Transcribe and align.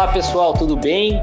Olá 0.00 0.12
pessoal, 0.12 0.54
tudo 0.54 0.76
bem? 0.76 1.20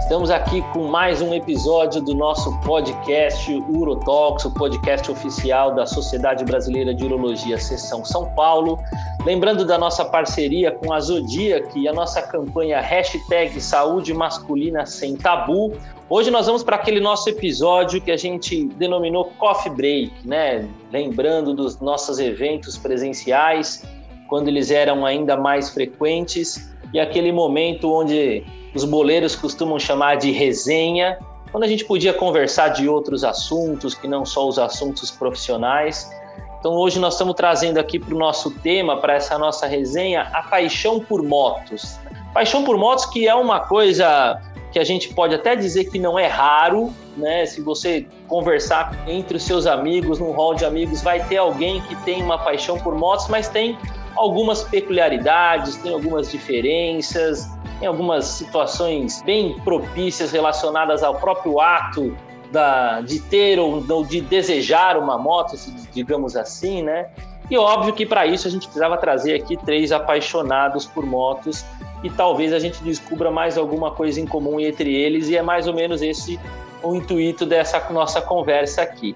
Estamos 0.00 0.30
aqui 0.30 0.60
com 0.74 0.86
mais 0.86 1.22
um 1.22 1.32
episódio 1.32 2.02
do 2.02 2.14
nosso 2.14 2.60
podcast 2.60 3.50
Urotox, 3.70 4.44
o 4.44 4.52
podcast 4.52 5.10
oficial 5.10 5.74
da 5.74 5.86
Sociedade 5.86 6.44
Brasileira 6.44 6.94
de 6.94 7.06
Urologia, 7.06 7.56
Seção 7.56 8.04
São 8.04 8.26
Paulo. 8.34 8.78
Lembrando 9.24 9.64
da 9.64 9.78
nossa 9.78 10.04
parceria 10.04 10.70
com 10.70 10.92
a 10.92 11.00
Zodiac 11.00 11.72
e 11.80 11.88
a 11.88 11.92
nossa 11.94 12.20
campanha 12.20 12.82
hashtag 12.82 13.58
Saúde 13.62 14.12
Masculina 14.12 14.84
Sem 14.84 15.16
Tabu. 15.16 15.72
Hoje 16.10 16.30
nós 16.30 16.44
vamos 16.44 16.62
para 16.62 16.76
aquele 16.76 17.00
nosso 17.00 17.30
episódio 17.30 17.98
que 17.98 18.10
a 18.10 18.16
gente 18.18 18.66
denominou 18.74 19.32
Coffee 19.38 19.72
Break, 19.72 20.28
né? 20.28 20.68
Lembrando 20.92 21.54
dos 21.54 21.80
nossos 21.80 22.18
eventos 22.18 22.76
presenciais, 22.76 23.86
quando 24.28 24.48
eles 24.48 24.70
eram 24.70 25.06
ainda 25.06 25.34
mais 25.34 25.70
frequentes, 25.70 26.68
e 26.92 27.00
aquele 27.00 27.32
momento 27.32 27.92
onde 27.92 28.44
os 28.74 28.84
boleiros 28.84 29.34
costumam 29.34 29.78
chamar 29.78 30.16
de 30.16 30.30
resenha, 30.30 31.18
quando 31.50 31.64
a 31.64 31.68
gente 31.68 31.84
podia 31.84 32.12
conversar 32.12 32.68
de 32.68 32.88
outros 32.88 33.24
assuntos, 33.24 33.94
que 33.94 34.06
não 34.06 34.24
só 34.24 34.46
os 34.46 34.58
assuntos 34.58 35.10
profissionais. 35.10 36.10
Então 36.58 36.72
hoje 36.72 36.98
nós 36.98 37.14
estamos 37.14 37.34
trazendo 37.34 37.78
aqui 37.78 37.98
para 37.98 38.14
o 38.14 38.18
nosso 38.18 38.50
tema, 38.50 38.96
para 38.98 39.14
essa 39.14 39.38
nossa 39.38 39.66
resenha, 39.66 40.28
a 40.32 40.42
paixão 40.42 41.00
por 41.00 41.22
motos. 41.22 41.98
Paixão 42.34 42.64
por 42.64 42.76
motos 42.76 43.06
que 43.06 43.26
é 43.26 43.34
uma 43.34 43.60
coisa 43.60 44.40
que 44.70 44.78
a 44.78 44.84
gente 44.84 45.14
pode 45.14 45.34
até 45.34 45.56
dizer 45.56 45.84
que 45.84 45.98
não 45.98 46.18
é 46.18 46.26
raro, 46.26 46.92
né? 47.16 47.46
Se 47.46 47.60
você 47.62 48.06
conversar 48.26 48.92
entre 49.08 49.38
os 49.38 49.42
seus 49.42 49.66
amigos, 49.66 50.18
num 50.18 50.32
hall 50.32 50.54
de 50.54 50.64
amigos, 50.64 51.00
vai 51.00 51.24
ter 51.26 51.38
alguém 51.38 51.80
que 51.82 51.96
tem 52.04 52.22
uma 52.22 52.36
paixão 52.36 52.78
por 52.78 52.94
motos, 52.94 53.28
mas 53.28 53.48
tem 53.48 53.78
algumas 54.18 54.64
peculiaridades, 54.64 55.76
tem 55.76 55.92
algumas 55.92 56.30
diferenças, 56.30 57.48
em 57.80 57.86
algumas 57.86 58.24
situações 58.26 59.22
bem 59.22 59.58
propícias 59.60 60.32
relacionadas 60.32 61.02
ao 61.02 61.14
próprio 61.14 61.60
ato 61.60 62.16
da, 62.50 63.00
de 63.00 63.20
ter 63.20 63.58
ou 63.58 64.04
de 64.04 64.20
desejar 64.20 64.96
uma 64.96 65.16
moto, 65.16 65.54
digamos 65.92 66.36
assim, 66.36 66.82
né? 66.82 67.08
E 67.50 67.56
óbvio 67.56 67.94
que 67.94 68.04
para 68.04 68.26
isso 68.26 68.46
a 68.46 68.50
gente 68.50 68.66
precisava 68.66 68.96
trazer 68.98 69.34
aqui 69.34 69.56
três 69.56 69.90
apaixonados 69.92 70.84
por 70.84 71.06
motos 71.06 71.64
e 72.02 72.10
talvez 72.10 72.52
a 72.52 72.58
gente 72.58 72.82
descubra 72.82 73.30
mais 73.30 73.56
alguma 73.56 73.90
coisa 73.90 74.20
em 74.20 74.26
comum 74.26 74.60
entre 74.60 74.94
eles 74.94 75.28
e 75.28 75.36
é 75.36 75.42
mais 75.42 75.66
ou 75.66 75.74
menos 75.74 76.02
esse 76.02 76.38
o 76.82 76.94
intuito 76.94 77.46
dessa 77.46 77.80
nossa 77.90 78.20
conversa 78.20 78.82
aqui. 78.82 79.14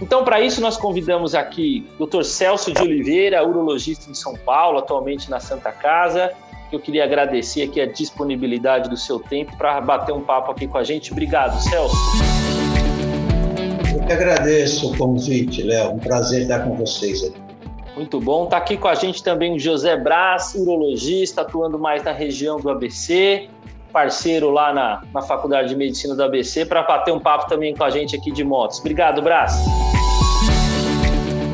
Então, 0.00 0.24
para 0.24 0.40
isso, 0.40 0.60
nós 0.60 0.76
convidamos 0.76 1.34
aqui 1.34 1.86
o 1.98 2.06
Dr. 2.06 2.22
Celso 2.22 2.72
de 2.72 2.82
Oliveira, 2.82 3.46
urologista 3.46 4.10
de 4.10 4.18
São 4.18 4.36
Paulo, 4.36 4.78
atualmente 4.78 5.30
na 5.30 5.38
Santa 5.38 5.70
Casa, 5.70 6.32
eu 6.74 6.80
queria 6.80 7.04
agradecer 7.04 7.62
aqui 7.62 7.80
a 7.80 7.86
disponibilidade 7.86 8.90
do 8.90 8.96
seu 8.96 9.20
tempo 9.20 9.56
para 9.56 9.80
bater 9.80 10.12
um 10.12 10.20
papo 10.20 10.50
aqui 10.50 10.66
com 10.66 10.76
a 10.76 10.82
gente. 10.82 11.12
Obrigado, 11.12 11.60
Celso. 11.62 11.94
Eu 13.94 14.04
que 14.04 14.12
agradeço 14.12 14.92
o 14.92 14.98
convite, 14.98 15.62
Léo. 15.62 15.92
Um 15.92 15.98
prazer 15.98 16.42
estar 16.42 16.60
com 16.60 16.74
vocês 16.74 17.22
aqui. 17.22 17.40
Muito 17.94 18.20
bom. 18.20 18.44
Está 18.44 18.56
aqui 18.56 18.76
com 18.76 18.88
a 18.88 18.94
gente 18.94 19.22
também 19.22 19.54
o 19.54 19.58
José 19.58 19.96
Braz, 19.96 20.54
urologista, 20.56 21.42
atuando 21.42 21.78
mais 21.78 22.02
na 22.02 22.10
região 22.10 22.58
do 22.58 22.68
ABC, 22.68 23.48
parceiro 23.94 24.50
lá 24.50 24.74
na, 24.74 25.02
na 25.14 25.22
Faculdade 25.22 25.68
de 25.68 25.76
Medicina 25.76 26.16
do 26.16 26.22
ABC, 26.24 26.66
para 26.66 26.82
bater 26.82 27.14
um 27.14 27.20
papo 27.20 27.48
também 27.48 27.76
com 27.76 27.84
a 27.84 27.90
gente 27.90 28.16
aqui 28.16 28.32
de 28.32 28.42
motos. 28.42 28.80
Obrigado, 28.80 29.22
Braz. 29.22 29.54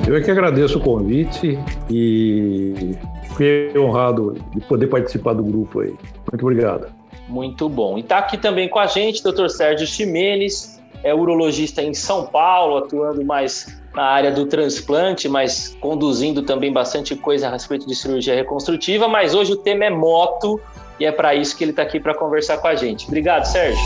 Eu 0.08 0.16
é 0.16 0.20
que 0.22 0.30
agradeço 0.30 0.78
o 0.78 0.80
convite 0.80 1.58
e 1.90 2.96
fiquei 3.28 3.78
honrado 3.78 4.34
de 4.54 4.60
poder 4.62 4.86
participar 4.86 5.34
do 5.34 5.44
grupo 5.44 5.80
aí. 5.80 5.94
Muito 6.32 6.42
obrigado. 6.42 6.88
Muito 7.28 7.68
bom. 7.68 7.98
E 7.98 8.00
está 8.00 8.18
aqui 8.18 8.38
também 8.38 8.68
com 8.68 8.78
a 8.78 8.86
gente 8.86 9.20
o 9.24 9.30
Dr. 9.30 9.48
Sérgio 9.48 9.86
Ximenes, 9.86 10.80
é 11.04 11.14
urologista 11.14 11.82
em 11.82 11.94
São 11.94 12.26
Paulo, 12.26 12.78
atuando 12.78 13.24
mais 13.24 13.78
na 13.94 14.04
área 14.04 14.30
do 14.30 14.46
transplante, 14.46 15.28
mas 15.28 15.76
conduzindo 15.80 16.42
também 16.42 16.72
bastante 16.72 17.14
coisa 17.16 17.48
a 17.48 17.50
respeito 17.50 17.86
de 17.86 17.94
cirurgia 17.94 18.34
reconstrutiva. 18.34 19.08
Mas 19.08 19.34
hoje 19.34 19.52
o 19.52 19.56
tema 19.56 19.84
é 19.84 19.90
moto 19.90 20.60
e 21.00 21.06
é 21.06 21.10
para 21.10 21.34
isso 21.34 21.56
que 21.56 21.64
ele 21.64 21.70
está 21.70 21.82
aqui 21.82 21.98
para 21.98 22.14
conversar 22.14 22.58
com 22.58 22.68
a 22.68 22.74
gente. 22.74 23.06
Obrigado, 23.06 23.46
Sérgio. 23.46 23.80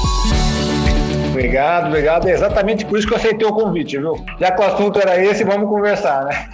Obrigado, 1.31 1.87
obrigado. 1.87 2.29
É 2.29 2.33
exatamente 2.33 2.85
por 2.85 2.99
isso 2.99 3.07
que 3.07 3.15
eu 3.15 3.19
aceitei 3.19 3.47
o 3.47 3.53
convite, 3.53 3.97
viu? 3.99 4.17
Já 4.39 4.51
que 4.51 4.61
o 4.61 4.65
assunto 4.65 4.99
era 4.99 5.25
esse, 5.25 5.45
vamos 5.45 5.69
conversar, 5.69 6.25
né? 6.25 6.49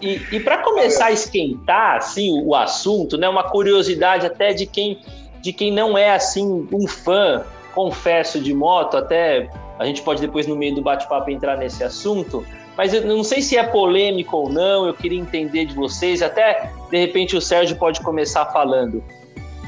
E, 0.00 0.20
e 0.32 0.40
para 0.40 0.58
começar 0.58 1.06
a 1.06 1.12
esquentar 1.12 1.96
assim, 1.96 2.42
o 2.44 2.54
assunto, 2.54 3.18
né, 3.18 3.28
uma 3.28 3.44
curiosidade 3.44 4.26
até 4.26 4.52
de 4.52 4.64
quem, 4.64 4.98
de 5.42 5.52
quem 5.52 5.70
não 5.70 5.98
é 5.98 6.14
assim 6.14 6.66
um 6.72 6.88
fã, 6.88 7.44
confesso, 7.74 8.40
de 8.40 8.54
moto, 8.54 8.96
até 8.96 9.50
a 9.78 9.84
gente 9.84 10.02
pode 10.02 10.20
depois 10.20 10.46
no 10.46 10.56
meio 10.56 10.74
do 10.74 10.82
bate-papo 10.82 11.30
entrar 11.30 11.56
nesse 11.56 11.84
assunto, 11.84 12.44
mas 12.76 12.94
eu 12.94 13.02
não 13.02 13.22
sei 13.22 13.42
se 13.42 13.58
é 13.58 13.62
polêmico 13.62 14.36
ou 14.36 14.48
não, 14.48 14.86
eu 14.86 14.94
queria 14.94 15.18
entender 15.18 15.66
de 15.66 15.74
vocês, 15.74 16.22
até 16.22 16.72
de 16.90 16.98
repente 16.98 17.36
o 17.36 17.40
Sérgio 17.40 17.76
pode 17.76 18.00
começar 18.00 18.46
falando. 18.46 19.04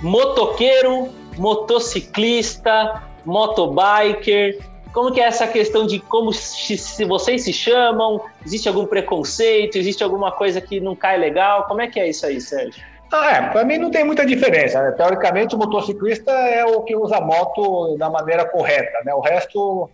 Motoqueiro, 0.03 1.11
motociclista, 1.39 3.03
motobiker? 3.25 4.59
Como 4.93 5.13
que 5.13 5.21
é 5.21 5.25
essa 5.25 5.47
questão 5.47 5.87
de 5.87 6.01
como 6.01 6.33
se, 6.33 7.05
vocês 7.05 7.45
se 7.45 7.53
chamam? 7.53 8.21
Existe 8.45 8.69
algum 8.69 8.85
preconceito? 8.85 9.79
Existe 9.79 10.05
alguma 10.05 10.33
coisa 10.33 10.61
que 10.61 10.81
não 10.81 10.95
cai 10.95 11.17
legal? 11.17 11.65
Como 11.65 11.81
é 11.81 11.87
que 11.87 11.99
é 11.99 12.09
isso 12.09 12.27
aí, 12.27 12.41
Sérgio? 12.41 12.83
Ah, 13.13 13.31
é, 13.31 13.43
para 13.51 13.65
mim 13.65 13.79
não 13.79 13.91
tem 13.91 14.05
muita 14.05 14.27
diferença. 14.27 14.83
Né? 14.83 14.91
Teoricamente, 14.93 15.55
o 15.55 15.59
motociclista 15.59 16.31
é 16.31 16.65
o 16.65 16.81
que 16.83 16.97
usa 16.97 17.19
a 17.19 17.21
moto 17.21 17.97
da 17.97 18.11
maneira 18.11 18.45
correta, 18.45 18.99
né? 19.05 19.15
O 19.15 19.21
resto 19.21 19.89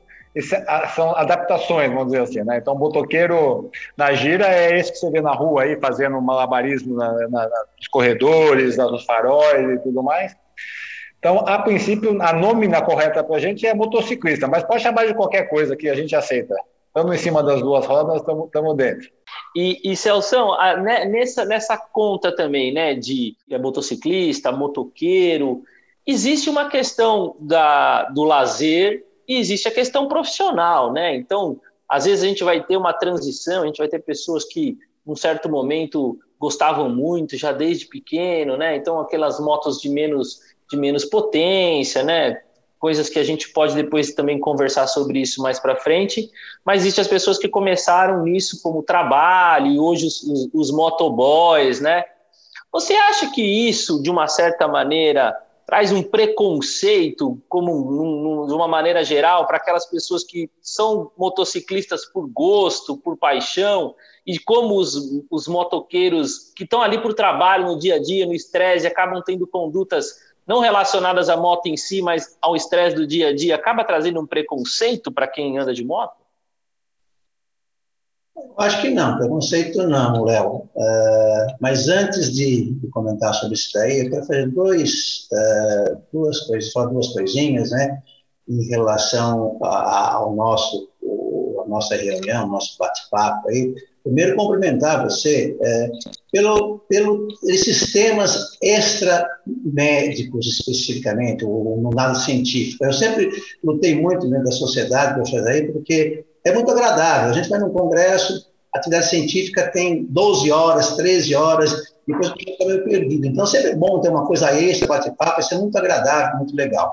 são 0.94 1.15
adaptações, 1.16 1.91
vamos 1.91 2.06
dizer 2.06 2.22
assim, 2.22 2.43
né? 2.43 2.59
Então, 2.59 2.75
motoqueiro 2.75 3.71
na 3.97 4.12
gira 4.12 4.47
é 4.47 4.78
esse 4.78 4.93
que 4.93 4.99
você 4.99 5.11
vê 5.11 5.21
na 5.21 5.33
rua 5.33 5.62
aí, 5.62 5.78
fazendo 5.81 6.21
malabarismo 6.21 6.97
na, 6.97 7.12
na, 7.28 7.49
nos 7.77 7.89
corredores, 7.91 8.77
nos 8.77 9.05
faróis 9.05 9.71
e 9.71 9.78
tudo 9.78 10.03
mais. 10.03 10.37
Então, 11.19 11.39
a 11.47 11.59
princípio, 11.59 12.16
a 12.22 12.33
nômina 12.33 12.81
correta 12.81 13.25
para 13.25 13.37
a 13.37 13.41
gente 13.41 13.66
é 13.66 13.75
motociclista, 13.75 14.47
mas 14.47 14.62
pode 14.62 14.83
chamar 14.83 15.06
de 15.06 15.15
qualquer 15.15 15.49
coisa 15.49 15.77
que 15.77 15.89
a 15.89 15.94
gente 15.94 16.15
aceita. 16.15 16.55
Estamos 16.87 17.15
em 17.15 17.19
cima 17.19 17.43
das 17.43 17.60
duas 17.60 17.87
rodas, 17.87 18.16
estamos 18.16 18.77
dentro. 18.77 19.09
E, 19.55 19.81
e 19.84 19.97
Celção, 19.97 20.56
nessa, 20.83 21.45
nessa 21.45 21.77
conta 21.77 22.34
também, 22.34 22.72
né, 22.72 22.95
de 22.95 23.37
é 23.50 23.59
motociclista, 23.59 24.53
motoqueiro, 24.53 25.62
existe 26.06 26.49
uma 26.49 26.69
questão 26.69 27.37
da, 27.41 28.05
do 28.05 28.25
lazer 28.25 29.05
e 29.28 29.37
existe 29.37 29.69
a 29.69 29.72
questão 29.72 30.09
profissional, 30.09 30.93
né? 30.93 31.15
Então, 31.15 31.61
às 31.89 32.06
vezes 32.06 32.25
a 32.25 32.27
gente 32.27 32.43
vai 32.43 32.65
ter 32.65 32.77
uma 32.77 32.93
transição, 32.93 33.62
a 33.62 33.66
gente 33.66 33.78
vai 33.78 33.89
ter 33.89 33.99
pessoas 34.00 34.44
que, 34.44 34.78
num 35.06 35.15
certo 35.15 35.49
momento, 35.49 36.19
gostavam 36.39 36.89
muito, 36.89 37.37
já 37.37 37.53
desde 37.53 37.87
pequeno, 37.87 38.56
né? 38.56 38.77
Então, 38.77 38.99
aquelas 38.99 39.39
motos 39.39 39.81
de 39.81 39.89
menos 39.89 40.41
de 40.71 40.77
menos 40.77 41.05
potência, 41.05 42.03
né? 42.03 42.41
Coisas 42.78 43.09
que 43.09 43.19
a 43.19 43.25
gente 43.25 43.50
pode 43.53 43.75
depois 43.75 44.12
também 44.12 44.39
conversar 44.39 44.87
sobre 44.87 45.21
isso 45.21 45.43
mais 45.43 45.59
para 45.59 45.77
frente. 45.77 46.31
Mas 46.65 46.83
existem 46.83 47.03
as 47.03 47.09
pessoas 47.09 47.39
que 47.39 47.49
começaram 47.49 48.22
nisso 48.22 48.60
como 48.62 48.83
trabalho 48.83 49.66
e 49.66 49.78
hoje 49.78 50.06
os, 50.06 50.22
os, 50.22 50.49
os 50.53 50.71
motoboys, 50.71 51.81
né? 51.81 52.05
Você 52.71 52.95
acha 52.95 53.31
que 53.31 53.43
isso, 53.43 54.03
de 54.03 54.10
uma 54.10 54.28
certa 54.28 54.69
maneira, 54.69 55.34
traz 55.68 55.92
um 55.92 56.02
preconceito, 56.02 57.38
como 57.46 58.46
de 58.46 58.54
uma 58.54 58.66
maneira 58.66 59.04
geral, 59.04 59.46
para 59.46 59.58
aquelas 59.58 59.84
pessoas 59.84 60.24
que 60.24 60.50
são 60.62 61.12
motociclistas 61.14 62.06
por 62.06 62.26
gosto, 62.26 62.96
por 62.96 63.18
paixão, 63.18 63.94
e 64.26 64.38
como 64.38 64.78
os, 64.78 64.96
os 65.30 65.46
motoqueiros 65.46 66.54
que 66.56 66.64
estão 66.64 66.80
ali 66.80 66.96
por 67.02 67.12
trabalho 67.12 67.66
no 67.66 67.78
dia 67.78 67.96
a 67.96 67.98
dia, 67.98 68.24
no 68.24 68.32
estresse, 68.32 68.86
acabam 68.86 69.22
tendo 69.22 69.46
condutas 69.46 70.18
não 70.47 70.60
relacionadas 70.60 71.28
à 71.28 71.36
moto 71.36 71.66
em 71.66 71.76
si, 71.76 72.00
mas 72.00 72.38
ao 72.41 72.56
estresse 72.56 72.97
do 72.97 73.06
dia 73.06 73.28
a 73.28 73.36
dia, 73.36 73.54
acaba 73.54 73.84
trazendo 73.84 74.18
um 74.22 74.26
preconceito 74.26 75.12
para 75.12 75.28
quem 75.28 75.59
anda 75.59 75.74
de 75.74 75.84
moto? 75.84 76.16
Acho 78.58 78.80
que 78.80 78.90
não, 78.90 79.16
preconceito 79.16 79.86
não, 79.86 80.24
Léo. 80.24 80.68
Uh, 80.74 81.54
mas 81.60 81.88
antes 81.88 82.32
de, 82.34 82.74
de, 82.74 82.88
comentar 82.88 83.32
sobre 83.34 83.54
isso 83.54 83.70
daí, 83.72 84.00
eu 84.00 84.10
quero 84.10 84.26
fazer 84.26 84.50
dois, 84.50 85.28
uh, 85.32 85.98
duas 86.12 86.40
coisas, 86.40 86.72
só 86.72 86.86
duas 86.86 87.08
coisinhas, 87.08 87.70
né, 87.70 88.02
em 88.48 88.64
relação 88.68 89.58
a, 89.62 90.14
ao 90.14 90.34
nosso, 90.34 90.88
o, 91.00 91.62
a 91.64 91.68
nossa 91.68 91.94
reunião, 91.96 92.48
nosso 92.48 92.76
bate-papo 92.78 93.48
aí. 93.48 93.74
Primeiro, 94.02 94.36
cumprimentar 94.36 95.04
você 95.04 95.56
é, 95.60 95.90
pelo, 96.32 96.78
pelo 96.88 97.28
esses 97.44 97.92
temas 97.92 98.56
extra-médicos, 98.62 100.46
especificamente, 100.46 101.44
ou 101.44 101.78
no 101.78 101.90
lado 101.94 102.16
científico. 102.16 102.84
Eu 102.84 102.92
sempre 102.92 103.30
lutei 103.62 104.00
muito 104.00 104.26
dentro 104.26 104.44
da 104.44 104.52
sociedade, 104.52 105.20
aí, 105.46 105.70
porque 105.70 106.24
é 106.48 106.54
muito 106.54 106.71
agradável. 106.71 107.30
A 107.30 107.33
gente 107.33 107.48
vai 107.48 107.59
num 107.59 107.71
congresso, 107.71 108.47
a 108.74 108.78
atividade 108.78 109.09
científica 109.09 109.71
tem 109.71 110.04
12 110.04 110.50
horas, 110.50 110.97
13 110.97 111.34
horas, 111.34 111.92
depois 112.06 112.33
fica 112.33 112.65
meio 112.65 112.84
perdido. 112.84 113.27
Então, 113.27 113.47
sempre 113.47 113.71
é 113.71 113.77
bom 113.77 114.00
ter 114.00 114.09
uma 114.09 114.27
coisa 114.27 114.53
extra, 114.53 114.89
bate-papo, 114.89 115.41
isso 115.41 115.54
é 115.54 115.59
muito 115.59 115.77
agradável, 115.77 116.39
muito 116.39 116.56
legal. 116.56 116.92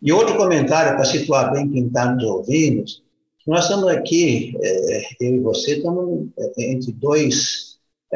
E 0.00 0.12
outro 0.12 0.36
comentário, 0.36 0.94
para 0.94 1.04
situar 1.04 1.52
bem 1.52 1.68
quem 1.68 1.86
está 1.86 2.12
nos 2.12 2.24
ouvindo, 2.24 2.84
nós 3.46 3.64
estamos 3.64 3.88
aqui, 3.88 4.54
é, 4.62 5.02
eu 5.20 5.36
e 5.36 5.40
você, 5.40 5.76
estamos 5.76 6.28
é, 6.38 6.72
entre 6.72 6.92
dois 6.92 7.67
é, 7.67 7.67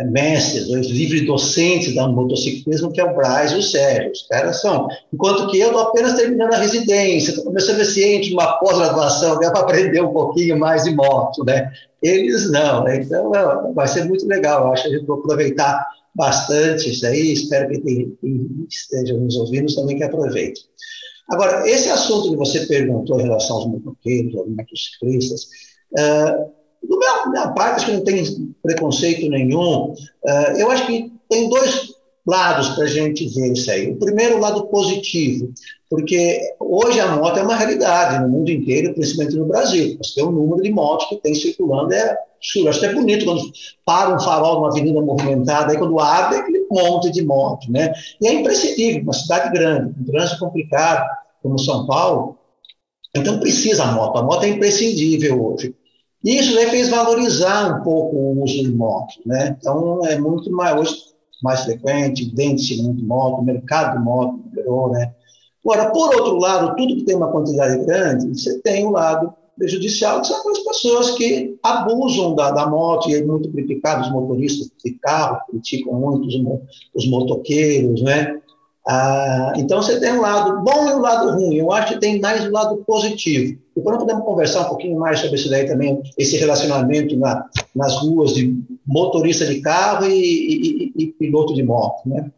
mestres, 0.07 0.69
dois 0.69 0.87
livres 0.87 1.27
docentes 1.27 1.95
da 1.95 2.09
motociclismo, 2.09 2.91
que 2.91 3.01
é 3.01 3.05
o 3.05 3.15
Braz 3.15 3.53
e 3.53 3.57
o 3.57 3.63
Sérgio. 3.63 4.11
Os 4.11 4.23
caras 4.27 4.61
são. 4.61 4.89
Enquanto 5.13 5.51
que 5.51 5.59
eu 5.59 5.69
estou 5.69 5.83
apenas 5.83 6.15
terminando 6.15 6.55
a 6.55 6.59
residência, 6.59 7.31
estou 7.31 7.45
começando 7.45 7.81
a 7.81 7.85
ciente 7.85 8.33
uma 8.33 8.59
pós-graduação, 8.59 9.39
né, 9.39 9.51
para 9.51 9.61
aprender 9.61 10.01
um 10.01 10.13
pouquinho 10.13 10.59
mais 10.59 10.85
de 10.85 10.95
moto, 10.95 11.45
né? 11.45 11.71
Eles 12.03 12.51
não, 12.51 12.85
né? 12.85 12.97
Então 12.97 13.35
é, 13.35 13.73
vai 13.75 13.87
ser 13.87 14.05
muito 14.05 14.27
legal. 14.27 14.67
Eu 14.67 14.73
acho 14.73 14.85
que 14.85 14.89
a 14.89 14.99
gente 14.99 15.07
vai 15.07 15.19
aproveitar 15.19 15.87
bastante 16.15 16.91
isso 16.91 17.07
aí. 17.07 17.33
Espero 17.33 17.69
que 17.69 17.81
quem 17.81 18.17
esteja 18.71 19.15
nos 19.15 19.37
ouvindo 19.37 19.75
também 19.75 19.99
que 19.99 20.05
aproveite. 20.05 20.63
Agora, 21.29 21.69
esse 21.69 21.89
assunto 21.89 22.31
que 22.31 22.37
você 22.37 22.67
perguntou 22.67 23.21
em 23.21 23.25
relação 23.25 23.57
aos 23.57 23.67
motoqueiros, 23.67 24.35
aos 24.37 24.49
motociclistas, 24.49 25.49
uh, 25.99 26.62
do 26.83 26.99
meu, 26.99 27.31
minha 27.31 27.49
parte, 27.49 27.77
acho 27.77 27.87
que 27.87 27.93
não 27.93 28.05
tem 28.05 28.55
preconceito 28.63 29.29
nenhum. 29.29 29.93
Uh, 29.93 30.59
eu 30.59 30.71
acho 30.71 30.87
que 30.87 31.13
tem 31.29 31.49
dois 31.49 31.93
lados 32.27 32.71
para 32.71 32.85
a 32.85 32.89
gente 32.89 33.27
ver 33.29 33.53
isso 33.53 33.71
aí. 33.71 33.93
O 33.93 33.99
primeiro, 33.99 34.37
o 34.37 34.41
lado 34.41 34.67
positivo, 34.67 35.53
porque 35.91 36.41
hoje 36.61 37.01
a 37.01 37.17
moto 37.17 37.39
é 37.39 37.43
uma 37.43 37.57
realidade 37.57 38.23
no 38.23 38.29
mundo 38.29 38.51
inteiro, 38.51 38.95
principalmente 38.95 39.37
no 39.37 39.47
Brasil. 39.47 39.97
Você 39.99 40.15
tem 40.15 40.25
um 40.25 40.33
número 40.33 40.63
de 40.63 40.71
motos 40.71 41.09
que 41.09 41.17
tem 41.17 41.35
circulando, 41.35 41.93
é 41.93 42.17
absurdo. 42.37 42.69
Acho 42.69 42.85
até 42.85 42.95
bonito 42.95 43.25
quando 43.25 43.43
para 43.85 44.15
um 44.15 44.21
farol 44.21 44.57
numa 44.57 44.69
avenida 44.69 45.01
movimentada, 45.01 45.73
aí 45.73 45.79
quando 45.79 45.99
abre, 45.99 46.37
é 46.37 46.41
aquele 46.41 46.67
monte 46.71 47.11
de 47.11 47.25
moto, 47.25 47.71
né? 47.71 47.93
E 48.21 48.27
é 48.27 48.35
imprescindível, 48.35 49.03
uma 49.03 49.13
cidade 49.13 49.53
grande, 49.53 49.95
um 50.01 50.05
trânsito 50.05 50.39
complicado, 50.39 51.05
como 51.43 51.59
São 51.59 51.87
Paulo, 51.87 52.39
então 53.15 53.39
precisa 53.41 53.85
a 53.85 53.93
moto. 53.93 54.19
A 54.19 54.23
moto 54.23 54.45
é 54.45 54.49
imprescindível 54.49 55.45
hoje. 55.45 55.75
E 56.25 56.39
isso 56.39 56.55
né, 56.55 56.67
fez 56.67 56.89
valorizar 56.89 57.79
um 57.79 57.83
pouco 57.83 58.17
o 58.17 58.45
uso 58.45 58.63
de 58.63 58.73
moto, 58.73 59.15
né? 59.27 59.57
Então 59.59 60.07
é 60.07 60.19
muito 60.19 60.51
mais 60.53 60.79
hoje 60.79 61.13
mais 61.43 61.65
frequente, 61.65 62.33
vende-se 62.35 62.81
muito 62.81 63.05
moto, 63.05 63.41
o 63.41 63.45
mercado 63.45 63.99
de 63.99 64.05
moto 64.05 64.41
melhorou, 64.53 64.91
né? 64.91 65.13
Agora, 65.65 65.91
por 65.91 66.15
outro 66.15 66.37
lado, 66.39 66.77
tudo 66.77 66.97
que 66.97 67.05
tem 67.05 67.17
uma 67.17 67.31
quantidade 67.31 67.85
grande, 67.85 68.29
você 68.29 68.61
tem 68.61 68.87
o 68.87 68.91
lado 68.91 69.33
prejudicial, 69.57 70.21
que 70.21 70.29
são 70.29 70.39
aquelas 70.39 70.59
pessoas 70.61 71.11
que 71.13 71.57
abusam 71.63 72.35
da, 72.35 72.51
da 72.51 72.67
moto, 72.67 73.11
e 73.11 73.15
é 73.15 73.25
muito 73.25 73.51
criticado 73.51 74.03
os 74.03 74.13
motoristas 74.13 74.71
de 74.85 74.93
carro, 74.95 75.41
criticam 75.51 75.95
muito 75.95 76.27
os, 76.27 76.35
os 76.95 77.11
motoqueiros, 77.11 78.03
né? 78.03 78.41
Ah, 78.87 79.53
então 79.57 79.81
você 79.81 80.01
tem 80.01 80.13
um 80.13 80.21
lado 80.21 80.61
bom 80.63 80.89
e 80.89 80.95
um 80.95 81.01
lado 81.01 81.31
ruim. 81.33 81.57
Eu 81.57 81.71
acho 81.71 81.95
que 81.95 82.01
tem 82.01 82.21
mais 82.21 82.45
o 82.45 82.49
um 82.49 82.53
lado 82.53 82.85
positivo. 82.85 83.59
E 83.77 83.81
quando 83.81 83.99
podemos 83.99 84.25
conversar 84.25 84.63
um 84.63 84.69
pouquinho 84.71 84.99
mais 84.99 85.21
sobre 85.21 85.37
isso 85.37 85.49
daí 85.49 85.67
também, 85.67 86.03
esse 86.19 86.37
relacionamento 86.37 87.17
na, 87.17 87.49
nas 87.75 87.97
ruas 88.03 88.35
de 88.35 88.57
motorista 88.87 89.47
de 89.47 89.61
carro 89.61 90.07
e, 90.07 90.13
e, 90.13 90.93
e 90.97 91.07
piloto 91.13 91.55
de 91.55 91.63
moto, 91.63 92.09
né? 92.09 92.31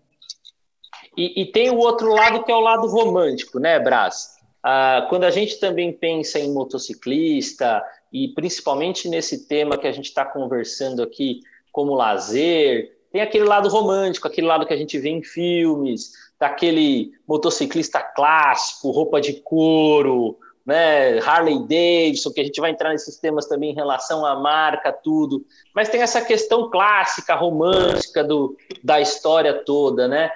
E, 1.16 1.42
e, 1.42 1.46
tem 1.46 1.70
o 1.70 1.78
outro 1.78 2.12
lado 2.12 2.42
que 2.42 2.50
é 2.50 2.54
o 2.54 2.60
lado 2.60 2.88
romântico, 2.88 3.60
né, 3.60 3.78
Brás? 3.78 4.34
Ah, 4.62 5.06
quando 5.08 5.24
a 5.24 5.30
gente 5.30 5.60
também 5.60 5.92
pensa 5.92 6.38
em 6.40 6.52
motociclista 6.52 7.82
e 8.12 8.28
principalmente 8.28 9.08
nesse 9.08 9.46
tema 9.46 9.78
que 9.78 9.86
a 9.86 9.92
gente 9.92 10.06
está 10.06 10.24
conversando 10.24 11.02
aqui 11.02 11.40
como 11.70 11.94
lazer, 11.94 12.94
tem 13.12 13.22
aquele 13.22 13.44
lado 13.44 13.68
romântico, 13.68 14.26
aquele 14.26 14.48
lado 14.48 14.66
que 14.66 14.74
a 14.74 14.76
gente 14.76 14.98
vê 14.98 15.08
em 15.08 15.22
filmes, 15.22 16.12
daquele 16.44 17.12
motociclista 17.26 18.00
clássico, 18.00 18.90
roupa 18.90 19.18
de 19.18 19.32
couro, 19.40 20.38
né, 20.64 21.18
Harley 21.20 21.58
Davidson, 21.60 22.30
que 22.32 22.40
a 22.42 22.44
gente 22.44 22.60
vai 22.60 22.70
entrar 22.70 22.90
nesses 22.90 23.16
temas 23.16 23.46
também 23.46 23.70
em 23.70 23.74
relação 23.74 24.26
à 24.26 24.38
marca, 24.38 24.92
tudo. 24.92 25.42
Mas 25.74 25.88
tem 25.88 26.02
essa 26.02 26.20
questão 26.20 26.70
clássica, 26.70 27.34
romântica 27.34 28.22
do, 28.22 28.54
da 28.82 29.00
história 29.00 29.54
toda, 29.54 30.06
né? 30.06 30.30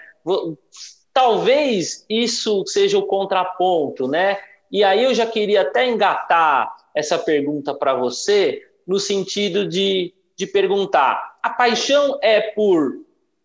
Talvez 1.12 2.06
isso 2.08 2.64
seja 2.66 2.96
o 2.96 3.06
contraponto, 3.06 4.08
né? 4.08 4.38
E 4.72 4.82
aí 4.82 5.04
eu 5.04 5.14
já 5.14 5.26
queria 5.26 5.60
até 5.60 5.86
engatar 5.86 6.74
essa 6.94 7.18
pergunta 7.18 7.74
para 7.74 7.94
você, 7.94 8.62
no 8.86 8.98
sentido 8.98 9.68
de, 9.68 10.14
de 10.34 10.46
perguntar: 10.46 11.38
a 11.42 11.50
paixão 11.50 12.18
é 12.22 12.40
por 12.40 12.92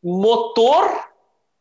motor 0.01 1.12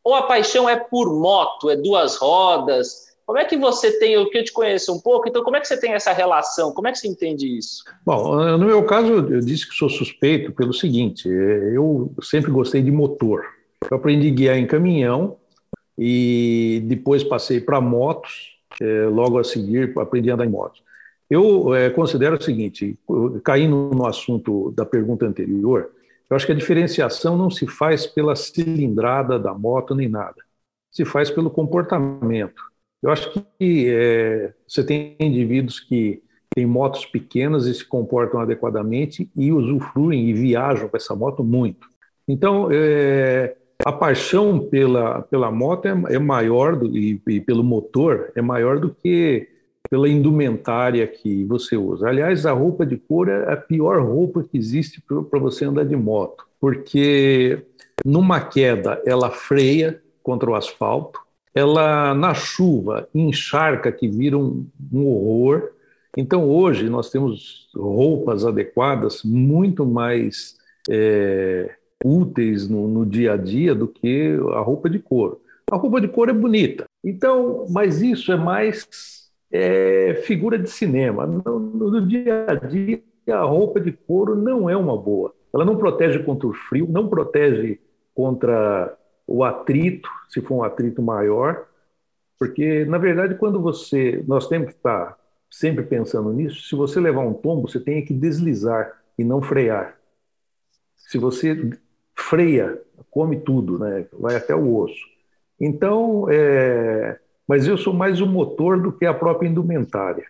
ou 0.05 0.15
a 0.15 0.23
paixão 0.23 0.69
é 0.69 0.77
por 0.77 1.13
moto, 1.13 1.71
é 1.71 1.77
duas 1.77 2.17
rodas? 2.17 3.13
Como 3.25 3.39
é 3.39 3.45
que 3.45 3.57
você 3.57 3.99
tem, 3.99 4.19
o 4.19 4.29
que 4.29 4.39
eu 4.39 4.45
te 4.45 4.53
conheço 4.53 4.93
um 4.93 5.01
pouco, 5.01 5.29
então 5.29 5.45
como 5.45 5.57
é 5.57 5.61
que 5.61 5.69
você 5.69 5.79
tem 5.79 5.93
essa 5.93 6.13
relação? 6.13 6.73
Como 6.73 6.89
é 6.89 6.93
que 6.93 6.99
você 6.99 7.09
entende 7.09 7.47
isso? 7.57 7.85
Bom, 8.05 8.37
no 8.59 8.67
meu 8.67 8.85
caso, 8.85 9.13
eu 9.13 9.41
disse 9.41 9.69
que 9.69 9.75
sou 9.75 9.89
suspeito 9.89 10.53
pelo 10.53 10.73
seguinte, 10.73 11.29
eu 11.29 12.13
sempre 12.21 12.51
gostei 12.51 12.83
de 12.83 12.91
motor. 12.91 13.45
Eu 13.91 13.97
aprendi 13.97 14.29
a 14.29 14.33
guiar 14.33 14.59
em 14.59 14.67
caminhão 14.67 15.37
e 15.97 16.83
depois 16.85 17.23
passei 17.23 17.61
para 17.61 17.81
motos, 17.81 18.57
é, 18.81 19.07
logo 19.07 19.39
a 19.39 19.45
seguir 19.45 19.97
aprendi 19.99 20.31
a 20.31 20.35
andar 20.35 20.47
em 20.47 20.51
motos. 20.51 20.83
Eu 21.31 21.69
considero 21.95 22.37
o 22.37 22.43
seguinte, 22.43 22.99
caindo 23.43 23.91
no 23.95 24.05
assunto 24.05 24.71
da 24.77 24.85
pergunta 24.85 25.25
anterior, 25.25 25.91
eu 26.29 26.37
acho 26.37 26.47
que 26.47 26.53
a 26.53 26.57
diferenciação 26.57 27.37
não 27.37 27.51
se 27.51 27.67
faz 27.67 28.07
pela 28.07 28.35
cilindrada 28.37 29.39
da 29.39 29.55
moto 29.55 29.95
nem 29.95 30.09
nada, 30.09 30.43
se 30.91 31.05
faz 31.05 31.31
pelo 31.31 31.51
comportamento. 31.51 32.63
Eu 33.03 33.11
acho 33.11 33.33
que 33.59 33.89
é, 33.89 34.55
você 34.67 34.85
tem 34.85 35.17
indivíduos 35.19 35.81
que 35.81 36.23
têm 36.55 36.67
motos 36.67 37.05
pequenas 37.07 37.67
e 37.67 37.75
se 37.75 37.85
comportam 37.85 38.41
adequadamente 38.41 39.31
e 39.35 39.51
usufruem 39.53 40.29
e 40.29 40.33
viajam 40.33 40.89
com 40.89 40.97
essa 40.97 41.15
moto 41.15 41.43
muito. 41.43 41.87
Então, 42.29 42.69
é, 42.71 43.57
a 43.85 43.93
paixão 43.93 44.61
pela, 44.61 45.23
pela 45.23 45.51
moto 45.51 45.87
é, 45.87 46.15
é 46.15 46.19
maior 46.19 46.77
do, 46.77 46.97
e, 46.97 47.21
e, 47.27 47.41
pelo 47.41 47.65
motor 47.65 48.31
é 48.35 48.43
maior 48.43 48.79
do 48.79 48.95
que 48.95 49.49
pela 49.93 50.09
indumentária 50.09 51.07
que 51.07 51.45
você 51.45 51.77
usa. 51.77 52.09
Aliás, 52.09 52.47
a 52.47 52.53
roupa 52.53 52.87
de 52.87 52.97
couro 52.97 53.31
é 53.31 53.53
a 53.53 53.57
pior 53.59 54.03
roupa 54.03 54.43
que 54.43 54.57
existe 54.57 55.03
para 55.03 55.39
você 55.39 55.67
andar 55.67 55.85
de 55.85 55.95
moto, 55.95 56.47
porque 56.59 57.63
numa 58.03 58.41
queda 58.41 59.03
ela 59.05 59.31
freia 59.31 60.01
contra 60.23 60.49
o 60.49 60.55
asfalto, 60.55 61.21
ela 61.55 62.15
na 62.15 62.33
chuva 62.33 63.07
encharca 63.15 63.93
que 63.93 64.09
vira 64.09 64.39
um, 64.39 64.67
um 64.91 65.07
horror. 65.09 65.73
Então 66.17 66.49
hoje 66.49 66.89
nós 66.89 67.11
temos 67.11 67.69
roupas 67.77 68.47
adequadas 68.47 69.23
muito 69.23 69.85
mais 69.85 70.57
é, 70.89 71.71
úteis 72.03 72.67
no, 72.67 72.89
no 72.89 73.05
dia 73.05 73.35
a 73.35 73.37
dia 73.37 73.75
do 73.75 73.87
que 73.87 74.39
a 74.55 74.61
roupa 74.61 74.89
de 74.89 74.99
couro. 74.99 75.43
A 75.71 75.77
roupa 75.77 76.01
de 76.01 76.09
couro 76.09 76.31
é 76.31 76.35
bonita, 76.35 76.87
então, 77.05 77.67
mas 77.69 78.01
isso 78.01 78.33
é 78.33 78.37
mais 78.37 79.21
é 79.53 80.15
figura 80.25 80.59
de 80.59 80.71
cinema. 80.71 81.27
No, 81.27 81.59
no, 81.61 82.07
dia 82.07 82.47
a 82.49 82.55
dia, 82.55 83.03
a 83.31 83.43
roupa 83.43 83.79
de 83.79 83.93
couro 83.93 84.35
não 84.35 84.69
é 84.69 84.77
uma 84.77 84.97
boa. 84.97 85.35
Ela 85.55 85.65
não 85.65 85.77
protege 85.77 86.19
contra 86.21 86.49
o 86.49 86.55
frio, 86.55 86.89
não 86.89 87.09
protege 87.09 87.79
contra 88.15 88.97
o 89.27 89.45
atrito, 89.45 90.09
se 90.29 90.41
for 90.41 90.57
um 90.57 90.63
atrito 90.65 91.03
maior, 91.03 91.67
porque, 92.39 92.85
na 92.87 92.99
verdade, 92.99 93.37
quando 93.37 93.61
você. 93.61 94.25
Nós 94.27 94.49
temos 94.49 94.71
que 94.71 94.77
estar 94.77 95.17
sempre 95.49 95.85
pensando 95.85 96.33
nisso. 96.33 96.67
Se 96.67 96.75
você 96.75 96.99
levar 96.99 97.21
um 97.21 97.35
tombo, 97.35 97.69
você 97.69 97.79
tem 97.79 98.05
que 98.05 98.13
deslizar 98.13 99.01
e 99.17 99.23
não 99.23 99.41
frear. 99.41 99.97
Se 100.97 101.19
você 101.19 101.71
freia, 102.17 102.83
come 103.11 103.39
tudo, 103.39 103.79
né? 103.79 104.07
vai 104.13 104.35
até 104.35 104.57
o 104.57 104.77
osso. 104.77 105.07
Então, 105.61 106.27
é, 106.31 107.21
mas 107.47 107.67
eu 107.67 107.77
sou 107.77 107.93
mais 107.93 108.21
o 108.21 108.27
motor 108.27 108.81
do 108.81 108.93
que 108.93 109.07
a 109.07 109.15
própria 109.15 109.49
indumentária. 109.49 110.27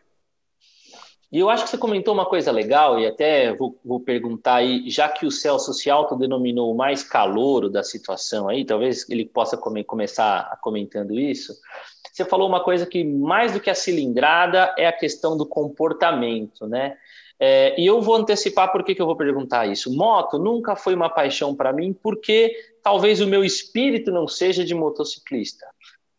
E 1.33 1.39
eu 1.39 1.49
acho 1.49 1.65
que 1.65 1.71
você 1.71 1.79
comentou 1.79 2.13
uma 2.13 2.27
coisa 2.27 2.53
legal, 2.53 3.01
e 3.01 3.07
até 3.07 3.55
vou, 3.55 3.81
vou 3.83 3.99
perguntar 3.99 4.57
aí, 4.57 4.91
já 4.91 5.09
que 5.09 5.25
o 5.25 5.31
Celso 5.31 5.73
se 5.73 5.89
autodenominou 5.89 6.71
o 6.71 6.77
mais 6.77 7.03
calouro 7.03 7.71
da 7.71 7.83
situação 7.83 8.51
aí, 8.51 8.67
talvez 8.67 9.09
ele 9.09 9.25
possa 9.25 9.57
come, 9.57 9.83
começar 9.83 10.59
comentando 10.61 11.19
isso. 11.19 11.55
Você 12.13 12.27
falou 12.27 12.47
uma 12.47 12.63
coisa 12.63 12.85
que 12.85 13.03
mais 13.03 13.53
do 13.53 13.61
que 13.61 13.71
a 13.71 13.75
cilindrada 13.75 14.75
é 14.77 14.87
a 14.87 14.93
questão 14.93 15.35
do 15.35 15.47
comportamento, 15.47 16.67
né? 16.67 16.99
É, 17.41 17.81
e 17.81 17.87
eu 17.87 18.03
vou 18.03 18.15
antecipar 18.15 18.71
por 18.71 18.85
que, 18.85 18.95
que 18.95 19.01
eu 19.01 19.07
vou 19.07 19.17
perguntar 19.17 19.67
isso. 19.67 19.91
Moto 19.91 20.39
nunca 20.39 20.77
foi 20.77 20.95
uma 20.95 21.09
paixão 21.09 21.57
para 21.57 21.73
mim, 21.73 21.95
porque 21.95 22.55
talvez 22.83 23.23
o 23.23 23.27
meu 23.27 23.43
espírito 23.43 24.13
não 24.13 24.29
seja 24.29 24.63
de 24.63 24.75
motociclista. 24.75 25.67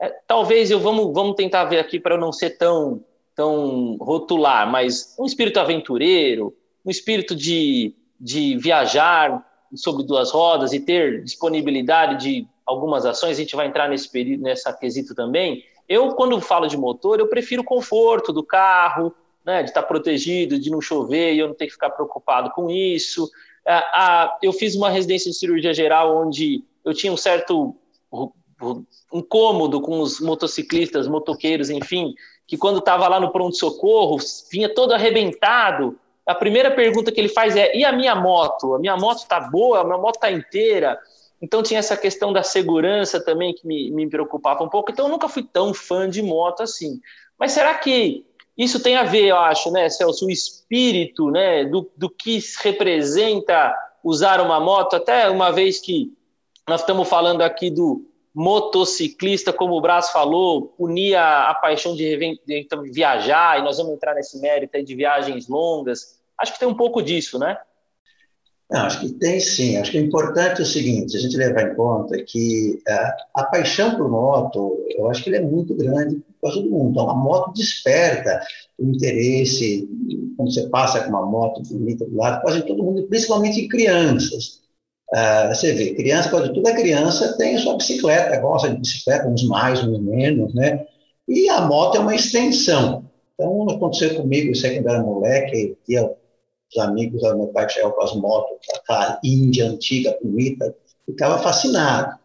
É, 0.04 0.14
talvez 0.28 0.70
eu 0.70 0.82
vamos, 0.82 1.14
vamos 1.14 1.34
tentar 1.38 1.64
ver 1.64 1.80
aqui 1.80 1.98
para 1.98 2.18
não 2.18 2.34
ser 2.34 2.58
tão, 2.58 3.06
tão 3.34 3.96
rotular, 4.02 4.70
mas 4.70 5.16
um 5.18 5.26
espírito 5.26 5.62
aventureiro, 5.62 6.54
um 6.86 6.92
espírito 6.92 7.34
de, 7.34 7.96
de 8.20 8.58
viajar 8.58 9.50
sobre 9.74 10.04
duas 10.04 10.30
rodas 10.30 10.74
e 10.74 10.80
ter 10.82 11.24
disponibilidade 11.24 12.22
de 12.22 12.46
algumas 12.66 13.06
ações, 13.06 13.38
a 13.38 13.42
gente 13.42 13.56
vai 13.56 13.66
entrar 13.66 13.88
nesse 13.88 14.12
período, 14.12 14.44
nessa 14.44 14.74
quesito 14.74 15.16
também. 15.16 15.64
Eu, 15.88 16.10
quando 16.16 16.40
falo 16.42 16.68
de 16.68 16.76
motor, 16.76 17.22
eu 17.22 17.28
prefiro 17.30 17.62
o 17.62 17.66
conforto 17.66 18.34
do 18.34 18.44
carro, 18.44 19.16
né, 19.46 19.64
de 19.64 19.70
estar 19.70 19.84
protegido, 19.84 20.60
de 20.60 20.70
não 20.70 20.82
chover 20.82 21.34
e 21.34 21.40
eu 21.40 21.48
não 21.48 21.56
ter 21.56 21.68
que 21.68 21.74
ficar 21.74 21.92
preocupado 21.92 22.52
com 22.52 22.70
isso. 22.70 23.30
eu 24.42 24.52
fiz 24.52 24.76
uma 24.76 24.90
residência 24.90 25.32
de 25.32 25.38
cirurgia 25.38 25.74
geral 25.74 26.18
onde 26.18 26.62
eu 26.84 26.94
tinha 26.94 27.12
um 27.12 27.18
certo 27.18 27.74
incômodo 29.14 29.82
com 29.82 30.00
os 30.00 30.20
motociclistas, 30.20 31.08
motoqueiros, 31.08 31.70
enfim, 31.70 32.14
que 32.48 32.58
quando 32.58 32.80
estava 32.80 33.08
lá 33.08 33.20
no 33.20 33.32
pronto-socorro, 33.32 34.18
vinha 34.52 34.74
todo 34.74 34.94
arrebentado. 34.94 35.98
A 36.26 36.36
primeira 36.36 36.72
pergunta 36.72 37.12
que 37.12 37.20
ele 37.20 37.30
faz 37.30 37.56
é: 37.56 37.76
e 37.76 37.84
a 37.84 37.92
minha 37.92 38.16
moto? 38.16 38.76
A 38.76 38.80
minha 38.80 38.98
moto 38.98 39.20
está 39.20 39.40
boa? 39.40 39.82
A 39.82 39.84
minha 39.84 39.98
moto 39.98 40.16
está 40.16 40.32
inteira? 40.32 41.00
Então 41.42 41.62
tinha 41.62 41.80
essa 41.80 41.98
questão 41.98 42.32
da 42.32 42.42
segurança 42.42 43.24
também 43.24 43.54
que 43.54 43.68
me, 43.68 43.92
me 43.92 44.10
preocupava 44.10 44.64
um 44.64 44.70
pouco. 44.70 44.92
Então 44.92 45.06
eu 45.06 45.12
nunca 45.12 45.28
fui 45.28 45.44
tão 45.44 45.74
fã 45.74 46.10
de 46.10 46.22
moto 46.22 46.64
assim. 46.64 47.02
Mas 47.38 47.52
será 47.52 47.74
que 47.76 48.26
isso 48.58 48.82
tem 48.82 48.96
a 48.96 49.04
ver, 49.04 49.26
eu 49.26 49.38
acho, 49.38 49.72
né, 49.72 49.90
Celso, 49.90 50.28
o 50.28 50.32
espírito 50.32 51.30
né, 51.32 51.66
do, 51.66 51.90
do 51.98 52.10
que 52.10 52.40
representa 52.62 53.76
usar 54.04 54.40
uma 54.40 54.60
moto? 54.60 54.96
Até 54.96 55.30
uma 55.30 55.52
vez 55.52 55.80
que 55.80 56.14
nós 56.68 56.82
estamos 56.82 57.10
falando 57.10 57.42
aqui 57.42 57.70
do 57.70 58.06
motociclista, 58.34 59.54
como 59.54 59.76
o 59.76 59.82
Brás 59.82 60.10
falou, 60.10 60.74
unia 60.78 61.22
a 61.22 61.54
paixão 61.54 61.96
de, 61.96 62.18
de 62.46 62.68
viajar, 62.92 63.60
e 63.60 63.64
nós 63.64 63.78
vamos 63.78 63.94
entrar 63.94 64.16
nesse 64.16 64.40
mérito 64.40 64.84
de 64.84 64.96
viagens 64.96 65.48
longas. 65.48 66.20
Acho 66.38 66.54
que 66.54 66.60
tem 66.60 66.68
um 66.68 66.76
pouco 66.76 67.02
disso, 67.02 67.38
né? 67.38 67.58
Não, 68.72 68.82
acho 68.82 69.02
que 69.02 69.14
tem 69.14 69.40
sim. 69.40 69.78
Acho 69.78 69.92
que 69.92 70.00
o 70.00 70.06
importante 70.06 70.62
é 70.62 70.64
o 70.64 70.68
seguinte: 70.68 71.16
a 71.16 71.20
gente 71.20 71.38
levar 71.38 71.62
em 71.62 71.76
conta 71.76 72.18
que 72.24 72.82
a, 72.88 72.92
é, 72.92 73.16
a 73.36 73.44
paixão 73.44 73.96
por 73.96 74.10
moto, 74.10 74.84
eu 74.98 75.08
acho 75.12 75.24
que 75.24 75.30
ele 75.30 75.38
é 75.38 75.42
muito 75.42 75.76
grande 75.76 76.24
para 76.42 76.52
todo 76.52 76.72
mundo. 76.72 76.90
Então, 76.90 77.10
a 77.10 77.14
moto 77.14 77.54
desperta 77.54 78.42
o 78.80 78.86
interesse, 78.86 79.88
quando 80.36 80.52
você 80.52 80.68
passa 80.70 81.04
com 81.04 81.10
uma 81.10 81.24
moto 81.24 81.62
bonita 81.62 82.04
do 82.06 82.18
lado, 82.18 82.42
quase 82.42 82.64
todo 82.64 82.82
mundo, 82.82 83.04
principalmente 83.04 83.62
em 83.62 83.68
crianças. 83.68 84.63
Uh, 85.14 85.54
você 85.54 85.74
vê, 85.74 85.94
criança, 85.94 86.30
quase 86.30 86.52
toda 86.54 86.74
criança 86.74 87.38
tem 87.38 87.56
a 87.56 87.60
sua 87.60 87.78
bicicleta, 87.78 88.40
gosta 88.40 88.70
de 88.70 88.78
bicicleta, 88.78 89.28
uns 89.28 89.44
mais, 89.44 89.84
uns 89.84 90.00
menos, 90.00 90.54
né? 90.56 90.88
E 91.28 91.48
a 91.50 91.62
moto 91.62 91.98
é 91.98 92.00
uma 92.00 92.16
extensão. 92.16 93.06
Então, 93.36 93.70
aconteceu 93.70 94.16
comigo, 94.16 94.52
isso 94.52 94.66
aí 94.66 94.76
quando 94.76 94.90
era 94.90 95.04
moleque, 95.04 95.78
ia 95.88 96.04
os 96.04 96.78
amigos 96.82 97.22
meu 97.22 97.48
pai 97.48 97.68
que 97.68 97.74
chegavam 97.74 97.96
com 97.96 98.04
as 98.04 98.16
motos, 98.16 98.58
aquela 98.76 99.20
Índia 99.24 99.68
antiga, 99.70 100.18
bonita, 100.24 100.76
ficava 101.06 101.38
fascinado. 101.38 102.18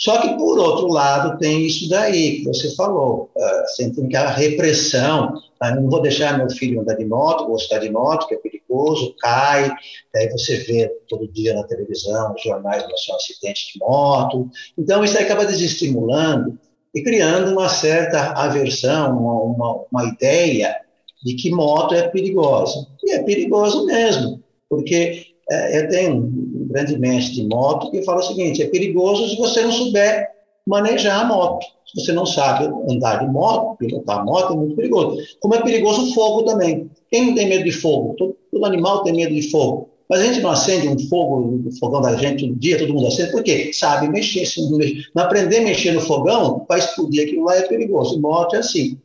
Só 0.00 0.18
que, 0.22 0.34
por 0.38 0.58
outro 0.58 0.88
lado, 0.88 1.38
tem 1.38 1.66
isso 1.66 1.86
daí 1.90 2.38
que 2.38 2.44
você 2.44 2.74
falou, 2.74 3.30
uh, 3.36 3.68
você 3.68 3.90
tem 3.90 4.06
aquela 4.06 4.30
repressão, 4.30 5.34
ah, 5.60 5.74
não 5.74 5.90
vou 5.90 6.00
deixar 6.00 6.38
meu 6.38 6.48
filho 6.48 6.80
andar 6.80 6.94
de 6.94 7.04
moto, 7.04 7.46
gostar 7.46 7.80
de 7.80 7.90
moto, 7.90 8.26
que 8.26 8.34
é 8.34 8.38
perigoso, 8.38 9.14
cai, 9.20 9.70
daí 10.14 10.30
você 10.30 10.56
vê 10.60 10.88
todo 11.06 11.30
dia 11.30 11.52
na 11.52 11.64
televisão, 11.64 12.32
nos 12.32 12.42
jornais, 12.42 12.82
um 12.82 13.14
acidente 13.14 13.74
de 13.74 13.78
moto, 13.78 14.48
então 14.78 15.04
isso 15.04 15.18
acaba 15.18 15.44
desestimulando 15.44 16.58
e 16.94 17.02
criando 17.02 17.52
uma 17.52 17.68
certa 17.68 18.32
aversão, 18.32 19.18
uma, 19.18 19.34
uma, 19.42 19.84
uma 19.92 20.04
ideia 20.06 20.76
de 21.22 21.34
que 21.34 21.50
moto 21.50 21.94
é 21.94 22.08
perigosa. 22.08 22.86
E 23.04 23.12
é 23.12 23.22
perigoso 23.22 23.84
mesmo, 23.84 24.42
porque 24.66 25.26
é, 25.50 25.78
eu 25.78 25.88
tenho 25.90 26.39
grande 26.70 26.98
mestre 26.98 27.34
de 27.36 27.46
moto 27.46 27.90
que 27.90 28.02
fala 28.02 28.20
o 28.20 28.22
seguinte: 28.22 28.62
é 28.62 28.66
perigoso 28.66 29.28
se 29.28 29.36
você 29.36 29.62
não 29.62 29.72
souber 29.72 30.28
manejar 30.66 31.20
a 31.20 31.24
moto. 31.24 31.66
Se 31.86 32.00
você 32.00 32.12
não 32.12 32.24
sabe 32.24 32.66
andar 32.88 33.18
de 33.18 33.32
moto, 33.32 33.76
pilotar 33.76 34.20
a 34.20 34.24
moto, 34.24 34.52
é 34.52 34.56
muito 34.56 34.76
perigoso. 34.76 35.18
Como 35.40 35.54
é 35.54 35.62
perigoso 35.62 36.08
o 36.08 36.14
fogo 36.14 36.44
também. 36.44 36.88
Quem 37.10 37.26
não 37.26 37.34
tem 37.34 37.48
medo 37.48 37.64
de 37.64 37.72
fogo? 37.72 38.14
Todo, 38.16 38.36
todo 38.50 38.64
animal 38.64 39.02
tem 39.02 39.12
medo 39.12 39.34
de 39.34 39.50
fogo. 39.50 39.90
Mas 40.08 40.20
a 40.20 40.24
gente 40.24 40.40
não 40.40 40.50
acende 40.50 40.88
um 40.88 40.98
fogo 41.08 41.62
no 41.64 41.72
fogão 41.78 42.00
da 42.00 42.16
gente 42.16 42.44
todo 42.44 42.58
dia, 42.58 42.78
todo 42.78 42.92
mundo 42.92 43.06
acende, 43.06 43.30
por 43.30 43.42
quê? 43.42 43.70
Sabe 43.72 44.08
mexer. 44.08 44.44
Se 44.44 44.60
não, 44.60 44.78
não 45.14 45.22
aprender 45.22 45.58
a 45.58 45.62
mexer 45.62 45.92
no 45.92 46.00
fogão, 46.00 46.64
vai 46.68 46.78
explodir 46.78 47.24
aquilo 47.24 47.44
lá, 47.44 47.56
é 47.56 47.62
perigoso. 47.62 48.20
Moto 48.20 48.54
é 48.54 48.58
assim. 48.58 48.98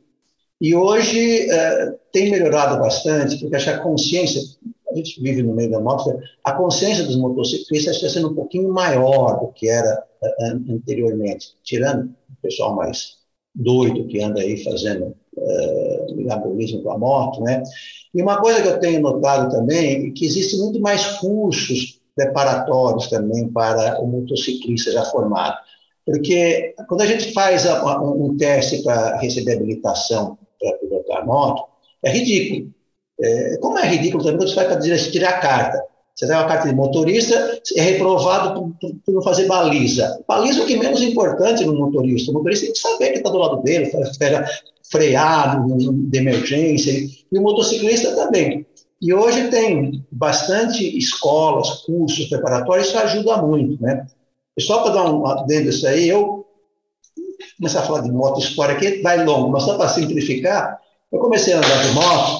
E 0.60 0.74
hoje 0.74 1.50
é, 1.50 1.94
tem 2.12 2.32
melhorado 2.32 2.80
bastante, 2.80 3.38
porque 3.38 3.56
acho 3.56 3.66
que 3.66 3.72
a 3.72 3.80
consciência, 3.80 4.42
a 4.96 4.98
gente 4.98 5.22
vive 5.22 5.44
no 5.44 5.54
meio 5.54 5.70
da 5.70 5.80
moto, 5.80 6.18
a 6.44 6.54
consciência 6.54 7.04
dos 7.04 7.18
motociclistas 7.18 7.98
está 7.98 8.10
sendo 8.10 8.32
um 8.32 8.36
pouquinho 8.36 8.72
maior 8.72 9.40
do 9.40 9.48
que 9.50 9.68
era 9.68 10.04
é, 10.24 10.48
anteriormente, 10.70 11.50
tirando 11.64 12.06
o 12.06 12.42
pessoal 12.42 12.75
mais 12.75 13.18
doido 13.54 14.08
que 14.08 14.22
anda 14.22 14.42
aí 14.42 14.64
fazendo 14.64 15.16
é, 15.38 16.06
com 16.82 16.92
a 16.92 16.98
moto, 16.98 17.42
né? 17.42 17.64
E 18.14 18.22
uma 18.22 18.40
coisa 18.40 18.62
que 18.62 18.68
eu 18.68 18.80
tenho 18.80 19.02
notado 19.02 19.52
também 19.52 20.08
é 20.08 20.12
que 20.12 20.25
existe 20.25 20.58
muito 20.58 20.80
mais 20.80 21.06
cursos 21.18 22.00
preparatórios 22.16 23.10
também 23.10 23.50
para 23.50 24.02
o 24.02 24.08
motociclista 24.08 24.92
já 24.92 25.04
formado. 25.06 25.58
Porque 26.06 26.74
quando 26.88 27.02
a 27.02 27.06
gente 27.06 27.34
faz 27.34 27.66
um 27.66 28.38
teste 28.38 28.84
para 28.84 29.18
receber 29.18 29.54
habilitação 29.54 30.38
para 30.60 30.78
pilotar 30.78 31.25
moto, 31.25 31.68
é 32.04 32.12
ridículo. 32.12 32.74
É, 33.22 33.58
como 33.58 33.80
é 33.80 33.88
ridículo 33.88 34.24
também 34.24 34.40
quando 34.40 34.50
você 34.50 34.56
vai 34.56 34.68
para 34.68 34.80
tirar 34.80 35.30
a 35.30 35.40
carta. 35.40 35.84
Você 36.16 36.28
tem 36.28 36.36
uma 36.36 36.48
carta 36.48 36.70
de 36.70 36.76
motorista, 36.76 37.60
é 37.76 37.82
reprovado 37.82 38.74
por, 38.80 38.96
por, 39.06 39.14
não 39.14 39.22
fazer 39.22 39.48
baliza. 39.48 40.24
Baliza 40.26 40.62
é 40.62 40.64
o 40.64 40.66
que 40.66 40.76
é 40.76 40.80
menos 40.80 41.02
importante 41.02 41.66
no 41.66 41.78
motorista. 41.78 42.32
O 42.32 42.36
motorista 42.36 42.66
tem 42.66 42.74
que 42.74 42.80
saber 42.80 43.12
que 43.12 43.18
está 43.18 43.30
do 43.30 43.38
lado 43.38 43.62
dele, 43.64 43.92
freado, 44.90 45.78
de 45.78 46.18
emergência, 46.18 46.92
e 46.92 47.38
o 47.38 47.42
motociclista 47.42 48.16
também. 48.16 48.66
E 49.02 49.14
hoje 49.14 49.50
tem 49.50 50.06
bastante 50.10 50.98
escolas, 50.98 51.82
cursos 51.82 52.28
preparatórios, 52.28 52.88
isso 52.88 52.98
ajuda 52.98 53.42
muito, 53.42 53.82
né? 53.84 54.06
E 54.58 54.62
só 54.62 54.84
para 54.84 54.94
dar 54.94 55.12
um 55.12 55.46
dedo 55.46 55.70
isso 55.70 55.86
aí, 55.86 56.08
eu 56.08 56.46
começar 57.58 57.82
a 57.82 57.84
falar 57.84 58.02
de 58.02 58.12
moto 58.12 58.40
história 58.40 58.76
aqui, 58.76 59.02
vai 59.02 59.24
longo, 59.24 59.50
mas 59.50 59.64
só 59.64 59.78
para 59.78 59.90
simplificar, 59.90 60.80
eu 61.12 61.20
comecei 61.20 61.54
a 61.54 61.58
andar 61.58 61.84
de 61.84 61.92
moto, 61.94 62.40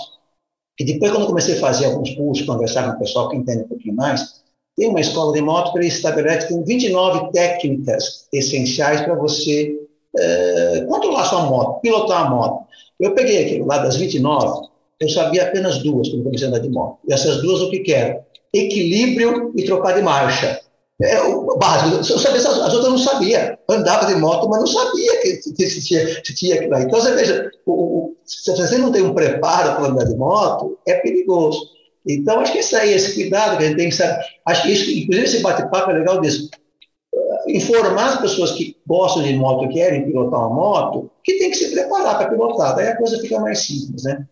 e 0.80 0.84
depois, 0.84 1.12
quando 1.12 1.24
eu 1.24 1.28
comecei 1.28 1.56
a 1.56 1.60
fazer 1.60 1.86
alguns 1.86 2.14
cursos, 2.16 2.46
conversar 2.46 2.84
com 2.84 2.98
o 2.98 3.00
pessoal 3.00 3.30
que 3.30 3.38
entende 3.38 3.64
um 3.64 3.68
pouquinho 3.68 3.96
mais, 3.96 4.44
tem 4.76 4.90
uma 4.90 5.00
escola 5.00 5.32
de 5.32 5.42
moto 5.42 5.72
que 5.72 5.80
ele 5.80 5.88
estabelece 5.88 6.50
com 6.50 6.64
29 6.64 7.32
técnicas 7.32 8.28
essenciais 8.34 9.02
para 9.02 9.16
você 9.16 9.74
é, 10.18 10.86
controlar 10.88 11.26
sua 11.26 11.46
moto, 11.46 11.80
pilotar 11.82 12.26
a 12.26 12.30
moto. 12.30 12.66
Eu 13.00 13.14
peguei 13.14 13.46
aquilo 13.46 13.68
lá 13.68 13.78
das 13.78 13.96
29, 13.96 14.68
eu 15.00 15.10
sabia 15.10 15.44
apenas 15.44 15.80
duas 15.80 16.10
quando 16.10 16.24
comecei 16.24 16.48
a 16.48 16.50
andar 16.50 16.60
de 16.60 16.70
moto. 16.70 17.00
E 17.08 17.14
essas 17.14 17.42
duas, 17.42 17.62
o 17.62 17.70
que, 17.70 17.80
que? 17.80 18.20
Equilíbrio 18.54 19.54
e 19.56 19.64
trocar 19.64 19.94
de 19.94 20.02
marcha. 20.02 20.62
É 21.02 21.22
o 21.22 21.58
básico. 21.58 21.98
Eu 21.98 22.20
sabia, 22.20 22.40
as 22.40 22.74
outras 22.74 22.92
não 22.92 22.98
sabia. 22.98 23.60
Andava 23.70 24.06
de 24.06 24.16
moto, 24.16 24.48
mas 24.50 24.60
não 24.60 24.68
sabia 24.68 25.22
que, 25.22 25.38
que 25.54 25.68
se, 25.68 25.86
tinha, 25.86 26.22
tinha 26.22 26.56
aquilo 26.56 26.76
aí. 26.76 26.84
Então, 26.84 27.02
você 27.02 27.14
veja, 27.14 27.52
o, 27.66 28.15
se 28.26 28.52
você 28.52 28.78
não 28.78 28.92
tem 28.92 29.04
um 29.04 29.14
preparo 29.14 29.76
para 29.76 29.86
andar 29.86 30.06
de 30.06 30.16
moto, 30.16 30.78
é 30.88 30.96
perigoso. 30.96 31.70
Então, 32.08 32.40
acho 32.40 32.52
que 32.52 32.60
isso 32.60 32.76
aí, 32.76 32.94
esse 32.94 33.16
cuidado 33.16 33.58
que 33.58 33.64
a 33.64 33.68
gente 33.68 33.78
tem 33.78 33.90
que 33.90 33.96
saber. 33.96 34.24
Acho 34.46 34.64
que 34.64 34.72
isso, 34.72 34.92
inclusive, 34.92 35.26
esse 35.26 35.42
bate-papo 35.42 35.92
é 35.92 35.94
legal 35.94 36.22
disso. 36.22 36.50
Informar 37.48 38.14
as 38.14 38.22
pessoas 38.22 38.52
que 38.52 38.78
gostam 38.86 39.24
de 39.24 39.34
moto, 39.36 39.70
querem 39.70 40.06
pilotar 40.06 40.40
uma 40.40 40.50
moto, 40.50 41.10
que 41.24 41.38
tem 41.38 41.50
que 41.50 41.58
se 41.58 41.72
preparar 41.72 42.18
para 42.18 42.30
pilotar. 42.30 42.76
Daí 42.76 42.90
a 42.90 42.98
coisa 42.98 43.20
fica 43.20 43.40
mais 43.40 43.60
simples, 43.60 44.04
né? 44.04 44.28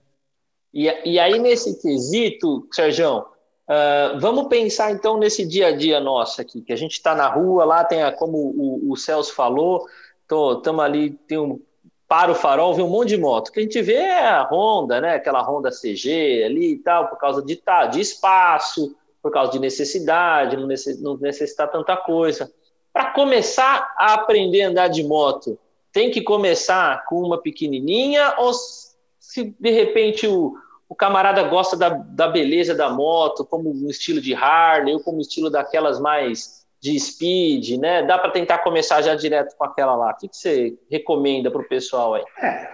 E, 0.74 0.84
e 1.06 1.20
aí, 1.20 1.40
nesse 1.40 1.82
quesito, 1.82 2.68
Sérgio, 2.72 3.26
Uh, 3.64 4.20
vamos 4.20 4.50
pensar 4.50 4.92
então 4.92 5.18
nesse 5.18 5.48
dia 5.48 5.68
a 5.68 5.72
dia 5.72 5.98
nosso 6.02 6.42
aqui, 6.42 6.62
que 6.62 6.74
a 6.74 6.76
gente 6.76 6.92
está 6.92 7.16
na 7.16 7.30
rua, 7.30 7.64
lá 7.64 7.82
tem, 7.86 8.04
a, 8.04 8.12
como 8.12 8.38
o, 8.38 8.92
o 8.92 8.98
Celso 8.98 9.34
falou, 9.34 9.86
estamos 10.30 10.84
ali, 10.84 11.12
tem 11.12 11.38
um 11.38 11.62
para 12.07 12.31
o 12.31 12.36
farol, 12.36 12.74
vê 12.74 12.81
um 12.81 12.89
monte 12.89 13.10
de 13.10 13.17
moto. 13.17 13.48
O 13.48 13.51
que 13.51 13.60
a 13.60 13.63
gente 13.63 13.81
vê 13.81 13.95
é 13.95 14.27
a 14.27 14.43
Honda, 14.43 15.01
né? 15.01 15.15
Aquela 15.15 15.41
Honda 15.41 15.69
CG 15.72 16.43
ali 16.45 16.74
e 16.74 16.77
tal, 16.77 17.07
por 17.07 17.17
causa 17.17 17.41
de, 17.41 17.55
tá, 17.55 17.88
de 17.88 18.00
espaço, 18.00 18.95
por 19.22 19.31
causa 19.31 19.51
de 19.51 19.60
necessidade, 19.60 20.57
não, 20.57 20.67
necess, 20.67 21.01
não 21.01 21.17
necessitar 21.17 21.72
tanta 21.72 21.95
coisa. 21.95 22.51
Para 22.91 23.12
começar 23.12 23.93
a 23.98 24.13
aprender 24.13 24.63
a 24.63 24.69
andar 24.69 24.88
de 24.89 25.03
moto, 25.03 25.57
tem 25.91 26.12
que 26.12 26.22
começar 26.22 27.05
com 27.05 27.22
uma 27.22 27.41
pequenininha 27.41 28.36
ou 28.38 28.51
se 28.53 29.55
de 29.60 29.72
repente 29.72 30.27
o, 30.27 30.55
o 30.89 30.93
camarada 30.93 31.41
gosta 31.43 31.77
da, 31.77 31.89
da 31.89 32.27
beleza 32.27 32.75
da 32.75 32.89
moto, 32.89 33.45
como 33.45 33.72
um 33.72 33.89
estilo 33.89 34.19
de 34.19 34.33
Harley, 34.33 34.93
ou 34.93 35.00
como 35.00 35.22
estilo 35.22 35.50
daquelas 35.50 36.00
mais 36.00 36.62
de 36.84 37.00
speed, 37.00 37.80
né? 37.80 38.04
Dá 38.04 38.20
para 38.20 38.30
tentar 38.30 38.58
começar 38.58 39.02
já 39.02 39.16
direto 39.16 39.56
com 39.58 39.63
aquela 39.63 39.96
lá. 39.96 40.12
O 40.12 40.18
que, 40.18 40.28
que 40.28 40.36
você 40.36 40.78
recomenda 40.92 41.50
para 41.50 41.62
o 41.62 41.68
pessoal 41.68 42.16
aí? 42.16 42.24
É. 42.42 42.70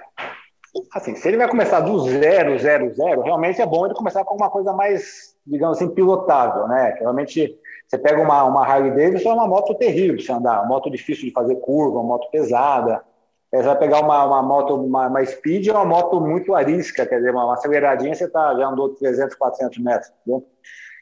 Assim, 0.92 1.16
se 1.16 1.28
ele 1.28 1.38
vai 1.38 1.48
começar 1.48 1.80
do 1.82 2.00
zero, 2.00 2.58
zero, 2.58 2.92
zero, 2.96 3.22
realmente 3.22 3.62
é 3.62 3.66
bom 3.68 3.86
ele 3.86 3.94
começar 3.94 4.24
com 4.24 4.36
uma 4.36 4.50
coisa 4.50 4.74
mais, 4.74 5.36
digamos 5.46 5.78
assim, 5.78 5.94
pilotável, 5.94 6.68
né? 6.68 6.94
Que 6.94 7.02
realmente 7.02 7.56
você 7.88 8.00
pega 8.00 8.20
uma, 8.20 8.44
uma 8.46 8.66
Harley 8.66 8.90
Davidson, 8.96 9.30
é 9.30 9.34
uma 9.34 9.48
moto 9.48 9.76
terrível 9.76 10.16
de 10.16 10.24
você 10.24 10.32
andar, 10.32 10.62
uma 10.62 10.70
moto 10.70 10.90
difícil 10.90 11.26
de 11.26 11.32
fazer 11.32 11.58
curva, 11.58 12.00
uma 12.00 12.04
moto 12.04 12.32
pesada. 12.32 13.04
É, 13.52 13.58
você 13.58 13.64
vai 13.64 13.78
pegar 13.78 14.00
uma, 14.00 14.26
uma 14.26 14.42
moto, 14.42 14.74
uma, 14.74 15.08
uma 15.08 15.24
Speed, 15.26 15.68
é 15.68 15.72
uma 15.72 15.86
moto 15.86 16.20
muito 16.20 16.56
arisca, 16.56 17.06
quer 17.06 17.18
dizer, 17.18 17.32
uma, 17.32 17.46
uma 17.46 17.54
aceleradinha, 17.54 18.16
você 18.16 18.28
tá, 18.28 18.56
já 18.56 18.68
andou 18.68 18.90
300, 18.90 19.36
400 19.36 19.78
metros, 19.78 20.12
entendeu? 20.22 20.48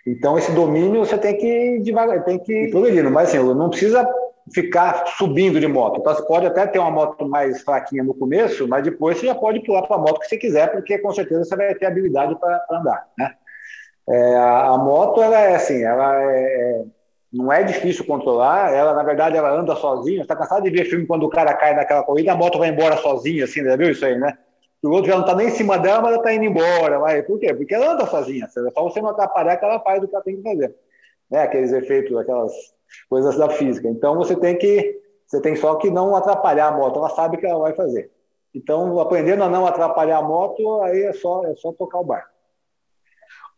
Então, 0.07 0.37
esse 0.37 0.53
domínio 0.53 1.05
você 1.05 1.17
tem 1.17 1.37
que 1.37 1.79
devagar, 1.79 2.23
tem 2.23 2.39
que 2.39 2.53
ir 2.53 2.71
progredindo. 2.71 3.11
Mas, 3.11 3.27
assim, 3.29 3.39
não 3.39 3.69
precisa 3.69 4.07
ficar 4.53 5.05
subindo 5.17 5.59
de 5.59 5.67
moto. 5.67 5.99
Então, 5.99 6.15
você 6.15 6.25
pode 6.25 6.45
até 6.45 6.65
ter 6.65 6.79
uma 6.79 6.89
moto 6.89 7.27
mais 7.27 7.61
fraquinha 7.61 8.05
no 8.05 8.13
começo, 8.13 8.65
mas 8.69 8.85
depois 8.85 9.17
você 9.17 9.25
já 9.25 9.35
pode 9.35 9.59
pular 9.65 9.81
para 9.83 9.97
a 9.97 9.99
moto 9.99 10.19
que 10.19 10.27
você 10.27 10.37
quiser, 10.37 10.71
porque 10.71 10.97
com 10.99 11.11
certeza 11.11 11.43
você 11.43 11.55
vai 11.57 11.75
ter 11.75 11.87
habilidade 11.87 12.39
para 12.39 12.65
andar, 12.71 13.05
né? 13.17 13.33
É, 14.09 14.35
a, 14.37 14.67
a, 14.67 14.77
moto, 14.77 15.21
ela 15.21 15.37
é 15.37 15.55
assim, 15.55 15.83
ela 15.83 16.23
é, 16.23 16.35
é, 16.35 16.83
não 17.33 17.51
é 17.51 17.61
difícil 17.63 18.05
controlar, 18.05 18.73
ela, 18.73 18.93
na 18.93 19.03
verdade, 19.03 19.35
ela 19.35 19.51
anda 19.51 19.75
sozinha. 19.75 20.19
Você 20.19 20.21
está 20.21 20.37
cansado 20.37 20.63
de 20.63 20.69
ver 20.69 20.85
filme 20.85 21.05
quando 21.05 21.23
o 21.23 21.29
cara 21.29 21.53
cai 21.53 21.75
naquela 21.75 22.03
corrida, 22.03 22.31
a 22.31 22.37
moto 22.37 22.57
vai 22.57 22.69
embora 22.69 22.95
sozinha, 22.95 23.43
assim, 23.43 23.61
já 23.61 23.75
viu 23.75 23.91
isso 23.91 24.05
aí, 24.05 24.17
né? 24.17 24.37
O 24.83 24.89
outro 24.89 25.09
já 25.09 25.15
não 25.15 25.21
está 25.21 25.35
nem 25.35 25.47
em 25.47 25.51
cima 25.51 25.77
dela, 25.77 26.01
mas 26.01 26.13
ela 26.13 26.17
está 26.17 26.33
indo 26.33 26.45
embora. 26.45 26.99
Vai. 26.99 27.23
Por 27.23 27.39
quê? 27.39 27.53
Porque 27.53 27.73
ela 27.73 27.93
anda 27.93 28.05
sozinha. 28.05 28.45
É 28.45 28.71
só 28.71 28.83
você 28.83 29.01
não 29.01 29.09
atrapalhar 29.09 29.57
que 29.57 29.65
ela 29.65 29.79
faz 29.79 30.03
o 30.03 30.07
que 30.07 30.15
ela 30.15 30.23
tem 30.23 30.37
que 30.37 30.43
fazer. 30.43 30.75
Né? 31.29 31.41
Aqueles 31.41 31.71
efeitos, 31.71 32.15
aquelas 32.15 32.53
coisas 33.09 33.37
da 33.37 33.49
física. 33.49 33.87
Então 33.87 34.15
você 34.15 34.35
tem 34.35 34.57
que 34.57 35.01
você 35.25 35.41
tem 35.41 35.55
só 35.55 35.75
que 35.75 35.89
não 35.89 36.15
atrapalhar 36.15 36.67
a 36.67 36.71
moto. 36.71 36.99
Ela 36.99 37.09
sabe 37.09 37.35
o 37.35 37.39
que 37.39 37.45
ela 37.45 37.59
vai 37.59 37.73
fazer. 37.73 38.11
Então, 38.55 38.97
aprendendo 38.99 39.43
a 39.43 39.49
não 39.49 39.67
atrapalhar 39.67 40.17
a 40.17 40.21
moto, 40.21 40.81
aí 40.83 41.03
é 41.03 41.13
só, 41.13 41.45
é 41.45 41.53
só 41.55 41.73
tocar 41.73 41.99
o 41.99 42.03
barco 42.03 42.37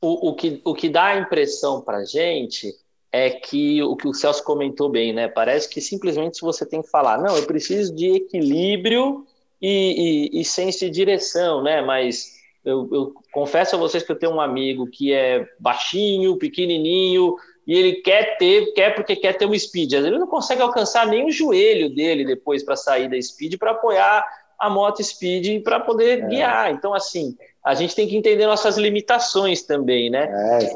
o, 0.01 0.29
o, 0.29 0.35
que, 0.35 0.61
o 0.63 0.73
que 0.73 0.89
dá 0.89 1.07
a 1.07 1.19
impressão 1.19 1.81
para 1.81 2.05
gente 2.05 2.73
é 3.11 3.29
que 3.29 3.81
o 3.83 3.95
que 3.95 4.07
o 4.07 4.13
Celso 4.13 4.43
comentou 4.43 4.87
bem, 4.87 5.11
né? 5.11 5.27
Parece 5.27 5.67
que 5.67 5.81
simplesmente 5.81 6.41
você 6.41 6.65
tem 6.65 6.81
que 6.81 6.89
falar, 6.89 7.17
não, 7.17 7.35
eu 7.35 7.45
preciso 7.45 7.93
de 7.93 8.15
equilíbrio 8.15 9.25
e, 9.61 10.29
e, 10.35 10.41
e 10.41 10.45
senso 10.45 10.79
de 10.79 10.89
direção, 10.89 11.61
né? 11.61 11.81
Mas 11.81 12.39
eu, 12.63 12.89
eu, 12.91 13.13
confesso 13.31 13.75
a 13.75 13.79
vocês 13.79 14.03
que 14.03 14.11
eu 14.11 14.17
tenho 14.17 14.33
um 14.33 14.41
amigo 14.41 14.87
que 14.87 15.13
é 15.13 15.47
baixinho, 15.59 16.37
pequenininho, 16.37 17.35
e 17.65 17.73
ele 17.73 17.93
quer 18.01 18.37
ter, 18.37 18.73
quer 18.73 18.95
porque 18.95 19.15
quer 19.15 19.33
ter 19.37 19.45
um 19.45 19.57
speed. 19.57 19.93
Ele 19.93 20.17
não 20.17 20.27
consegue 20.27 20.61
alcançar 20.61 21.07
nem 21.07 21.27
o 21.27 21.31
joelho 21.31 21.93
dele 21.93 22.25
depois 22.25 22.63
para 22.63 22.75
sair 22.75 23.09
da 23.09 23.21
speed 23.21 23.57
para 23.57 23.71
apoiar 23.71 24.25
a 24.59 24.69
moto 24.69 25.01
speed 25.01 25.63
para 25.63 25.79
poder 25.79 26.23
é. 26.23 26.27
guiar. 26.27 26.71
Então, 26.71 26.93
assim, 26.93 27.37
a 27.63 27.73
gente 27.73 27.95
tem 27.95 28.07
que 28.07 28.15
entender 28.17 28.45
nossas 28.45 28.77
limitações 28.77 29.63
também, 29.63 30.09
né? 30.09 30.29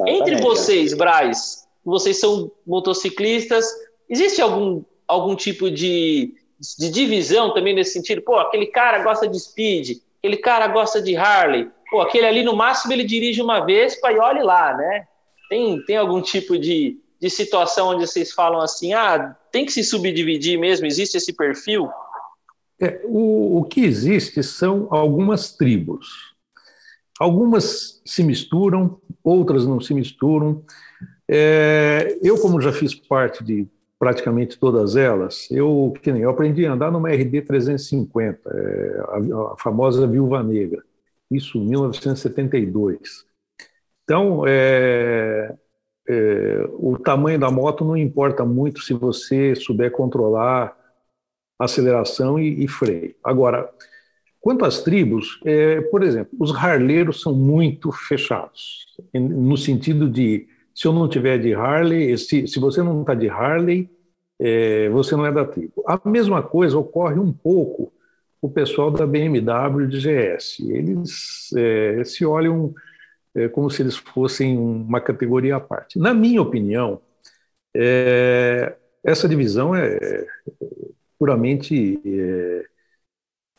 É, 0.07 0.11
Entre 0.11 0.37
vocês, 0.37 0.93
Braz, 0.93 1.67
vocês 1.83 2.19
são 2.19 2.51
motociclistas, 2.65 3.65
existe 4.09 4.41
algum, 4.41 4.83
algum 5.07 5.35
tipo 5.35 5.69
de, 5.69 6.33
de 6.77 6.89
divisão 6.89 7.53
também 7.53 7.75
nesse 7.75 7.93
sentido? 7.93 8.21
Pô, 8.21 8.37
aquele 8.37 8.67
cara 8.67 9.03
gosta 9.03 9.27
de 9.27 9.39
speed, 9.39 9.97
aquele 10.19 10.37
cara 10.37 10.67
gosta 10.67 11.01
de 11.01 11.15
Harley, 11.15 11.69
pô, 11.89 12.01
aquele 12.01 12.25
ali 12.25 12.43
no 12.43 12.55
máximo 12.55 12.93
ele 12.93 13.03
dirige 13.03 13.41
uma 13.41 13.65
vez 13.65 13.95
e 14.01 14.19
olhe 14.19 14.41
lá, 14.41 14.75
né? 14.75 15.07
Tem, 15.49 15.83
tem 15.85 15.97
algum 15.97 16.21
tipo 16.21 16.57
de, 16.57 16.97
de 17.19 17.29
situação 17.29 17.89
onde 17.89 18.07
vocês 18.07 18.31
falam 18.31 18.61
assim, 18.61 18.93
ah, 18.93 19.35
tem 19.51 19.65
que 19.65 19.71
se 19.71 19.83
subdividir 19.83 20.57
mesmo, 20.57 20.85
existe 20.85 21.17
esse 21.17 21.33
perfil? 21.33 21.89
É, 22.81 23.01
o, 23.05 23.59
o 23.59 23.63
que 23.63 23.81
existe 23.81 24.41
são 24.41 24.87
algumas 24.89 25.51
tribos. 25.51 26.33
Algumas 27.19 28.01
se 28.05 28.23
misturam, 28.23 28.99
outras 29.23 29.65
não 29.65 29.79
se 29.79 29.93
misturam. 29.93 30.65
É, 31.29 32.17
eu, 32.21 32.37
como 32.37 32.59
já 32.59 32.73
fiz 32.73 32.93
parte 32.93 33.43
de 33.43 33.67
praticamente 34.03 34.59
todas 34.59 34.97
elas, 34.97 35.49
eu, 35.49 35.93
que 36.01 36.11
nem, 36.11 36.23
eu 36.23 36.29
aprendi 36.29 36.65
a 36.65 36.73
andar 36.73 36.91
numa 36.91 37.09
RD 37.09 37.41
350, 37.43 38.49
é, 38.49 38.99
a, 38.99 39.53
a, 39.53 39.57
famosa 39.57 40.05
Viúva 40.05 40.43
Negra, 40.43 40.83
isso 41.31 41.57
em 41.57 41.65
1972. 41.69 43.25
Então, 44.03 44.43
é, 44.45 45.55
é, 46.09 46.65
o 46.73 46.97
tamanho 46.97 47.39
da 47.39 47.49
moto 47.49 47.85
não 47.85 47.95
importa 47.95 48.43
muito 48.43 48.81
se 48.81 48.93
você 48.93 49.55
souber 49.55 49.89
controlar 49.89 50.77
aceleração 51.57 52.37
e, 52.37 52.65
e 52.65 52.67
freio. 52.67 53.15
Agora, 53.23 53.71
Quanto 54.41 54.65
às 54.65 54.83
tribos, 54.83 55.39
é, 55.45 55.79
por 55.79 56.03
exemplo, 56.03 56.35
os 56.37 56.53
harleiros 56.53 57.21
são 57.21 57.33
muito 57.33 57.93
fechados, 57.93 58.85
no 59.13 59.55
sentido 59.55 60.09
de, 60.09 60.49
se 60.73 60.87
eu 60.87 60.93
não 60.93 61.07
tiver 61.07 61.37
de 61.37 61.53
Harley, 61.53 62.17
se, 62.17 62.47
se 62.47 62.59
você 62.59 62.81
não 62.81 63.01
está 63.01 63.13
de 63.13 63.29
Harley, 63.29 63.89
é, 64.39 64.89
você 64.89 65.15
não 65.15 65.25
é 65.25 65.31
da 65.31 65.45
tribo. 65.45 65.83
A 65.87 65.99
mesma 66.07 66.41
coisa 66.41 66.77
ocorre 66.77 67.19
um 67.19 67.31
pouco 67.31 67.91
o 68.41 68.49
pessoal 68.49 68.91
da 68.91 69.07
BMW 69.07 69.87
de 69.87 69.99
GS. 69.99 70.59
Eles 70.59 71.53
é, 71.55 72.03
se 72.03 72.25
olham 72.25 72.73
é, 73.35 73.47
como 73.47 73.69
se 73.69 73.81
eles 73.81 73.95
fossem 73.95 74.57
uma 74.57 74.99
categoria 74.99 75.55
à 75.55 75.59
parte. 75.59 75.97
Na 75.97 76.13
minha 76.13 76.41
opinião, 76.41 76.99
é, 77.73 78.75
essa 79.03 79.27
divisão 79.27 79.75
é 79.75 80.25
puramente 81.17 81.99
é, 82.05 82.65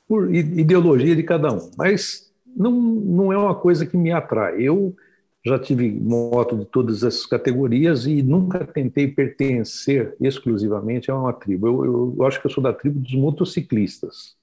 por 0.07 0.35
ideologia 0.35 1.17
de 1.17 1.23
cada 1.23 1.53
um, 1.53 1.71
mas 1.79 2.31
não, 2.55 2.71
não 2.71 3.33
é 3.33 3.39
uma 3.39 3.55
coisa 3.55 3.87
que 3.87 3.97
me 3.97 4.13
atrai. 4.13 4.61
Eu 4.61 4.95
já 5.45 5.59
tive 5.59 5.91
moto 5.91 6.57
de 6.57 6.65
todas 6.65 7.03
essas 7.03 7.27
categorias 7.27 8.07
e 8.07 8.23
nunca 8.23 8.67
tentei 8.67 9.07
pertencer 9.09 10.17
exclusivamente 10.19 11.11
a 11.11 11.19
uma 11.19 11.33
tribo. 11.35 11.69
Eu, 11.69 12.15
eu 12.17 12.27
acho 12.27 12.41
que 12.41 12.47
eu 12.47 12.51
sou 12.51 12.63
da 12.63 12.73
tribo 12.73 12.99
dos 12.99 13.15
motociclistas, 13.15 14.37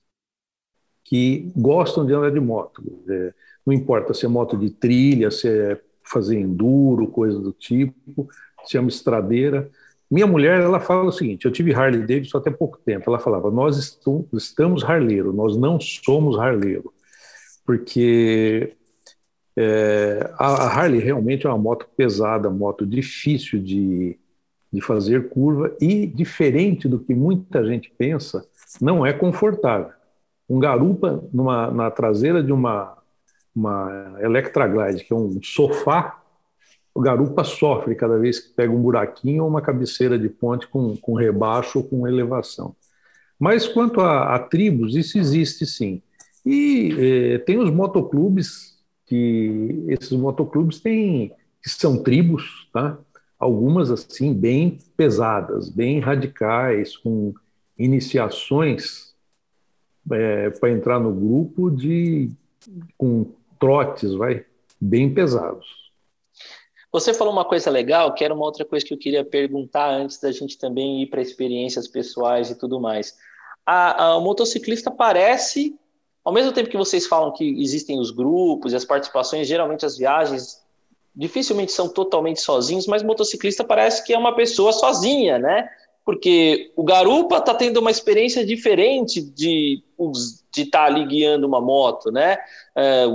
que 1.04 1.52
gostam 1.56 2.06
de 2.06 2.14
andar 2.14 2.32
de 2.32 2.40
moto. 2.40 2.84
É, 3.10 3.34
não 3.66 3.74
importa 3.74 4.14
se 4.14 4.26
é 4.26 4.30
moto 4.30 4.56
de 4.56 4.70
trilha, 4.70 5.32
se 5.32 5.48
é 5.48 5.82
fazer 6.04 6.40
enduro, 6.40 7.08
coisa 7.08 7.40
do 7.40 7.52
tipo, 7.52 8.30
se 8.66 8.78
é 8.78 8.80
uma 8.80 8.90
estradeira. 8.90 9.72
Minha 10.10 10.28
mulher, 10.28 10.62
ela 10.62 10.80
fala 10.80 11.06
o 11.06 11.12
seguinte: 11.12 11.46
eu 11.46 11.52
tive 11.52 11.74
Harley 11.74 12.02
Davidson 12.02 12.38
até 12.38 12.52
pouco 12.52 12.78
tempo. 12.78 13.10
Ela 13.10 13.18
falava: 13.18 13.50
nós 13.50 14.00
estamos 14.34 14.84
harleiro, 14.84 15.34
nós 15.34 15.58
não 15.58 15.80
somos 15.80 16.38
harleiro, 16.38 16.94
porque 17.66 18.76
é, 19.58 20.30
a, 20.38 20.68
Harley 20.68 21.00
realmente 21.00 21.46
é 21.46 21.50
uma 21.50 21.58
moto 21.58 21.88
pesada, 21.96 22.50
moto 22.50 22.86
difícil 22.86 23.62
de, 23.62 24.18
de 24.72 24.82
fazer 24.82 25.30
curva 25.30 25.76
e 25.80 26.06
diferente 26.08 26.88
do 26.88 27.00
que 27.00 27.14
muita 27.14 27.66
gente 27.66 27.92
pensa, 27.98 28.46
não 28.80 29.06
é 29.06 29.14
confortável. 29.14 29.92
Um 30.50 30.60
garupa 30.60 31.24
numa, 31.34 31.72
na 31.72 31.92
traseira 31.92 32.44
de 32.44 32.52
uma, 32.52 32.98
uma 33.56 34.18
Electra 34.20 34.68
Glide, 34.68 35.04
que 35.04 35.14
é 35.14 35.16
um 35.16 35.40
sofá 35.42 36.22
o 36.94 37.00
garupa 37.00 37.44
sofre 37.44 37.96
cada 37.96 38.18
vez 38.18 38.40
que 38.40 38.54
pega 38.54 38.72
um 38.72 38.82
buraquinho 38.82 39.44
ou 39.44 39.50
uma 39.50 39.62
cabeceira 39.62 40.20
de 40.20 40.28
ponte 40.28 40.68
com, 40.68 40.96
com 40.98 41.14
rebaixo 41.14 41.80
ou 41.80 41.86
com 41.86 42.08
elevação. 42.08 42.76
Mas 43.40 43.68
quanto 43.68 44.02
a, 44.02 44.36
a 44.36 44.40
tribos, 44.40 44.96
isso 44.96 45.18
existe 45.18 45.66
sim. 45.66 46.02
E 46.46 46.96
eh, 47.00 47.38
tem 47.40 47.58
os 47.58 47.72
motoclubes, 47.72 48.71
que 49.12 49.84
esses 49.90 50.14
motoclubes 50.14 50.80
têm, 50.80 51.34
que 51.62 51.70
são 51.70 52.02
tribos, 52.02 52.70
tá? 52.72 52.98
algumas 53.38 53.92
assim 53.92 54.34
bem 54.34 54.78
pesadas, 54.96 55.68
bem 55.68 56.00
radicais, 56.00 56.96
com 56.96 57.34
iniciações 57.78 59.14
é, 60.10 60.50
para 60.52 60.72
entrar 60.72 60.98
no 60.98 61.12
grupo 61.12 61.70
de 61.70 62.32
com 62.98 63.34
trotes, 63.60 64.14
vai 64.14 64.46
bem 64.80 65.14
pesados. 65.14 65.68
Você 66.90 67.14
falou 67.14 67.34
uma 67.34 67.44
coisa 67.44 67.70
legal, 67.70 68.14
que 68.14 68.24
era 68.24 68.34
uma 68.34 68.46
outra 68.46 68.64
coisa 68.64 68.86
que 68.86 68.94
eu 68.94 68.98
queria 68.98 69.26
perguntar 69.26 69.90
antes 69.90 70.22
da 70.22 70.32
gente 70.32 70.58
também 70.58 71.02
ir 71.02 71.08
para 71.08 71.22
experiências 71.22 71.86
pessoais 71.86 72.50
e 72.50 72.58
tudo 72.58 72.80
mais. 72.80 73.14
A, 73.66 74.06
a, 74.06 74.18
o 74.18 74.22
motociclista 74.22 74.90
parece, 74.90 75.76
ao 76.24 76.34
mesmo 76.34 76.52
tempo 76.52 76.70
que 76.70 76.78
vocês 76.78 77.08
falam 77.08 77.32
que 77.32 77.62
existem 77.62 78.00
os 78.00 78.12
grupos 78.12 78.74
e 78.74 78.76
as 78.76 78.86
participações, 78.86 79.48
geralmente 79.48 79.86
as 79.86 79.98
viagens 79.98 80.62
dificilmente 81.16 81.72
são 81.72 81.90
totalmente 81.90 82.40
sozinhos, 82.40 82.88
mas 82.88 83.04
motociclista 83.04 83.64
parece 83.64 84.04
que 84.06 84.14
é 84.14 84.18
uma 84.18 84.36
pessoa 84.36 84.72
sozinha, 84.72 85.38
né? 85.38 85.68
Porque 86.06 86.72
o 86.76 86.84
garupa 86.84 87.38
está 87.38 87.54
tendo 87.54 87.80
uma 87.80 87.92
experiência 87.92 88.46
diferente 88.46 89.22
de 89.22 89.84
de 90.54 90.64
estar 90.64 90.80
tá 90.80 90.86
ali 90.86 91.06
guiando 91.06 91.48
uma 91.48 91.62
moto, 91.62 92.12
né? 92.12 92.38
É, 92.76 93.06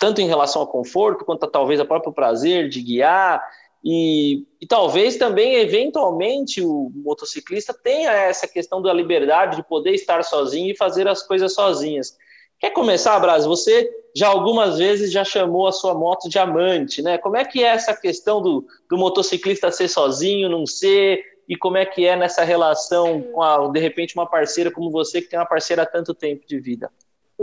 tanto 0.00 0.20
em 0.20 0.26
relação 0.26 0.62
ao 0.62 0.68
conforto, 0.68 1.24
quanto 1.24 1.44
a, 1.44 1.50
talvez 1.50 1.80
ao 1.80 1.86
próprio 1.86 2.12
prazer 2.12 2.68
de 2.68 2.80
guiar, 2.80 3.42
e, 3.84 4.44
e, 4.60 4.66
talvez 4.66 5.16
também, 5.16 5.54
eventualmente, 5.54 6.60
o 6.60 6.90
motociclista 6.94 7.72
tenha 7.72 8.12
essa 8.12 8.46
questão 8.48 8.82
da 8.82 8.92
liberdade 8.92 9.56
de 9.56 9.62
poder 9.62 9.92
estar 9.92 10.22
sozinho 10.24 10.70
e 10.72 10.76
fazer 10.76 11.06
as 11.06 11.22
coisas 11.22 11.54
sozinhas. 11.54 12.16
Quer 12.58 12.70
começar, 12.70 13.18
Braz? 13.20 13.46
Você 13.46 13.88
já 14.16 14.28
algumas 14.28 14.78
vezes 14.78 15.12
já 15.12 15.24
chamou 15.24 15.68
a 15.68 15.72
sua 15.72 15.94
moto 15.94 16.28
diamante, 16.28 17.00
né? 17.00 17.16
Como 17.16 17.36
é 17.36 17.44
que 17.44 17.62
é 17.62 17.68
essa 17.68 17.94
questão 17.94 18.42
do, 18.42 18.66
do 18.90 18.98
motociclista 18.98 19.70
ser 19.70 19.88
sozinho, 19.88 20.48
não 20.48 20.66
ser? 20.66 21.22
E 21.48 21.56
como 21.56 21.76
é 21.76 21.86
que 21.86 22.04
é 22.04 22.16
nessa 22.16 22.42
relação 22.42 23.22
com, 23.22 23.42
a, 23.42 23.68
de 23.68 23.78
repente, 23.78 24.14
uma 24.14 24.26
parceira 24.26 24.70
como 24.70 24.90
você, 24.90 25.22
que 25.22 25.28
tem 25.28 25.38
uma 25.38 25.46
parceira 25.46 25.82
há 25.82 25.86
tanto 25.86 26.12
tempo 26.12 26.44
de 26.46 26.58
vida? 26.58 26.90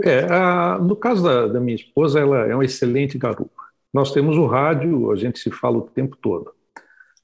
É, 0.04 0.26
a, 0.30 0.78
no 0.78 0.96
caso 0.96 1.24
da, 1.24 1.48
da, 1.48 1.60
minha 1.60 1.76
esposa, 1.76 2.20
ela 2.20 2.46
é 2.46 2.54
uma 2.54 2.66
excelente 2.66 3.18
garupa. 3.18 3.64
Nós 3.94 4.12
temos 4.12 4.36
o 4.36 4.46
rádio, 4.46 5.12
a 5.12 5.16
gente 5.16 5.40
se 5.40 5.50
fala 5.50 5.78
o 5.78 5.82
tempo 5.82 6.18
todo. 6.18 6.52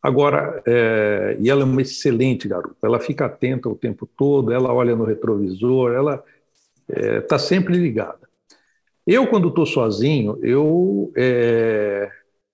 Agora, 0.02 0.64
é, 0.66 1.38
e 1.40 1.50
ela 1.50 1.62
é 1.62 1.66
uma 1.66 1.82
excelente 1.82 2.48
garupa, 2.48 2.88
ela 2.88 3.00
fica 3.00 3.26
atenta 3.26 3.70
o 3.70 3.76
tempo 3.76 4.10
todo, 4.18 4.52
ela 4.52 4.74
olha 4.74 4.96
no 4.96 5.04
retrovisor, 5.04 5.94
ela 5.94 6.24
está 6.90 7.02
é, 7.02 7.22
tá 7.22 7.40
sempre 7.40 7.78
ligada. 7.78 8.30
Eu, 9.06 9.28
quando 9.28 9.50
estou 9.50 9.66
sozinho, 9.66 10.38
eu, 10.42 11.12
é, 11.16 12.10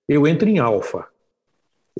eu 0.08 0.26
entro 0.26 0.48
em 0.48 0.58
alfa. 0.58 1.06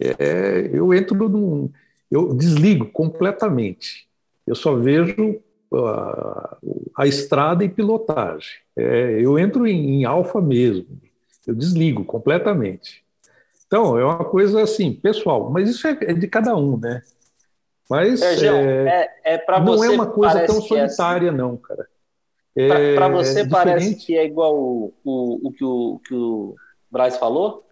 É, 0.00 0.70
eu 0.72 0.94
entro 0.94 1.28
num. 1.28 1.70
Eu 2.10 2.34
desligo 2.34 2.86
completamente. 2.86 4.08
Eu 4.46 4.54
só 4.54 4.74
vejo 4.74 5.40
a, 5.74 6.56
a 6.96 7.06
estrada 7.06 7.62
e 7.64 7.68
pilotagem. 7.68 8.52
É, 8.76 9.20
eu 9.20 9.38
entro 9.38 9.66
em, 9.66 10.00
em 10.00 10.04
alfa 10.04 10.40
mesmo. 10.40 10.98
Eu 11.46 11.54
desligo 11.54 12.04
completamente. 12.04 13.04
Então, 13.66 13.98
é 13.98 14.04
uma 14.04 14.24
coisa 14.24 14.62
assim, 14.62 14.94
pessoal, 14.94 15.50
mas 15.50 15.68
isso 15.68 15.86
é, 15.86 15.98
é 16.00 16.14
de 16.14 16.26
cada 16.26 16.56
um, 16.56 16.78
né? 16.78 17.02
Mas 17.88 18.20
Sergio, 18.20 18.54
é, 18.54 19.10
é, 19.24 19.34
é 19.34 19.60
não 19.60 19.84
é 19.84 19.90
uma 19.90 20.06
coisa 20.06 20.46
tão 20.46 20.56
é 20.56 20.58
assim. 20.58 20.68
solitária, 20.68 21.28
assim. 21.28 21.38
não, 21.38 21.56
cara. 21.56 21.86
É, 22.58 22.96
Para 22.96 23.06
você 23.06 23.46
parece 23.46 23.94
que 23.94 24.18
é 24.18 24.24
igual 24.24 24.52
o, 24.52 24.92
o, 25.04 25.48
o, 25.48 25.52
que 25.52 25.64
o 25.64 26.00
que 26.04 26.12
o 26.12 26.56
Braz 26.90 27.16
falou? 27.16 27.62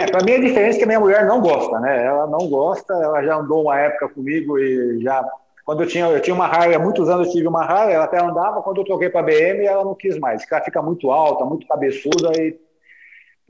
É, 0.00 0.06
para 0.06 0.24
mim 0.24 0.32
a 0.32 0.40
diferença 0.40 0.76
é 0.76 0.78
que 0.78 0.84
a 0.84 0.86
minha 0.86 1.00
mulher 1.00 1.26
não 1.26 1.38
gosta, 1.38 1.78
né? 1.78 2.06
Ela 2.06 2.26
não 2.26 2.48
gosta, 2.48 2.94
ela 2.94 3.22
já 3.22 3.36
andou 3.36 3.64
uma 3.64 3.78
época 3.78 4.08
comigo 4.08 4.58
e 4.58 5.02
já 5.02 5.22
quando 5.66 5.82
eu 5.82 5.86
tinha 5.86 6.06
eu 6.06 6.20
tinha 6.22 6.34
uma 6.34 6.46
Harley 6.46 6.74
há 6.76 6.78
muitos 6.78 7.10
anos 7.10 7.26
eu 7.26 7.32
tive 7.34 7.46
uma 7.46 7.62
Harley, 7.62 7.94
ela 7.94 8.04
até 8.04 8.18
andava, 8.18 8.62
quando 8.62 8.78
eu 8.78 8.84
troquei 8.84 9.10
para 9.10 9.22
BM 9.22 9.62
ela 9.62 9.84
não 9.84 9.94
quis 9.94 10.18
mais, 10.18 10.40
porque 10.40 10.54
ela 10.54 10.64
fica 10.64 10.80
muito 10.80 11.10
alta, 11.10 11.44
muito 11.44 11.66
cabeçuda 11.66 12.32
e 12.40 12.58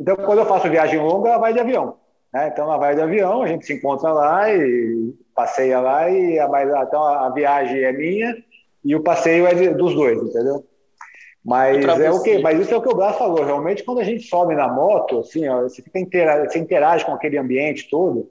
então 0.01 0.17
quando 0.17 0.39
eu 0.39 0.47
faço 0.47 0.69
viagem 0.69 0.99
longa 0.99 1.29
ela 1.29 1.39
vai 1.39 1.53
de 1.53 1.61
avião, 1.61 1.97
né? 2.33 2.49
Então 2.49 2.65
ela 2.65 2.77
vai 2.77 2.97
de 2.97 3.03
avião, 3.03 3.43
a 3.43 3.47
gente 3.47 3.67
se 3.67 3.75
encontra 3.75 4.13
lá 4.13 4.53
e 4.53 5.15
passeia 5.33 5.79
lá 5.79 6.11
e 6.11 6.41
a, 6.41 6.49
então 6.83 7.05
a 7.05 7.31
viagem 7.31 7.85
é 7.85 7.93
minha 7.93 8.37
e 8.89 8.97
o 8.97 9.03
passeio 9.03 9.47
é 9.47 9.53
de, 9.53 9.69
dos 9.75 9.95
dois, 9.95 10.17
entendeu? 10.17 10.65
Mas 11.45 11.85
é 12.01 12.11
o 12.11 12.23
que, 12.23 12.39
mas 12.39 12.59
isso 12.59 12.73
é 12.73 12.77
o 12.79 12.81
que 12.81 12.89
o 12.89 12.97
Blas 12.97 13.19
falou. 13.19 13.45
Realmente, 13.45 13.85
quando 13.85 14.01
a 14.01 14.05
gente 14.05 14.27
sobe 14.27 14.55
na 14.55 14.67
moto, 14.67 15.19
assim, 15.19 15.47
ó, 15.47 15.61
você 15.63 15.83
fica 15.83 15.99
intera 15.99 16.49
você 16.49 16.59
interage 16.59 17.05
com 17.05 17.13
aquele 17.13 17.37
ambiente 17.37 17.87
todo, 17.91 18.31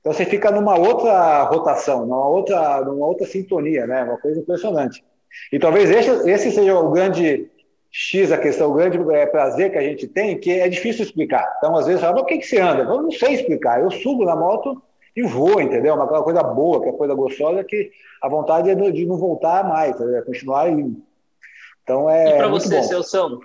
então 0.00 0.12
você 0.12 0.24
fica 0.24 0.52
numa 0.52 0.78
outra 0.78 1.42
rotação, 1.42 2.06
numa 2.06 2.28
outra, 2.28 2.82
numa 2.82 3.04
outra 3.04 3.26
sintonia, 3.26 3.84
né? 3.84 4.04
Uma 4.04 4.16
coisa 4.18 4.38
impressionante. 4.38 5.04
E 5.52 5.58
talvez 5.58 5.90
esse, 5.90 6.30
esse 6.30 6.52
seja 6.52 6.78
o 6.78 6.92
grande 6.92 7.50
X, 7.90 8.30
a 8.30 8.38
questão, 8.38 8.70
o 8.70 8.74
grande 8.74 8.98
é, 9.12 9.26
prazer 9.26 9.72
que 9.72 9.78
a 9.78 9.82
gente 9.82 10.06
tem, 10.06 10.38
que 10.38 10.52
é 10.52 10.68
difícil 10.68 11.04
explicar. 11.04 11.52
Então, 11.58 11.74
às 11.74 11.86
vezes, 11.86 12.00
fala, 12.00 12.14
por 12.14 12.26
que, 12.26 12.38
que 12.38 12.46
você 12.46 12.60
anda? 12.60 12.82
Eu 12.82 13.02
não 13.02 13.10
sei 13.10 13.34
explicar. 13.34 13.80
Eu 13.80 13.90
subo 13.90 14.24
na 14.24 14.36
moto 14.36 14.80
e 15.16 15.22
vou, 15.22 15.60
entendeu? 15.60 15.94
Uma 15.94 16.06
coisa 16.22 16.42
boa, 16.42 16.82
que 16.82 16.90
é 16.90 16.92
coisa 16.92 17.14
gostosa, 17.14 17.64
que 17.64 17.90
a 18.22 18.28
vontade 18.28 18.68
é 18.68 18.74
de 18.74 19.06
não 19.06 19.16
voltar 19.16 19.66
mais, 19.66 19.98
é 19.98 20.20
continuar 20.20 20.68
indo. 20.68 21.02
Então 21.82 22.10
é. 22.10 22.34
E 22.34 22.36
para 22.36 22.48
você, 22.48 22.82
Celção, 22.82 23.40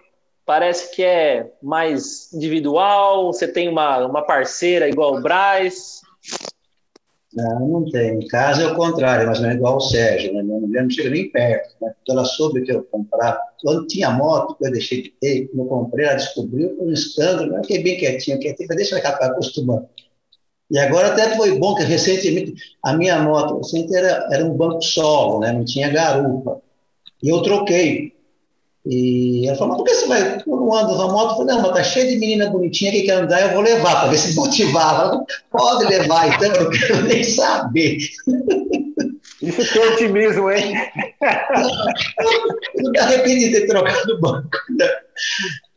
parece 0.45 0.93
que 0.93 1.01
é 1.01 1.49
mais 1.63 2.33
individual? 2.33 3.31
Você 3.31 3.47
tem 3.47 3.69
uma, 3.69 4.05
uma 4.05 4.21
parceira 4.21 4.89
igual 4.89 5.15
o 5.15 5.21
Braz? 5.21 6.01
Não, 7.33 7.59
não 7.67 7.85
tem. 7.89 8.15
Em 8.15 8.27
casa 8.27 8.63
é 8.63 8.67
o 8.67 8.75
contrário, 8.75 9.27
mas 9.27 9.39
não 9.39 9.49
é 9.49 9.53
igual 9.53 9.77
o 9.77 9.81
Sérgio. 9.81 10.33
Né? 10.33 10.43
Minha 10.43 10.59
mulher 10.59 10.83
não 10.83 10.89
chega 10.89 11.09
nem 11.09 11.31
perto. 11.31 11.73
Né? 11.81 11.93
Quando 12.05 12.17
ela 12.17 12.25
soube 12.25 12.61
que 12.63 12.73
eu 12.73 12.83
comprar, 12.83 13.39
quando 13.61 13.87
tinha 13.87 14.09
moto, 14.09 14.57
que 14.57 14.67
eu 14.67 14.71
deixei 14.71 15.03
de 15.03 15.11
ter, 15.11 15.47
quando 15.47 15.59
eu 15.59 15.65
comprei, 15.69 16.05
ela 16.05 16.15
descobriu, 16.15 16.75
um 16.81 16.91
escândalo. 16.91 17.55
Eu 17.55 17.61
fiquei 17.61 17.81
bem 17.81 17.97
quietinho, 17.97 18.39
quietinho, 18.39 18.67
deixa 18.69 18.95
ela 18.95 19.13
ficar 19.13 19.27
acostumando. 19.27 19.87
E 20.71 20.79
agora 20.79 21.09
até 21.09 21.35
foi 21.35 21.59
bom 21.59 21.75
que 21.75 21.83
recentemente 21.83 22.55
a 22.81 22.93
minha 22.93 23.19
moto 23.19 23.57
recente 23.57 23.93
era, 23.93 24.25
era 24.31 24.45
um 24.45 24.55
banco 24.55 24.81
solo, 24.81 25.39
né? 25.39 25.51
não 25.51 25.65
tinha 25.65 25.89
garupa. 25.89 26.61
E 27.21 27.27
eu 27.27 27.41
troquei. 27.41 28.13
E 28.85 29.47
ela 29.47 29.57
falou, 29.57 29.73
mas 29.73 29.77
por 29.77 29.85
que 29.85 29.93
você 29.93 30.07
vai, 30.07 30.43
quando 30.43 30.73
anda 30.73 30.95
na 30.95 31.07
moto? 31.09 31.31
Eu 31.31 31.37
falei, 31.37 31.55
não, 31.55 31.61
mas 31.61 31.73
tá 31.73 31.83
cheio 31.83 32.07
de 32.09 32.17
menina 32.17 32.49
bonitinha 32.49 32.91
que 32.91 33.03
quer 33.03 33.21
andar, 33.21 33.41
eu 33.41 33.53
vou 33.53 33.61
levar, 33.61 33.99
para 33.99 34.09
ver 34.09 34.17
se 34.17 34.33
motivava. 34.33 35.23
Pode 35.51 35.85
levar, 35.85 36.29
então, 36.29 36.51
eu 36.53 36.63
não 36.63 36.71
quero 36.71 37.01
nem 37.03 37.23
saber. 37.23 37.97
Isso 39.41 39.73
que 39.73 39.79
é 39.79 39.87
otimismo, 39.89 40.51
hein? 40.51 40.73
Não 42.77 42.91
me 42.91 42.99
arrependi 42.99 43.49
de 43.49 43.61
ter 43.61 43.67
trocado 43.67 44.13
o 44.13 44.19
banco. 44.19 44.49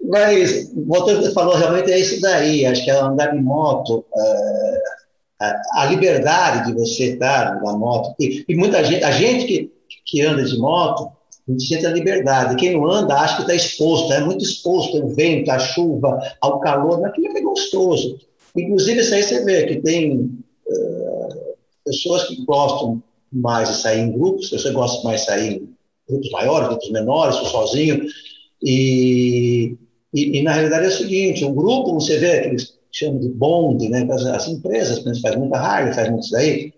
Mas, 0.02 0.70
voltando 0.74 1.18
ao 1.18 1.22
que 1.24 1.32
falou, 1.32 1.56
realmente 1.56 1.90
é 1.90 1.98
isso 1.98 2.20
daí. 2.20 2.66
Acho 2.66 2.84
que 2.84 2.90
é 2.90 2.94
andar 2.94 3.28
de 3.28 3.40
moto, 3.40 4.04
é, 4.14 5.54
a, 5.76 5.86
liberdade 5.86 6.66
de 6.66 6.78
você 6.78 7.14
estar 7.14 7.60
na 7.62 7.72
moto. 7.72 8.14
E, 8.20 8.44
e, 8.46 8.54
muita 8.54 8.84
gente, 8.84 9.02
a 9.02 9.10
gente 9.10 9.46
que, 9.46 9.72
que 10.04 10.20
anda 10.20 10.44
de 10.44 10.58
moto, 10.58 11.10
a 11.48 11.52
gente 11.52 11.66
sente 11.66 11.86
a 11.86 11.90
liberdade. 11.90 12.56
Quem 12.56 12.74
não 12.74 12.90
anda, 12.90 13.14
acha 13.14 13.36
que 13.36 13.42
está 13.42 13.54
exposto, 13.54 14.12
é 14.12 14.20
muito 14.20 14.44
exposto 14.44 15.00
ao 15.00 15.08
vento, 15.08 15.50
à 15.50 15.58
chuva, 15.58 16.18
ao 16.40 16.60
calor, 16.60 17.04
aquilo 17.06 17.36
é 17.36 17.40
gostoso. 17.40 18.18
Inclusive, 18.56 19.00
isso 19.00 19.14
aí 19.14 19.22
você 19.22 19.44
vê 19.44 19.66
que 19.66 19.80
tem 19.80 20.30
uh, 20.66 21.54
pessoas 21.84 22.24
que 22.24 22.44
gostam 22.44 23.02
mais 23.34 23.68
de 23.68 23.76
sair 23.76 24.00
em 24.00 24.12
grupos, 24.12 24.50
pessoas 24.50 24.74
gostam 24.74 25.04
mais 25.04 25.20
de 25.20 25.26
sair 25.26 25.52
em 25.54 25.74
grupos 26.08 26.30
maiores, 26.30 26.68
grupos 26.68 26.90
menores, 26.90 27.36
sozinho. 27.36 28.06
E, 28.62 29.76
e, 30.14 30.38
e, 30.38 30.42
na 30.42 30.52
realidade 30.52 30.84
é 30.86 30.88
o 30.88 30.92
seguinte: 30.92 31.44
o 31.44 31.52
grupo, 31.52 31.94
você 31.94 32.18
vê 32.18 32.42
que 32.42 32.48
eles 32.48 32.74
chamam 32.92 33.18
de 33.18 33.28
bonde, 33.28 33.88
né? 33.88 34.06
As, 34.10 34.24
as 34.26 34.48
empresas, 34.48 35.02
faz 35.20 35.36
muita 35.36 35.58
Harley, 35.58 35.92
faz 35.92 36.08
muito 36.08 36.24
isso 36.24 36.36
aí. 36.36 36.72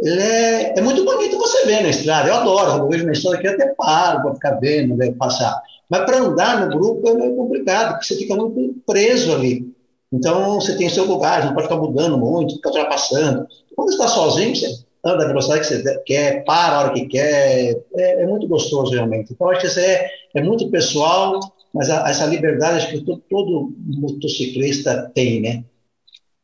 Ele 0.00 0.20
é, 0.20 0.78
é 0.78 0.80
muito 0.80 1.04
bonito 1.04 1.36
você 1.36 1.66
ver 1.66 1.82
na 1.82 1.88
estrada. 1.88 2.28
Eu 2.28 2.34
adoro, 2.36 2.84
eu 2.84 2.88
vejo 2.88 3.04
na 3.04 3.12
estrada 3.12 3.36
aqui, 3.36 3.48
eu 3.48 3.52
até 3.52 3.74
paro 3.74 4.22
para 4.22 4.34
ficar 4.34 4.52
vendo, 4.60 4.96
né, 4.96 5.10
passar. 5.18 5.60
Mas 5.90 6.04
para 6.04 6.18
andar 6.18 6.60
no 6.60 6.78
grupo 6.78 7.08
é 7.08 7.30
complicado, 7.30 7.92
porque 7.94 8.06
você 8.06 8.16
fica 8.16 8.36
muito 8.36 8.80
preso 8.86 9.34
ali. 9.34 9.74
Então, 10.12 10.54
você 10.54 10.76
tem 10.76 10.88
seu 10.88 11.04
lugar, 11.04 11.44
não 11.44 11.54
pode 11.54 11.66
ficar 11.66 11.80
mudando 11.80 12.16
muito, 12.16 12.54
fica 12.54 12.68
ultrapassando. 12.68 13.46
Quando 13.74 13.88
você 13.88 13.94
está 13.94 14.08
sozinho, 14.08 14.54
você 14.54 14.78
anda 15.04 15.24
na 15.24 15.28
velocidade 15.28 15.60
que 15.60 15.74
você 15.74 15.98
quer, 16.06 16.44
para 16.44 16.76
a 16.76 16.80
hora 16.80 16.92
que 16.92 17.06
quer. 17.06 17.76
É, 17.94 18.22
é 18.22 18.26
muito 18.26 18.46
gostoso, 18.48 18.92
realmente. 18.92 19.32
Então, 19.32 19.50
acho 19.50 19.60
que 19.60 19.66
isso 19.66 19.80
é, 19.80 20.10
é 20.34 20.42
muito 20.42 20.70
pessoal 20.70 21.40
mas 21.72 21.90
a, 21.90 22.08
essa 22.08 22.26
liberdade 22.26 22.78
acho 22.78 22.90
que 22.90 23.00
todo, 23.00 23.22
todo, 23.28 23.72
motociclista 23.78 25.10
tem, 25.14 25.40
né? 25.40 25.64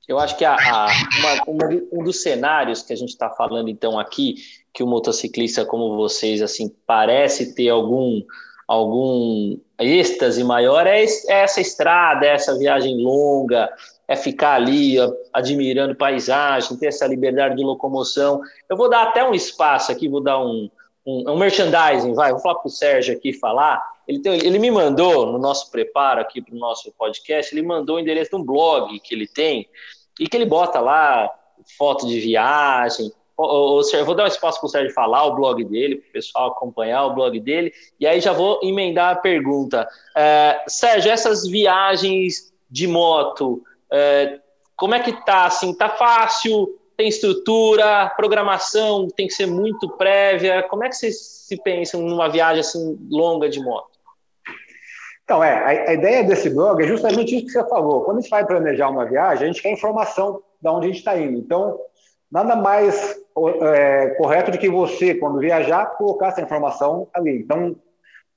Eu 0.06 0.18
acho 0.18 0.36
que 0.36 0.44
a, 0.44 0.54
a 0.54 0.86
uma, 1.18 1.64
uma, 1.64 1.82
um 1.92 2.04
dos 2.04 2.22
cenários 2.22 2.82
que 2.82 2.92
a 2.92 2.96
gente 2.96 3.10
está 3.10 3.30
falando 3.30 3.70
então 3.70 3.98
aqui, 3.98 4.36
que 4.72 4.82
o 4.82 4.86
motociclista 4.86 5.64
como 5.64 5.96
vocês 5.96 6.42
assim 6.42 6.70
parece 6.86 7.54
ter 7.54 7.70
algum 7.70 8.22
algum 8.68 9.58
êxtase 9.78 10.44
maior 10.44 10.86
é, 10.86 11.02
é 11.02 11.42
essa 11.42 11.60
estrada, 11.60 12.26
é 12.26 12.34
essa 12.34 12.56
viagem 12.58 13.02
longa, 13.02 13.70
é 14.06 14.16
ficar 14.16 14.54
ali 14.54 14.96
admirando 15.32 15.94
paisagem, 15.94 16.76
ter 16.76 16.86
essa 16.86 17.06
liberdade 17.06 17.56
de 17.56 17.64
locomoção. 17.64 18.40
Eu 18.68 18.76
vou 18.76 18.88
dar 18.88 19.04
até 19.04 19.26
um 19.26 19.34
espaço 19.34 19.90
aqui, 19.90 20.08
vou 20.08 20.22
dar 20.22 20.38
um, 20.38 20.70
um, 21.06 21.30
um 21.30 21.36
merchandising, 21.36 22.14
vai, 22.14 22.32
vou 22.32 22.40
falar 22.40 22.56
para 22.56 22.68
o 22.68 22.70
Sérgio 22.70 23.16
aqui 23.16 23.32
falar. 23.32 23.82
Ele, 24.06 24.20
tem, 24.20 24.34
ele 24.44 24.58
me 24.58 24.70
mandou, 24.70 25.32
no 25.32 25.38
nosso 25.38 25.70
preparo 25.70 26.20
aqui 26.20 26.42
para 26.42 26.54
o 26.54 26.58
nosso 26.58 26.92
podcast, 26.92 27.54
ele 27.54 27.66
mandou 27.66 27.96
o 27.96 28.00
endereço 28.00 28.30
de 28.30 28.36
um 28.36 28.44
blog 28.44 28.98
que 29.00 29.14
ele 29.14 29.26
tem 29.26 29.66
e 30.20 30.28
que 30.28 30.36
ele 30.36 30.46
bota 30.46 30.80
lá 30.80 31.30
foto 31.78 32.06
de 32.06 32.20
viagem. 32.20 33.10
O, 33.36 33.80
o, 33.80 34.04
vou 34.04 34.14
dar 34.14 34.24
um 34.24 34.28
espaço 34.28 34.60
para 34.60 34.66
o 34.66 34.70
Sérgio 34.70 34.94
falar 34.94 35.24
o 35.24 35.34
blog 35.34 35.64
dele, 35.64 35.96
para 35.96 36.08
o 36.08 36.12
pessoal 36.12 36.50
acompanhar 36.50 37.04
o 37.06 37.14
blog 37.14 37.40
dele, 37.40 37.72
e 37.98 38.06
aí 38.06 38.20
já 38.20 38.32
vou 38.32 38.60
emendar 38.62 39.12
a 39.12 39.18
pergunta. 39.18 39.88
É, 40.14 40.62
Sérgio, 40.68 41.10
essas 41.10 41.46
viagens 41.46 42.52
de 42.70 42.86
moto, 42.86 43.62
é, 43.92 44.40
como 44.76 44.94
é 44.94 45.00
que 45.00 45.12
tá? 45.24 45.46
Assim, 45.46 45.74
tá 45.74 45.88
fácil? 45.88 46.78
tem 46.96 47.08
estrutura, 47.08 48.12
programação 48.16 49.08
tem 49.08 49.26
que 49.26 49.34
ser 49.34 49.46
muito 49.46 49.88
prévia. 49.96 50.62
Como 50.64 50.84
é 50.84 50.88
que 50.88 50.96
vocês 50.96 51.20
se 51.46 51.60
pensam 51.62 52.02
numa 52.02 52.28
viagem 52.28 52.60
assim 52.60 52.98
longa 53.10 53.48
de 53.48 53.60
moto? 53.60 53.94
Então, 55.24 55.42
é, 55.42 55.86
a, 55.86 55.90
a, 55.90 55.94
ideia 55.94 56.22
desse 56.22 56.50
blog 56.50 56.82
é 56.82 56.86
justamente 56.86 57.34
isso 57.34 57.46
que 57.46 57.52
você 57.52 57.68
falou. 57.68 58.04
Quando 58.04 58.18
a 58.18 58.20
gente 58.20 58.30
vai 58.30 58.46
planejar 58.46 58.90
uma 58.90 59.06
viagem, 59.06 59.44
a 59.44 59.52
gente 59.52 59.62
quer 59.62 59.72
informação 59.72 60.42
de 60.60 60.68
onde 60.68 60.86
a 60.86 60.88
gente 60.88 60.98
está 60.98 61.18
indo. 61.18 61.38
Então, 61.38 61.78
nada 62.30 62.54
mais 62.54 63.16
é, 63.62 64.10
correto 64.18 64.50
do 64.50 64.58
que 64.58 64.68
você, 64.68 65.14
quando 65.14 65.38
viajar, 65.38 65.96
colocar 65.96 66.28
essa 66.28 66.42
informação 66.42 67.08
ali. 67.12 67.38
Então, 67.38 67.74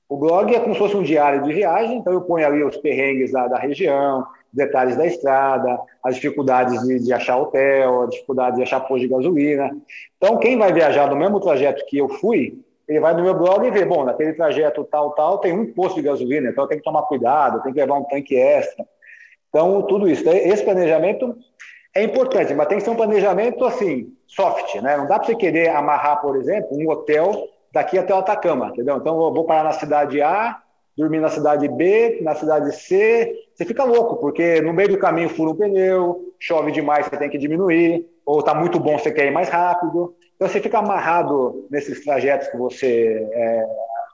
O 0.08 0.16
blog 0.16 0.54
é 0.54 0.60
como 0.60 0.72
se 0.72 0.78
fosse 0.78 0.96
um 0.96 1.02
diário 1.02 1.42
de 1.42 1.52
viagem, 1.52 1.98
então 1.98 2.14
eu 2.14 2.22
ponho 2.22 2.46
ali 2.46 2.64
os 2.64 2.78
perrengues 2.78 3.30
da, 3.30 3.46
da 3.46 3.58
região, 3.58 4.26
detalhes 4.52 4.96
da 4.96 5.06
estrada, 5.06 5.78
as 6.02 6.16
dificuldades 6.16 6.80
de, 6.82 7.00
de, 7.00 7.12
achar 7.12 7.36
hotel, 7.36 8.02
a 8.02 8.06
dificuldade 8.06 8.56
de 8.56 8.62
achar 8.62 8.80
posto 8.80 9.02
de 9.02 9.08
gasolina. 9.08 9.70
Então, 10.16 10.38
quem 10.38 10.58
vai 10.58 10.72
viajar 10.72 11.08
no 11.10 11.16
mesmo 11.16 11.40
trajeto 11.40 11.84
que 11.86 11.98
eu 11.98 12.08
fui, 12.08 12.58
ele 12.88 13.00
vai 13.00 13.14
no 13.14 13.22
meu 13.22 13.34
blog 13.34 13.66
e 13.66 13.70
vê, 13.70 13.84
bom, 13.84 14.04
naquele 14.04 14.32
trajeto 14.32 14.84
tal, 14.84 15.10
tal, 15.10 15.38
tem 15.38 15.52
um 15.52 15.72
posto 15.72 15.96
de 15.96 16.02
gasolina, 16.02 16.48
então 16.48 16.66
tem 16.66 16.78
que 16.78 16.84
tomar 16.84 17.02
cuidado, 17.02 17.62
tem 17.62 17.72
que 17.72 17.78
levar 17.78 17.98
um 17.98 18.04
tanque 18.04 18.34
extra. 18.36 18.84
Então, 19.50 19.82
tudo 19.82 20.08
isso. 20.08 20.28
Esse 20.28 20.64
planejamento 20.64 21.36
é 21.94 22.02
importante, 22.02 22.54
mas 22.54 22.66
tem 22.66 22.78
que 22.78 22.84
ser 22.84 22.90
um 22.90 22.96
planejamento, 22.96 23.64
assim, 23.64 24.12
soft, 24.26 24.76
né? 24.76 24.96
Não 24.96 25.06
dá 25.06 25.18
para 25.18 25.26
você 25.26 25.34
querer 25.34 25.70
amarrar, 25.70 26.20
por 26.20 26.36
exemplo, 26.36 26.68
um 26.72 26.88
hotel 26.88 27.48
daqui 27.72 27.98
até 27.98 28.14
o 28.14 28.18
Atacama, 28.18 28.68
entendeu? 28.68 28.96
Então, 28.96 29.14
eu 29.14 29.32
vou 29.32 29.44
parar 29.44 29.64
na 29.64 29.72
cidade 29.72 30.22
A, 30.22 30.60
dormir 30.96 31.20
na 31.20 31.28
cidade 31.28 31.68
B, 31.68 32.18
na 32.22 32.34
cidade 32.34 32.74
C, 32.74 33.34
você 33.58 33.64
fica 33.64 33.82
louco, 33.82 34.18
porque 34.18 34.60
no 34.60 34.72
meio 34.72 34.90
do 34.90 34.98
caminho 34.98 35.28
fura 35.28 35.50
um 35.50 35.56
pneu, 35.56 36.32
chove 36.38 36.70
demais, 36.70 37.06
você 37.06 37.16
tem 37.16 37.28
que 37.28 37.36
diminuir, 37.36 38.06
ou 38.24 38.38
está 38.38 38.54
muito 38.54 38.78
bom, 38.78 38.96
você 38.96 39.10
quer 39.10 39.26
ir 39.26 39.32
mais 39.32 39.48
rápido. 39.48 40.14
Então 40.36 40.46
você 40.46 40.60
fica 40.60 40.78
amarrado 40.78 41.66
nesses 41.68 42.04
trajetos 42.04 42.46
que 42.46 42.56
você 42.56 43.28
é, 43.32 43.66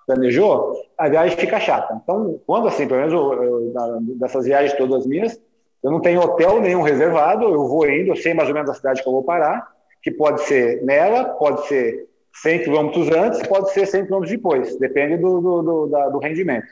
planejou, 0.06 0.72
a 0.96 1.10
viagem 1.10 1.36
fica 1.36 1.60
chata. 1.60 2.00
Então, 2.02 2.40
quando 2.46 2.68
assim, 2.68 2.88
pelo 2.88 3.00
menos 3.00 3.12
eu, 3.12 3.42
eu, 3.42 3.72
dessas 4.18 4.46
viagens 4.46 4.72
todas 4.78 5.06
minhas, 5.06 5.38
eu 5.82 5.90
não 5.90 6.00
tenho 6.00 6.22
hotel 6.22 6.58
nenhum 6.58 6.80
reservado, 6.80 7.44
eu 7.44 7.68
vou 7.68 7.86
indo, 7.86 8.12
eu 8.12 8.16
sei 8.16 8.32
mais 8.32 8.48
ou 8.48 8.54
menos 8.54 8.70
a 8.70 8.74
cidade 8.74 9.02
que 9.02 9.08
eu 9.08 9.12
vou 9.12 9.24
parar, 9.24 9.70
que 10.02 10.10
pode 10.10 10.40
ser 10.44 10.82
nela, 10.82 11.24
pode 11.24 11.66
ser 11.66 12.08
100 12.42 12.64
quilômetros 12.64 13.08
antes, 13.10 13.46
pode 13.46 13.70
ser 13.72 13.86
100 13.86 14.06
quilômetros 14.06 14.36
depois, 14.36 14.76
depende 14.78 15.16
do, 15.16 15.40
do, 15.40 15.62
do, 15.62 15.86
da, 15.86 16.08
do, 16.08 16.18
rendimento. 16.18 16.66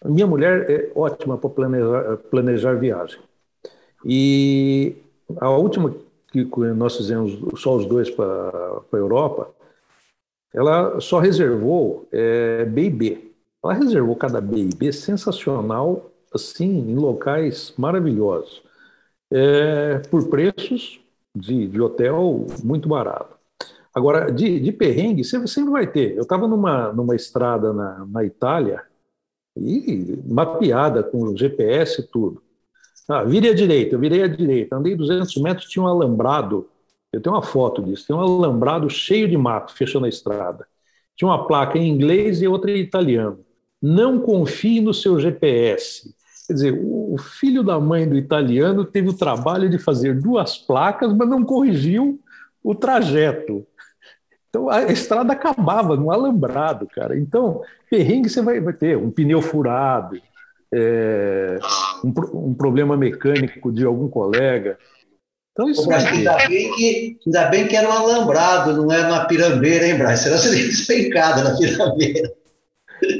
Minha 0.04 0.26
mulher 0.26 0.70
é 0.70 0.92
ótima 0.94 1.38
para 1.38 1.50
planejar, 1.50 2.16
planejar 2.30 2.74
viagem. 2.74 3.20
E 4.04 4.96
a 5.38 5.50
última 5.50 5.94
que 6.30 6.44
nós 6.74 6.96
fizemos, 6.96 7.38
só 7.60 7.76
os 7.76 7.86
dois 7.86 8.10
para 8.10 8.24
a 8.92 8.96
Europa, 8.96 9.50
ela 10.52 11.00
só 11.00 11.18
reservou 11.18 12.06
é, 12.12 12.64
B 12.64 12.84
e 12.84 12.90
B. 12.90 13.32
Ela 13.62 13.74
reservou 13.74 14.14
cada 14.16 14.40
B 14.40 14.58
e 14.58 14.74
B 14.74 14.92
sensacional, 14.92 16.10
assim, 16.32 16.90
em 16.90 16.96
locais 16.96 17.72
maravilhosos, 17.78 18.62
é, 19.32 19.98
por 20.10 20.28
preços 20.28 21.00
de, 21.34 21.66
de 21.66 21.80
hotel 21.80 22.46
muito 22.62 22.88
barato. 22.88 23.33
Agora, 23.94 24.30
de, 24.30 24.58
de 24.58 24.72
perrengue, 24.72 25.22
você 25.24 25.46
sempre 25.46 25.70
vai 25.70 25.86
ter. 25.86 26.16
Eu 26.16 26.22
estava 26.22 26.48
numa, 26.48 26.92
numa 26.92 27.14
estrada 27.14 27.72
na, 27.72 28.04
na 28.06 28.24
Itália, 28.24 28.82
e 29.56 30.18
mapeada 30.26 31.02
com 31.02 31.36
GPS 31.36 32.00
e 32.00 32.04
tudo. 32.04 32.42
Ah, 33.08 33.22
virei 33.22 33.50
à 33.50 33.54
direita, 33.54 33.94
eu 33.94 34.00
virei 34.00 34.22
à 34.22 34.26
direita, 34.26 34.76
andei 34.76 34.96
200 34.96 35.36
metros, 35.36 35.68
tinha 35.68 35.82
um 35.82 35.86
alambrado, 35.86 36.68
eu 37.12 37.20
tenho 37.20 37.34
uma 37.36 37.42
foto 37.42 37.82
disso, 37.82 38.06
tem 38.06 38.16
um 38.16 38.20
alambrado 38.20 38.88
cheio 38.88 39.28
de 39.28 39.36
mato 39.36 39.74
fechando 39.74 40.06
a 40.06 40.08
estrada. 40.08 40.66
Tinha 41.14 41.28
uma 41.28 41.46
placa 41.46 41.78
em 41.78 41.88
inglês 41.88 42.42
e 42.42 42.48
outra 42.48 42.70
em 42.72 42.78
italiano. 42.78 43.38
Não 43.80 44.18
confie 44.18 44.80
no 44.80 44.92
seu 44.92 45.20
GPS. 45.20 46.12
Quer 46.46 46.52
dizer, 46.54 46.80
o 46.82 47.16
filho 47.18 47.62
da 47.62 47.78
mãe 47.78 48.08
do 48.08 48.16
italiano 48.16 48.84
teve 48.84 49.10
o 49.10 49.16
trabalho 49.16 49.70
de 49.70 49.78
fazer 49.78 50.20
duas 50.20 50.58
placas, 50.58 51.12
mas 51.12 51.28
não 51.28 51.44
corrigiu 51.44 52.20
o 52.62 52.74
trajeto. 52.74 53.64
Então 54.54 54.70
a 54.70 54.84
estrada 54.84 55.32
acabava 55.32 55.96
no 55.96 56.12
alambrado, 56.12 56.86
cara. 56.86 57.18
Então, 57.18 57.60
perrengue 57.90 58.28
você 58.28 58.40
vai, 58.40 58.60
vai 58.60 58.72
ter 58.72 58.96
um 58.96 59.10
pneu 59.10 59.42
furado, 59.42 60.16
é, 60.72 61.58
um, 62.04 62.50
um, 62.50 62.54
problema 62.54 62.96
mecânico 62.96 63.72
de 63.72 63.84
algum 63.84 64.06
colega. 64.08 64.78
Então, 65.50 65.68
isso 65.68 65.88
Mas 65.88 66.06
ainda 66.06 66.36
bem, 66.46 66.72
que, 66.72 67.18
ainda 67.26 67.44
bem 67.46 67.66
que 67.66 67.74
era 67.74 67.88
um 67.88 67.92
alambrado, 67.92 68.76
não 68.76 68.92
era 68.92 69.08
uma 69.08 69.24
pirambeira, 69.24 69.88
hein, 69.88 69.98
Braz? 69.98 70.20
Senão 70.20 70.38
seria 70.38 70.66
despencado 70.70 71.42
na 71.42 71.56
pirambeira. 71.56 72.32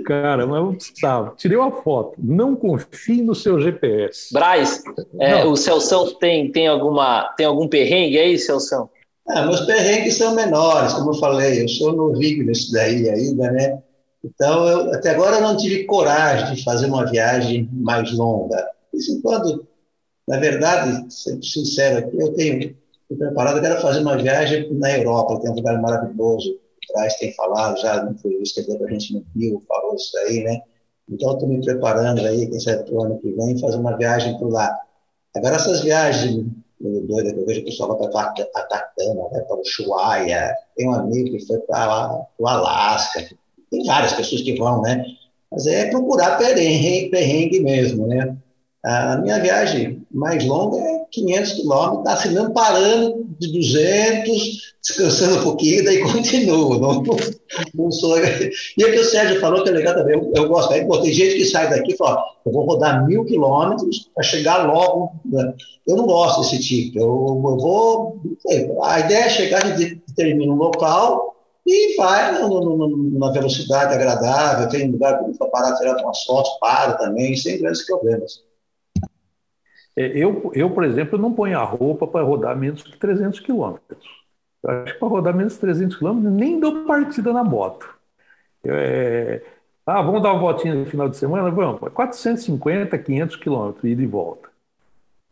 Cara, 0.06 0.46
mas 0.46 0.58
eu 0.58 0.72
precisava. 0.72 1.34
Tirei 1.36 1.58
uma 1.58 1.82
foto. 1.82 2.14
Não 2.16 2.54
confie 2.54 3.22
no 3.22 3.34
seu 3.34 3.60
GPS. 3.60 4.32
Braz, 4.32 4.84
é, 5.18 5.44
o 5.44 5.56
Celção 5.56 6.14
tem, 6.14 6.52
tem, 6.52 6.68
alguma, 6.68 7.24
tem 7.36 7.44
algum 7.44 7.66
perrengue 7.66 8.18
aí, 8.18 8.38
Celção? 8.38 8.88
Ah, 9.26 9.46
meus 9.46 9.62
perrengues 9.62 10.16
são 10.18 10.34
menores, 10.34 10.92
como 10.92 11.10
eu 11.10 11.14
falei, 11.14 11.62
eu 11.62 11.68
sou 11.68 11.94
novinho 11.94 12.44
nisso 12.44 12.70
daí 12.72 13.08
ainda, 13.08 13.50
né? 13.50 13.82
Então, 14.22 14.66
eu, 14.68 14.94
até 14.94 15.10
agora 15.10 15.36
eu 15.36 15.42
não 15.42 15.56
tive 15.56 15.84
coragem 15.84 16.54
de 16.54 16.62
fazer 16.62 16.86
uma 16.86 17.06
viagem 17.06 17.68
mais 17.72 18.12
longa. 18.12 18.56
De 18.92 18.98
vez 18.98 19.08
em 19.08 19.20
quando, 19.22 19.66
na 20.28 20.38
verdade, 20.38 21.12
sendo 21.12 21.44
sincero 21.44 21.98
aqui, 21.98 22.18
eu 22.18 22.34
tenho 22.34 22.58
me 22.58 23.16
preparado, 23.16 23.58
eu 23.58 23.62
quero 23.62 23.80
fazer 23.80 24.00
uma 24.00 24.16
viagem 24.16 24.70
na 24.74 24.96
Europa, 24.98 25.40
tem 25.40 25.50
um 25.50 25.54
lugar 25.54 25.80
maravilhoso, 25.80 26.58
atrás 26.90 27.16
tem 27.16 27.32
falado, 27.34 27.80
já 27.80 28.02
no 28.02 28.12
entrevista 28.12 28.62
que 28.62 28.76
deu 28.76 28.86
a 28.86 28.90
gente 28.90 29.14
no 29.14 29.24
Rio, 29.34 29.62
falou 29.66 29.94
isso 29.94 30.16
aí, 30.18 30.44
né? 30.44 30.60
Então, 31.08 31.32
estou 31.32 31.48
me 31.48 31.62
preparando 31.62 32.20
aí, 32.26 32.46
quem 32.46 32.60
sabe 32.60 32.84
para 32.84 32.94
o 32.94 33.04
ano 33.04 33.18
que 33.20 33.32
vem, 33.32 33.58
fazer 33.58 33.76
uma 33.76 33.96
viagem 33.96 34.38
por 34.38 34.50
lá. 34.50 34.74
Agora, 35.34 35.56
essas 35.56 35.80
viagens 35.80 36.46
meio 36.84 37.06
doida, 37.06 37.32
que 37.32 37.40
eu 37.40 37.46
vejo 37.46 37.60
o 37.60 37.64
pessoal 37.64 37.98
vai 37.98 38.08
para 38.08 38.30
Atacama, 38.54 39.28
vai 39.30 39.40
para 39.42 39.56
Ushuaia, 39.56 40.54
tem 40.76 40.88
um 40.88 40.94
amigo 40.94 41.36
que 41.36 41.46
foi 41.46 41.58
para 41.60 42.26
o 42.38 42.46
Alasca, 42.46 43.26
tem 43.70 43.84
várias 43.84 44.12
pessoas 44.12 44.42
que 44.42 44.56
vão, 44.56 44.82
né? 44.82 45.04
Mas 45.50 45.66
é 45.66 45.90
procurar 45.90 46.36
perrengue, 46.36 47.10
perrengue 47.10 47.60
mesmo, 47.60 48.06
né? 48.06 48.36
A 48.84 49.16
minha 49.16 49.40
viagem 49.40 50.06
mais 50.12 50.44
longa 50.44 50.78
é 50.78 51.04
500 51.10 51.52
quilômetros, 51.52 52.06
assim, 52.06 52.34
não 52.34 52.52
parando 52.52 53.24
de 53.38 53.50
200, 53.50 54.74
descansando 54.82 55.38
um 55.38 55.42
pouquinho, 55.42 55.84
daí 55.84 56.00
continuo. 56.12 56.78
Não, 56.78 57.02
não 57.74 57.90
sou... 57.90 58.18
E 58.18 58.84
o 58.84 58.92
que 58.92 58.98
o 58.98 59.04
Sérgio 59.04 59.40
falou 59.40 59.62
que 59.62 59.70
é 59.70 59.72
legal 59.72 59.94
também, 59.94 60.14
eu, 60.14 60.30
eu 60.34 60.48
gosto. 60.48 60.74
Aí, 60.74 60.86
pô, 60.86 61.00
tem 61.00 61.14
gente 61.14 61.36
que 61.36 61.46
sai 61.46 61.70
daqui 61.70 61.92
e 61.94 61.96
fala, 61.96 62.22
eu 62.44 62.52
vou 62.52 62.66
rodar 62.66 63.06
mil 63.06 63.24
quilômetros 63.24 64.10
para 64.14 64.22
chegar 64.22 64.66
logo. 64.66 65.12
Né? 65.24 65.54
Eu 65.86 65.96
não 65.96 66.04
gosto 66.04 66.42
desse 66.42 66.58
tipo. 66.62 66.98
Eu, 66.98 67.04
eu 67.04 67.56
vou. 67.56 68.20
A 68.82 69.00
ideia 69.00 69.24
é 69.24 69.30
chegar 69.30 69.80
e 69.80 69.96
termina 70.14 70.52
um 70.52 70.56
local 70.56 71.34
e 71.66 71.96
vai 71.96 72.38
numa 72.42 73.32
velocidade 73.32 73.94
agradável, 73.94 74.68
tem 74.68 74.90
lugar 74.90 75.18
para 75.38 75.48
parar, 75.48 75.76
tirar 75.76 75.96
umas 76.02 76.22
fotos, 76.24 76.52
para 76.60 76.92
também, 76.92 77.34
sem 77.34 77.58
grandes 77.58 77.86
problemas. 77.86 78.42
É, 79.96 80.06
eu, 80.06 80.50
eu, 80.54 80.70
por 80.70 80.84
exemplo, 80.84 81.18
não 81.18 81.32
ponho 81.32 81.58
a 81.58 81.64
roupa 81.64 82.06
para 82.06 82.24
rodar 82.24 82.56
menos 82.56 82.82
que 82.82 82.96
300 82.96 83.40
quilômetros. 83.40 84.04
Eu 84.62 84.70
acho 84.70 84.94
que 84.94 84.98
para 84.98 85.08
rodar 85.08 85.34
menos 85.34 85.54
de 85.54 85.60
300 85.60 85.96
quilômetros, 85.96 86.32
nem 86.32 86.58
dou 86.58 86.84
partida 86.84 87.32
na 87.32 87.44
moto. 87.44 87.88
É, 88.64 89.42
ah, 89.86 90.00
vamos 90.00 90.22
dar 90.22 90.32
uma 90.32 90.40
voltinha 90.40 90.74
no 90.74 90.86
final 90.86 91.08
de 91.08 91.16
semana? 91.16 91.50
Vamos. 91.50 91.80
450, 91.92 92.96
500 92.98 93.36
quilômetros, 93.36 93.84
ida 93.84 94.02
e 94.02 94.06
volta. 94.06 94.48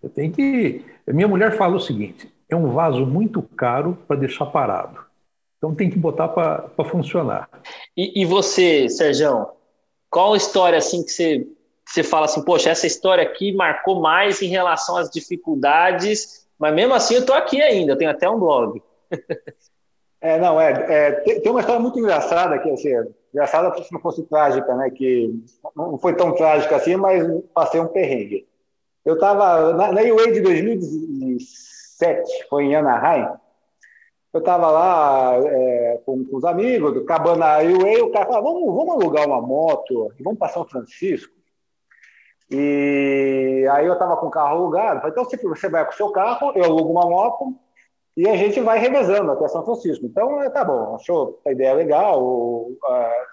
Eu 0.03 0.11
tenho 0.11 0.33
que. 0.33 0.85
Minha 1.07 1.29
mulher 1.29 1.57
fala 1.57 1.77
o 1.77 1.81
seguinte: 1.81 2.31
é 2.48 2.57
um 2.57 2.70
vaso 2.72 3.07
muito 3.07 3.42
caro 3.42 3.96
para 4.07 4.20
deixar 4.20 4.46
parado. 4.46 5.01
Então 5.57 5.75
tem 5.75 5.88
que 5.88 5.98
botar 5.98 6.29
para 6.29 6.85
funcionar. 6.90 7.48
E, 7.96 8.22
e 8.22 8.25
você, 8.27 8.88
Sérgio, 8.88 9.48
qual 10.11 10.37
história 10.37 10.77
assim 10.77 11.03
que 11.03 11.11
você, 11.11 11.46
você 11.92 12.02
fala 12.02 12.24
assim, 12.24 12.42
poxa, 12.42 12.70
essa 12.70 12.87
história 12.87 13.22
aqui 13.22 13.52
marcou 13.52 14.00
mais 14.00 14.40
em 14.40 14.46
relação 14.46 14.96
às 14.96 15.11
dificuldades, 15.11 16.48
mas 16.59 16.74
mesmo 16.74 16.94
assim 16.94 17.14
eu 17.14 17.20
estou 17.20 17.37
aqui 17.37 17.61
ainda, 17.61 17.92
eu 17.92 17.98
tenho 17.98 18.11
até 18.11 18.28
um 18.28 18.38
blog. 18.38 18.83
É, 20.24 20.38
não, 20.38 20.61
é, 20.61 20.70
é 20.70 21.11
tem, 21.11 21.40
tem, 21.40 21.50
uma 21.50 21.59
história 21.59 21.83
muito 21.83 21.98
engraçada 21.98 22.57
que 22.57 22.70
assim, 22.70 22.90
engraçada 23.35 23.76
se 23.83 23.92
não 23.92 24.00
fosse 24.00 24.22
trágica, 24.22 24.72
né? 24.76 24.88
Que 24.88 25.35
não 25.74 25.98
foi 25.98 26.14
tão 26.14 26.33
trágica 26.33 26.76
assim, 26.76 26.94
mas 26.94 27.24
passei 27.52 27.81
um 27.81 27.88
perrengue. 27.88 28.46
Eu 29.05 29.14
estava 29.14 29.72
na, 29.72 29.90
na 29.90 30.00
UA 30.00 30.31
de 30.31 30.40
2007, 30.40 32.46
foi 32.48 32.66
em 32.66 32.76
Anaheim. 32.76 33.33
Eu 34.33 34.38
estava 34.38 34.70
lá 34.70 35.35
é, 35.44 36.00
com, 36.07 36.24
com, 36.24 36.37
os 36.37 36.44
amigos, 36.44 36.96
acabando 36.98 37.42
a 37.42 37.59
UA, 37.59 38.05
o 38.05 38.12
cara 38.12 38.26
falou: 38.26 38.44
vamos, 38.44 38.74
vamos 38.76 39.02
alugar 39.02 39.26
uma 39.26 39.40
moto 39.40 40.12
vamos 40.20 40.38
para 40.38 40.52
São 40.52 40.64
Francisco. 40.64 41.41
E 42.53 43.67
aí 43.73 43.87
eu 43.87 43.95
estava 43.95 44.17
com 44.17 44.27
o 44.27 44.31
carro 44.31 44.57
alugado. 44.57 45.01
Falei, 45.01 45.12
então, 45.12 45.49
você 45.49 45.69
vai 45.69 45.85
com 45.85 45.93
o 45.93 45.97
seu 45.97 46.11
carro, 46.11 46.53
eu 46.55 46.65
alugo 46.65 46.91
uma 46.91 47.09
moto 47.09 47.55
e 48.17 48.29
a 48.29 48.37
gente 48.37 48.61
vai 48.61 48.79
revezando 48.79 49.33
até 49.33 49.49
São 49.49 49.65
Francisco. 49.65 50.05
Então, 50.05 50.43
é, 50.43 50.51
tá 50.51 50.65
bom, 50.65 50.95
achou 50.95 51.41
a 51.47 51.53
ideia 51.53 51.73
legal, 51.73 52.23
uh, 52.23 52.77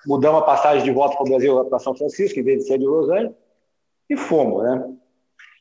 mudamos 0.08 0.42
a 0.42 0.46
passagem 0.46 0.84
de 0.84 0.92
volta 0.92 1.18
para 1.18 1.26
o 1.26 1.30
Brasil 1.30 1.66
para 1.66 1.80
São 1.80 1.94
Francisco, 1.94 2.40
em 2.40 2.44
vez 2.44 2.60
de 2.60 2.68
ser 2.68 2.78
de 2.78 2.86
Los 2.86 3.10
Angeles, 3.10 3.34
e 4.10 4.16
fomos, 4.16 4.64
né? 4.64 4.90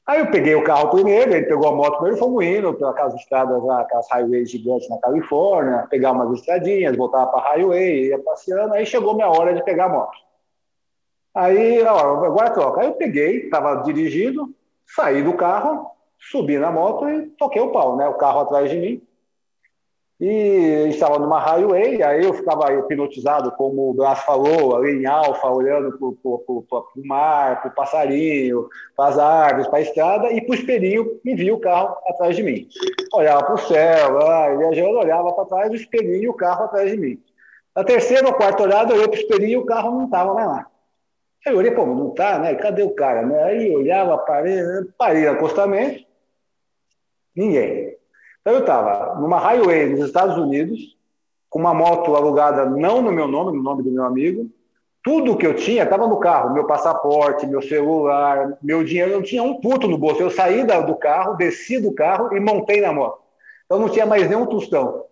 Aí 0.07 0.21
eu 0.21 0.31
peguei 0.31 0.55
o 0.55 0.65
carro 0.65 0.89
primeiro, 0.89 1.35
ele 1.35 1.47
pegou 1.47 1.69
a 1.69 1.73
moto 1.73 1.97
primeiro 1.97 2.17
fomos 2.17 2.43
indo 2.43 2.73
para 2.73 2.91
aquelas 2.91 3.15
estradas 3.15 3.63
aquelas 3.69 4.09
highways 4.11 4.51
gigantes 4.51 4.89
na 4.89 4.99
Califórnia, 4.99 5.87
pegar 5.91 6.13
umas 6.13 6.39
estradinhas, 6.39 6.97
voltar 6.97 7.27
para 7.27 7.41
a 7.41 7.49
highway, 7.51 8.07
ia 8.07 8.19
passeando, 8.21 8.73
aí 8.73 8.87
chegou 8.87 9.15
minha 9.15 9.29
hora 9.29 9.53
de 9.53 9.63
pegar 9.65 9.87
a 9.87 9.89
moto. 9.91 10.17
Aí, 11.39 11.83
ó, 11.83 12.25
agora 12.25 12.51
troca. 12.51 12.81
Aí 12.81 12.89
eu 12.89 12.95
peguei, 12.95 13.45
estava 13.45 13.83
dirigindo, 13.83 14.55
saí 14.87 15.23
do 15.23 15.35
carro, 15.35 15.91
subi 16.19 16.59
na 16.59 16.71
moto 16.71 17.09
e 17.09 17.27
toquei 17.39 17.63
o 17.63 17.71
pau, 17.71 17.97
né? 17.97 18.09
O 18.09 18.15
carro 18.15 18.41
atrás 18.41 18.71
de 18.71 18.77
mim 18.77 19.09
e 20.21 20.89
estava 20.89 21.19
numa 21.19 21.39
highway, 21.39 22.03
aí 22.03 22.25
eu 22.25 22.35
ficava 22.35 22.73
hipnotizado, 22.73 23.53
como 23.53 23.89
o 23.89 23.95
Brás 23.95 24.19
falou, 24.21 24.75
ali 24.75 25.01
em 25.01 25.07
alfa, 25.07 25.49
olhando 25.49 25.97
para 25.97 26.09
o 26.09 27.07
mar, 27.07 27.63
para 27.63 27.71
o 27.71 27.75
passarinho, 27.75 28.69
para 28.97 29.11
as 29.11 29.19
árvores, 29.19 29.69
para 29.69 29.79
a 29.79 29.83
estrada, 29.83 30.33
e 30.33 30.41
para 30.41 30.51
o 30.51 30.55
espelhinho 30.59 31.21
me 31.25 31.37
via 31.37 31.55
o 31.55 31.61
carro 31.61 31.97
atrás 32.09 32.35
de 32.35 32.43
mim. 32.43 32.67
Olhava 33.13 33.45
para 33.45 33.55
o 33.55 33.59
céu, 33.59 34.19
viajando, 34.59 34.99
olhava 34.99 35.33
para 35.33 35.45
trás, 35.45 35.71
o 35.71 35.77
espelhinho 35.77 36.23
e 36.25 36.29
o 36.29 36.35
carro 36.35 36.65
atrás 36.65 36.91
de 36.91 36.97
mim. 36.97 37.23
Na 37.77 37.85
terceira 37.85 38.27
ou 38.27 38.35
quarta 38.35 38.65
olhada, 38.65 38.93
eu 38.93 38.97
olhei 38.97 39.09
para 39.09 39.19
o 39.19 39.21
espelhinho 39.21 39.53
e 39.53 39.63
o 39.63 39.67
carro 39.67 39.93
não 39.93 40.07
estava 40.07 40.35
mais 40.35 40.49
lá. 40.49 40.67
Aí 41.47 41.53
eu 41.53 41.59
olhei, 41.59 41.71
pô, 41.71 41.87
não 41.87 42.11
está, 42.11 42.39
né? 42.39 42.55
Cadê 42.55 42.83
o 42.83 42.95
cara? 42.95 43.23
Né? 43.25 43.43
Aí 43.43 43.77
olhava, 43.77 44.19
parei, 44.19 44.61
parei 44.97 45.25
no 45.25 45.33
acostamento, 45.33 46.05
ninguém. 47.35 47.97
Então 48.41 48.55
eu 48.55 48.61
estava 48.61 49.21
numa 49.21 49.39
highway 49.39 49.91
nos 49.91 50.07
Estados 50.07 50.37
Unidos, 50.37 50.97
com 51.49 51.59
uma 51.59 51.75
moto 51.75 52.15
alugada 52.15 52.67
não 52.67 53.01
no 53.01 53.13
meu 53.13 53.27
nome, 53.27 53.57
no 53.57 53.63
nome 53.63 53.83
do 53.83 53.91
meu 53.91 54.05
amigo. 54.05 54.51
Tudo 55.03 55.37
que 55.37 55.47
eu 55.47 55.55
tinha 55.55 55.85
estava 55.85 56.07
no 56.07 56.19
carro, 56.19 56.53
meu 56.53 56.67
passaporte, 56.67 57.47
meu 57.47 57.63
celular, 57.63 58.59
meu 58.63 58.85
dinheiro, 58.85 59.13
eu 59.13 59.17
não 59.19 59.23
tinha 59.23 59.43
um 59.43 59.61
puto 59.61 59.89
no 59.89 59.97
bolso. 59.97 60.21
Eu 60.21 60.31
saí 60.31 60.65
do 60.65 60.97
carro, 60.97 61.37
desci 61.37 61.81
do 61.81 61.95
carro 61.95 62.37
e 62.37 62.41
montei 62.41 62.81
na 62.81 62.93
moto. 62.93 63.23
Então 63.65 63.79
não 63.79 63.89
tinha 63.89 64.05
mais 64.05 64.29
nenhum 64.29 64.45
tostão. 64.45 65.05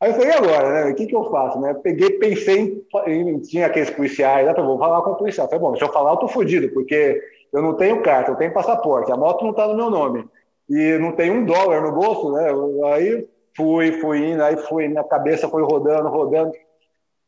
Aí 0.00 0.10
eu 0.10 0.14
falei, 0.14 0.30
e 0.30 0.32
agora, 0.32 0.84
né? 0.84 0.90
O 0.92 0.94
que, 0.94 1.06
que 1.06 1.16
eu 1.16 1.28
faço? 1.30 1.60
Né? 1.60 1.74
Peguei, 1.74 2.10
pensei 2.18 2.84
em, 3.06 3.38
tinha 3.40 3.66
aqueles 3.66 3.90
policiais, 3.90 4.46
né? 4.46 4.54
vou 4.54 4.78
falar 4.78 5.02
com 5.02 5.10
o 5.10 5.16
policial. 5.16 5.46
Eu 5.46 5.50
falei, 5.50 5.64
bom, 5.64 5.76
se 5.76 5.82
eu 5.82 5.92
falar, 5.92 6.12
eu 6.12 6.18
tô 6.18 6.28
fodido, 6.28 6.68
porque 6.70 7.20
eu 7.52 7.62
não 7.62 7.74
tenho 7.74 8.02
carta, 8.02 8.30
eu 8.30 8.36
tenho 8.36 8.52
passaporte, 8.52 9.10
a 9.10 9.16
moto 9.16 9.42
não 9.42 9.50
está 9.50 9.66
no 9.66 9.76
meu 9.76 9.90
nome 9.90 10.24
e 10.68 10.98
não 10.98 11.12
tem 11.12 11.30
um 11.30 11.44
dólar 11.44 11.80
no 11.80 11.92
bolso, 11.92 12.32
né? 12.32 12.48
Aí 12.92 13.26
fui, 13.56 13.92
fui 14.00 14.18
indo, 14.18 14.42
aí 14.42 14.56
fui, 14.56 14.86
minha 14.86 15.04
cabeça 15.04 15.48
foi 15.48 15.62
rodando, 15.62 16.08
rodando. 16.08 16.52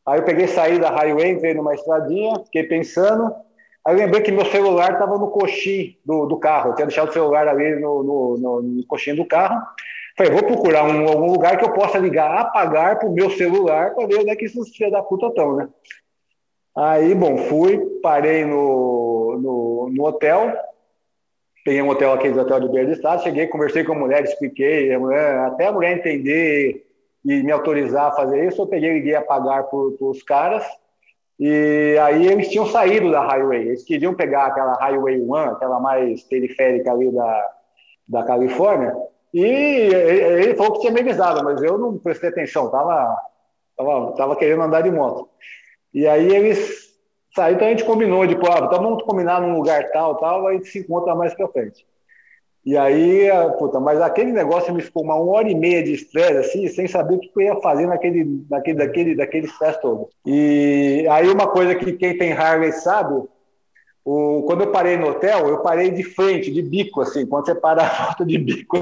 Aí 0.05 0.19
eu 0.19 0.23
peguei, 0.23 0.47
saí 0.47 0.79
da 0.79 0.89
highway, 0.91 1.31
entrei 1.31 1.53
numa 1.53 1.73
estradinha, 1.73 2.39
fiquei 2.45 2.63
pensando. 2.63 3.33
Aí 3.85 3.95
lembrei 3.95 4.21
que 4.21 4.31
meu 4.31 4.45
celular 4.45 4.93
estava 4.93 5.17
no 5.17 5.29
coxim 5.31 5.97
do, 6.05 6.27
do 6.27 6.37
carro. 6.37 6.69
Eu 6.69 6.75
tinha 6.75 6.85
deixado 6.85 7.09
o 7.09 7.13
celular 7.13 7.47
ali 7.47 7.75
no, 7.79 8.03
no, 8.03 8.37
no, 8.37 8.61
no 8.61 8.85
coxinho 8.85 9.15
do 9.15 9.25
carro. 9.25 9.59
Falei, 10.21 10.33
vou 10.33 10.43
procurar 10.43 10.83
um, 10.83 11.07
algum 11.07 11.31
lugar 11.31 11.57
que 11.57 11.65
eu 11.65 11.73
possa 11.73 11.97
ligar, 11.97 12.37
apagar 12.37 12.99
para 12.99 13.09
o 13.09 13.11
meu 13.11 13.31
celular 13.31 13.95
para 13.95 14.05
ver 14.05 14.19
onde 14.19 14.29
é 14.29 14.35
que 14.35 14.45
esses 14.45 14.69
filhos 14.69 14.91
da 14.91 15.01
puta 15.01 15.25
estão, 15.25 15.55
né? 15.55 15.67
Aí, 16.77 17.15
bom, 17.15 17.37
fui, 17.37 17.79
parei 18.03 18.45
no, 18.45 19.39
no, 19.41 19.89
no 19.91 20.05
hotel, 20.05 20.55
peguei 21.65 21.81
um 21.81 21.89
hotel 21.89 22.13
aqui 22.13 22.29
do 22.29 22.39
hotel 22.39 22.59
de 22.59 22.69
Beira 22.69 22.89
do 22.89 22.93
Estado, 22.93 23.23
cheguei, 23.23 23.47
conversei 23.47 23.83
com 23.83 23.93
a 23.93 23.97
mulher, 23.97 24.23
expliquei, 24.23 24.93
a 24.93 24.99
mulher, 24.99 25.39
até 25.39 25.65
a 25.65 25.71
mulher 25.71 25.97
entender 25.97 26.85
e 27.25 27.41
me 27.41 27.51
autorizar 27.51 28.09
a 28.09 28.15
fazer 28.15 28.47
isso, 28.47 28.61
eu 28.61 28.67
peguei 28.67 28.93
liguei 28.93 29.15
a 29.15 29.23
pagar 29.23 29.63
para 29.63 29.79
os 29.79 30.21
caras, 30.21 30.63
e 31.39 31.97
aí 31.99 32.27
eles 32.27 32.47
tinham 32.47 32.67
saído 32.67 33.09
da 33.09 33.21
highway, 33.21 33.69
eles 33.69 33.83
queriam 33.83 34.13
pegar 34.13 34.45
aquela 34.45 34.75
highway 34.75 35.19
1, 35.19 35.35
aquela 35.35 35.79
mais 35.79 36.21
periférica 36.25 36.91
ali 36.91 37.11
da, 37.11 37.49
da 38.07 38.23
Califórnia, 38.23 38.95
e 39.33 39.43
ele 39.43 40.55
falou 40.55 40.73
que 40.73 40.81
tinha 40.81 40.91
me 40.91 41.01
avisado, 41.01 41.43
mas 41.43 41.61
eu 41.61 41.77
não 41.77 41.97
prestei 41.97 42.29
atenção, 42.29 42.69
tava, 42.69 43.17
tava, 43.77 44.11
tava 44.15 44.35
querendo 44.35 44.63
andar 44.63 44.81
de 44.81 44.91
moto. 44.91 45.29
E 45.93 46.07
aí 46.07 46.33
eles 46.33 46.91
Tá, 47.35 47.49
então 47.49 47.65
a 47.65 47.69
gente 47.71 47.85
combinou, 47.85 48.27
tipo, 48.27 48.45
ah, 48.51 48.59
então 48.65 48.83
vamos 48.83 49.03
combinar 49.03 49.41
num 49.41 49.55
lugar 49.55 49.89
tal, 49.91 50.15
tal, 50.17 50.47
a 50.47 50.53
gente 50.53 50.67
se 50.67 50.79
encontra 50.79 51.15
mais 51.15 51.33
pra 51.33 51.47
frente. 51.47 51.85
E 52.63 52.77
aí, 52.77 53.27
puta, 53.57 53.79
mas 53.79 54.01
aquele 54.01 54.31
negócio 54.31 54.73
me 54.73 54.81
ficou 54.81 55.03
uma 55.03 55.15
hora 55.15 55.49
e 55.49 55.55
meia 55.55 55.81
de 55.81 55.93
estresse, 55.93 56.37
assim, 56.37 56.67
sem 56.67 56.87
saber 56.87 57.15
o 57.15 57.19
que 57.19 57.31
eu 57.35 57.41
ia 57.41 57.55
fazer 57.61 57.87
naquele, 57.87 58.45
naquele, 58.49 58.77
daquele, 58.77 59.15
daquele 59.15 59.47
estresse 59.47 59.81
todo. 59.81 60.09
E 60.25 61.07
aí 61.09 61.27
uma 61.29 61.47
coisa 61.47 61.73
que 61.73 61.93
quem 61.93 62.17
tem 62.17 62.33
Harley 62.33 62.71
sabe, 62.73 63.23
o, 64.03 64.43
quando 64.47 64.61
eu 64.61 64.71
parei 64.71 64.97
no 64.97 65.09
hotel, 65.09 65.47
eu 65.47 65.59
parei 65.59 65.91
de 65.91 66.03
frente, 66.03 66.51
de 66.51 66.61
bico, 66.61 67.01
assim, 67.01 67.25
quando 67.25 67.45
você 67.45 67.55
para 67.55 67.83
a 67.83 67.87
volta 68.05 68.25
de 68.25 68.37
bico, 68.37 68.77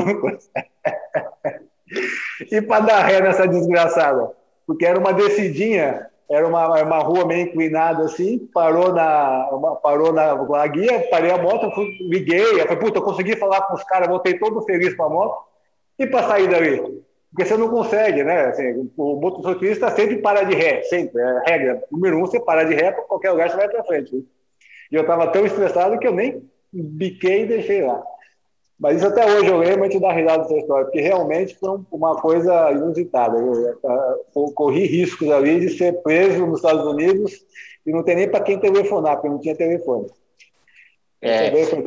e 2.51 2.61
para 2.61 2.85
dar 2.85 3.03
ré 3.03 3.21
nessa 3.21 3.47
desgraçada, 3.47 4.31
porque 4.65 4.85
era 4.85 4.99
uma 4.99 5.13
descidinha 5.13 6.09
era 6.29 6.47
uma, 6.47 6.83
uma 6.83 6.99
rua 6.99 7.25
meio 7.25 7.47
inclinada 7.47 8.03
assim, 8.03 8.47
parou 8.53 8.93
na, 8.93 9.49
uma, 9.51 9.75
parou 9.77 10.13
na, 10.13 10.35
na 10.35 10.67
guia, 10.67 11.07
parei 11.09 11.31
a 11.31 11.39
moto, 11.39 11.71
fui, 11.73 11.87
liguei, 12.01 12.61
eu 12.61 12.67
falei, 12.67 12.77
puta, 12.77 12.99
eu 12.99 13.03
consegui 13.03 13.35
falar 13.35 13.63
com 13.63 13.73
os 13.73 13.83
caras, 13.83 14.07
voltei 14.07 14.37
todo 14.37 14.61
feliz 14.61 14.95
para 14.95 15.05
a 15.05 15.09
moto, 15.09 15.43
e 15.97 16.05
para 16.05 16.27
sair 16.27 16.47
dali? 16.47 17.03
Porque 17.31 17.45
você 17.45 17.57
não 17.57 17.69
consegue, 17.69 18.23
né? 18.23 18.45
Assim, 18.45 18.91
o 18.95 19.15
motociclista 19.15 19.89
sempre 19.91 20.17
para 20.17 20.43
de 20.43 20.55
ré, 20.55 20.83
sempre, 20.83 21.21
é 21.21 21.43
regra. 21.47 21.83
Número 21.91 22.17
um, 22.17 22.21
você 22.21 22.39
para 22.39 22.63
de 22.63 22.75
ré, 22.75 22.91
para 22.91 23.03
qualquer 23.03 23.31
lugar 23.31 23.49
você 23.49 23.57
vai 23.57 23.69
para 23.69 23.83
frente. 23.83 24.25
E 24.91 24.95
eu 24.95 25.01
estava 25.01 25.27
tão 25.27 25.45
estressado 25.45 25.99
que 25.99 26.07
eu 26.07 26.13
nem 26.13 26.49
biquei 26.71 27.43
e 27.43 27.47
deixei 27.47 27.85
lá. 27.85 28.03
Mas 28.79 28.97
isso 28.97 29.07
até 29.07 29.25
hoje 29.25 29.47
eu 29.47 29.57
lembro 29.57 29.85
e 29.85 29.89
te 29.89 29.99
dá 29.99 30.13
risada 30.13 30.43
dessa 30.43 30.57
história, 30.57 30.85
porque 30.85 31.01
realmente 31.01 31.55
foi 31.55 31.79
uma 31.91 32.15
coisa 32.21 32.71
inusitada. 32.71 33.37
Eu, 33.37 33.77
eu 33.83 34.51
corri 34.53 34.85
riscos 34.85 35.29
ali 35.29 35.59
de 35.59 35.69
ser 35.77 36.01
preso 36.01 36.45
nos 36.45 36.59
Estados 36.59 36.85
Unidos 36.85 37.33
e 37.85 37.91
não 37.91 38.03
ter 38.03 38.15
nem 38.15 38.29
para 38.29 38.43
quem 38.43 38.57
telefonar, 38.57 39.15
porque 39.15 39.29
não 39.29 39.39
tinha 39.39 39.55
telefone. 39.55 40.07
É, 41.21 41.49
eu, 41.53 41.83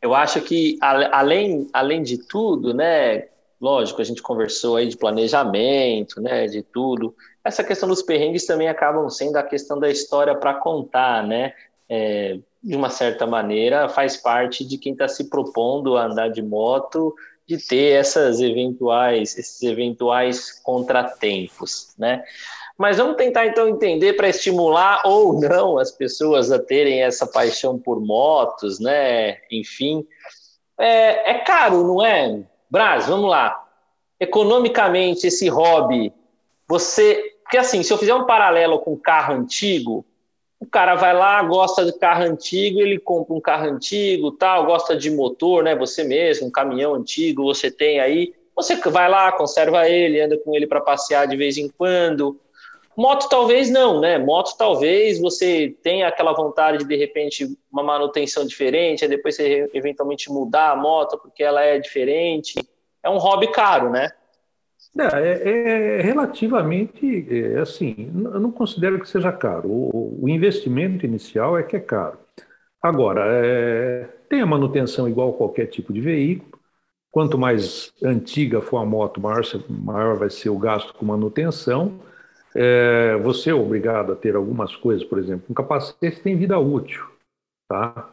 eu 0.00 0.14
acho 0.14 0.40
que, 0.42 0.78
além, 0.80 1.66
além 1.72 2.02
de 2.02 2.18
tudo, 2.28 2.72
né, 2.72 3.26
lógico, 3.60 4.00
a 4.00 4.04
gente 4.04 4.22
conversou 4.22 4.76
aí 4.76 4.86
de 4.86 4.96
planejamento, 4.96 6.20
né, 6.20 6.46
de 6.46 6.62
tudo. 6.62 7.12
Essa 7.44 7.64
questão 7.64 7.88
dos 7.88 8.02
perrengues 8.02 8.46
também 8.46 8.68
acabam 8.68 9.08
sendo 9.10 9.36
a 9.36 9.42
questão 9.42 9.80
da 9.80 9.90
história 9.90 10.34
para 10.36 10.54
contar, 10.54 11.26
né? 11.26 11.52
É, 11.88 12.38
de 12.62 12.74
uma 12.74 12.88
certa 12.88 13.26
maneira, 13.26 13.88
faz 13.90 14.16
parte 14.16 14.64
de 14.64 14.78
quem 14.78 14.92
está 14.92 15.06
se 15.06 15.28
propondo 15.28 15.98
a 15.98 16.06
andar 16.06 16.28
de 16.28 16.40
moto, 16.40 17.14
de 17.46 17.58
ter 17.58 17.92
essas 17.92 18.40
eventuais, 18.40 19.36
esses 19.36 19.62
eventuais 19.62 20.50
contratempos, 20.62 21.94
né? 21.98 22.24
Mas 22.76 22.96
vamos 22.96 23.16
tentar 23.16 23.46
então 23.46 23.68
entender 23.68 24.14
para 24.14 24.28
estimular 24.28 25.02
ou 25.04 25.38
não 25.38 25.78
as 25.78 25.92
pessoas 25.92 26.50
a 26.50 26.58
terem 26.58 27.02
essa 27.02 27.26
paixão 27.26 27.78
por 27.78 28.00
motos, 28.00 28.80
né? 28.80 29.38
Enfim, 29.50 30.06
é, 30.78 31.32
é 31.32 31.34
caro, 31.40 31.86
não 31.86 32.04
é? 32.04 32.42
Braz, 32.68 33.06
vamos 33.06 33.30
lá. 33.30 33.62
Economicamente, 34.18 35.26
esse 35.26 35.48
hobby, 35.48 36.12
você. 36.66 37.32
Porque 37.44 37.58
assim, 37.58 37.82
se 37.82 37.92
eu 37.92 37.98
fizer 37.98 38.14
um 38.14 38.24
paralelo 38.24 38.78
com 38.78 38.96
carro 38.96 39.34
antigo, 39.34 40.04
o 40.60 40.66
cara 40.66 40.94
vai 40.94 41.12
lá, 41.12 41.42
gosta 41.42 41.84
de 41.84 41.92
carro 41.98 42.24
antigo, 42.24 42.80
ele 42.80 42.98
compra 42.98 43.34
um 43.34 43.40
carro 43.40 43.66
antigo, 43.66 44.32
tal, 44.32 44.66
gosta 44.66 44.96
de 44.96 45.10
motor, 45.10 45.62
né? 45.62 45.74
Você 45.76 46.04
mesmo, 46.04 46.46
um 46.46 46.50
caminhão 46.50 46.94
antigo, 46.94 47.44
você 47.44 47.70
tem 47.70 48.00
aí, 48.00 48.32
você 48.54 48.76
vai 48.90 49.08
lá, 49.08 49.32
conserva 49.32 49.88
ele, 49.88 50.20
anda 50.20 50.38
com 50.38 50.54
ele 50.54 50.66
para 50.66 50.80
passear 50.80 51.26
de 51.26 51.36
vez 51.36 51.58
em 51.58 51.68
quando. 51.68 52.40
Moto 52.96 53.28
talvez 53.28 53.68
não, 53.68 54.00
né? 54.00 54.18
Moto 54.18 54.56
talvez 54.56 55.20
você 55.20 55.76
tenha 55.82 56.06
aquela 56.06 56.32
vontade 56.32 56.78
de 56.78 56.84
de 56.84 56.96
repente 56.96 57.58
uma 57.70 57.82
manutenção 57.82 58.46
diferente, 58.46 59.08
depois 59.08 59.34
você 59.34 59.68
eventualmente 59.74 60.30
mudar 60.30 60.70
a 60.70 60.76
moto 60.76 61.18
porque 61.18 61.42
ela 61.42 61.62
é 61.62 61.78
diferente. 61.78 62.54
É 63.02 63.10
um 63.10 63.18
hobby 63.18 63.48
caro, 63.50 63.90
né? 63.90 64.10
É, 64.96 65.98
é, 65.98 66.02
relativamente 66.02 67.26
é, 67.28 67.58
assim, 67.58 68.12
eu 68.14 68.38
não 68.38 68.52
considero 68.52 69.00
que 69.00 69.08
seja 69.08 69.32
caro. 69.32 69.68
O, 69.68 70.24
o, 70.24 70.28
investimento 70.28 71.04
inicial 71.04 71.58
é 71.58 71.64
que 71.64 71.76
é 71.76 71.80
caro. 71.80 72.18
Agora, 72.80 73.22
é, 73.26 74.04
tem 74.28 74.40
a 74.40 74.46
manutenção 74.46 75.08
igual 75.08 75.30
a 75.30 75.36
qualquer 75.36 75.66
tipo 75.66 75.92
de 75.92 76.00
veículo. 76.00 76.60
Quanto 77.10 77.38
mais 77.38 77.92
antiga 78.02 78.60
for 78.60 78.78
a 78.78 78.84
moto, 78.84 79.20
maior, 79.20 79.42
maior 79.68 80.16
vai 80.16 80.30
ser 80.30 80.50
o 80.50 80.58
gasto 80.58 80.94
com 80.94 81.04
manutenção. 81.06 82.00
É, 82.54 83.16
você 83.18 83.50
é 83.50 83.54
obrigado 83.54 84.12
a 84.12 84.16
ter 84.16 84.36
algumas 84.36 84.76
coisas, 84.76 85.04
por 85.04 85.18
exemplo, 85.18 85.46
um 85.50 85.54
capacete 85.54 86.20
tem 86.22 86.36
vida 86.36 86.58
útil, 86.58 87.04
tá? 87.68 88.10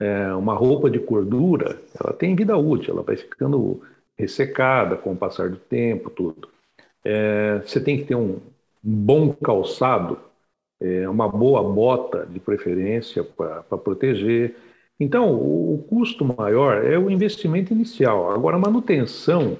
É, 0.00 0.34
uma 0.34 0.54
roupa 0.54 0.90
de 0.90 0.98
cordura, 0.98 1.80
ela 2.00 2.12
tem 2.12 2.34
vida 2.34 2.56
útil, 2.56 2.94
ela 2.94 3.02
vai 3.04 3.16
ficando 3.16 3.82
ressecada 4.18 4.96
com 4.96 5.12
o 5.12 5.16
passar 5.16 5.50
do 5.50 5.56
tempo, 5.56 6.10
tudo. 6.10 6.48
É, 7.04 7.58
você 7.58 7.80
tem 7.80 7.98
que 7.98 8.04
ter 8.04 8.14
um, 8.14 8.40
bom 8.84 9.32
calçado, 9.32 10.18
é, 10.80 11.08
uma 11.08 11.26
boa 11.26 11.62
bota 11.62 12.26
de 12.26 12.38
preferência 12.38 13.24
para 13.24 13.62
proteger. 13.78 14.54
Então, 15.00 15.32
o, 15.32 15.74
o, 15.74 15.78
custo 15.88 16.24
maior 16.24 16.84
é 16.84 16.98
o 16.98 17.10
investimento 17.10 17.72
inicial. 17.72 18.30
Agora, 18.30 18.56
a 18.56 18.60
manutenção 18.60 19.56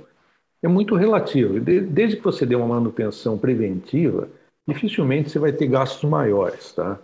é 0.62 0.68
muito 0.68 0.94
relativo. 0.94 1.58
De, 1.58 1.80
desde 1.80 2.18
que 2.18 2.22
você 2.24 2.44
dê 2.44 2.54
uma 2.54 2.66
manutenção 2.66 3.38
preventiva, 3.38 4.28
dificilmente 4.68 5.30
você 5.30 5.38
vai 5.38 5.52
ter 5.52 5.66
gastos 5.66 6.08
maiores, 6.08 6.72
tá? 6.72 6.98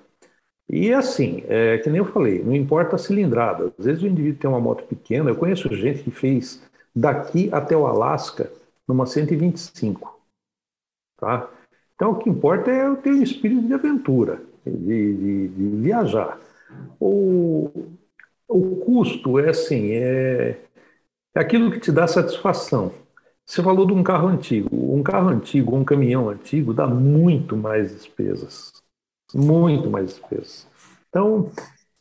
E 0.69 0.93
assim, 0.93 1.43
é, 1.49 1.79
que 1.79 1.91
nem 1.91 1.99
eu 1.99 2.05
falei, 2.05 2.45
não 2.45 2.55
importa 2.55 2.95
a 2.95 2.99
cilindrada. 2.99 3.73
Às 3.77 3.87
vezes 3.87 4.03
o 4.03 4.07
indivíduo 4.07 4.39
tem 4.39 4.51
uma 4.51 4.61
moto 4.61 4.85
pequena. 4.85 5.31
Eu 5.31 5.37
conheço 5.37 5.75
gente 5.75 6.03
que 6.05 6.13
fez 6.13 6.63
daqui 6.95 7.49
até 7.53 7.77
o 7.77 7.87
Alasca 7.87 8.51
numa 8.87 9.07
125. 9.07 10.21
Tá? 11.17 11.49
Então, 11.95 12.13
o 12.13 12.19
que 12.19 12.31
importa 12.31 12.71
é 12.71 12.87
eu 12.87 12.97
ter 12.97 13.13
um 13.13 13.23
espírito 13.23 13.67
de 13.67 13.75
aventura, 13.75 14.43
de, 14.65 15.15
de, 15.15 15.49
de 15.49 15.77
viajar. 15.83 16.39
O, 16.99 17.71
o 18.49 18.77
custo 18.77 19.39
é 19.39 19.51
assim, 19.51 19.93
é, 19.93 20.59
é 21.35 21.41
aquilo 21.41 21.71
que 21.71 21.79
te 21.79 21.93
dá 21.93 22.07
satisfação. 22.07 22.93
Você 23.45 23.63
falou 23.63 23.87
de 23.87 23.93
um 23.93 24.03
carro 24.03 24.29
antigo. 24.29 24.95
Um 24.95 25.03
carro 25.03 25.29
antigo, 25.29 25.77
um 25.77 25.85
caminhão 25.85 26.29
antigo, 26.29 26.73
dá 26.73 26.87
muito 26.87 27.57
mais 27.57 27.93
despesas. 27.93 28.73
Muito 29.35 29.91
mais 29.91 30.07
despesas. 30.07 30.67
Então, 31.09 31.51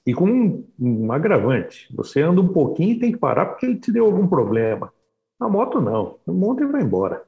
e 0.09 0.13
com 0.13 0.25
um, 0.25 0.67
um, 0.79 1.11
agravante. 1.11 1.87
Você 1.95 2.19
anda 2.19 2.41
um 2.41 2.47
pouquinho 2.47 2.93
e 2.93 2.99
tem 2.99 3.11
que 3.11 3.17
parar 3.19 3.45
porque 3.45 3.67
ele 3.67 3.75
te 3.75 3.91
deu 3.91 4.05
algum 4.05 4.27
problema. 4.27 4.91
Na 5.39 5.47
moto, 5.47 5.79
não. 5.79 6.17
Monta 6.25 6.63
e 6.63 6.65
vai 6.65 6.81
embora. 6.81 7.21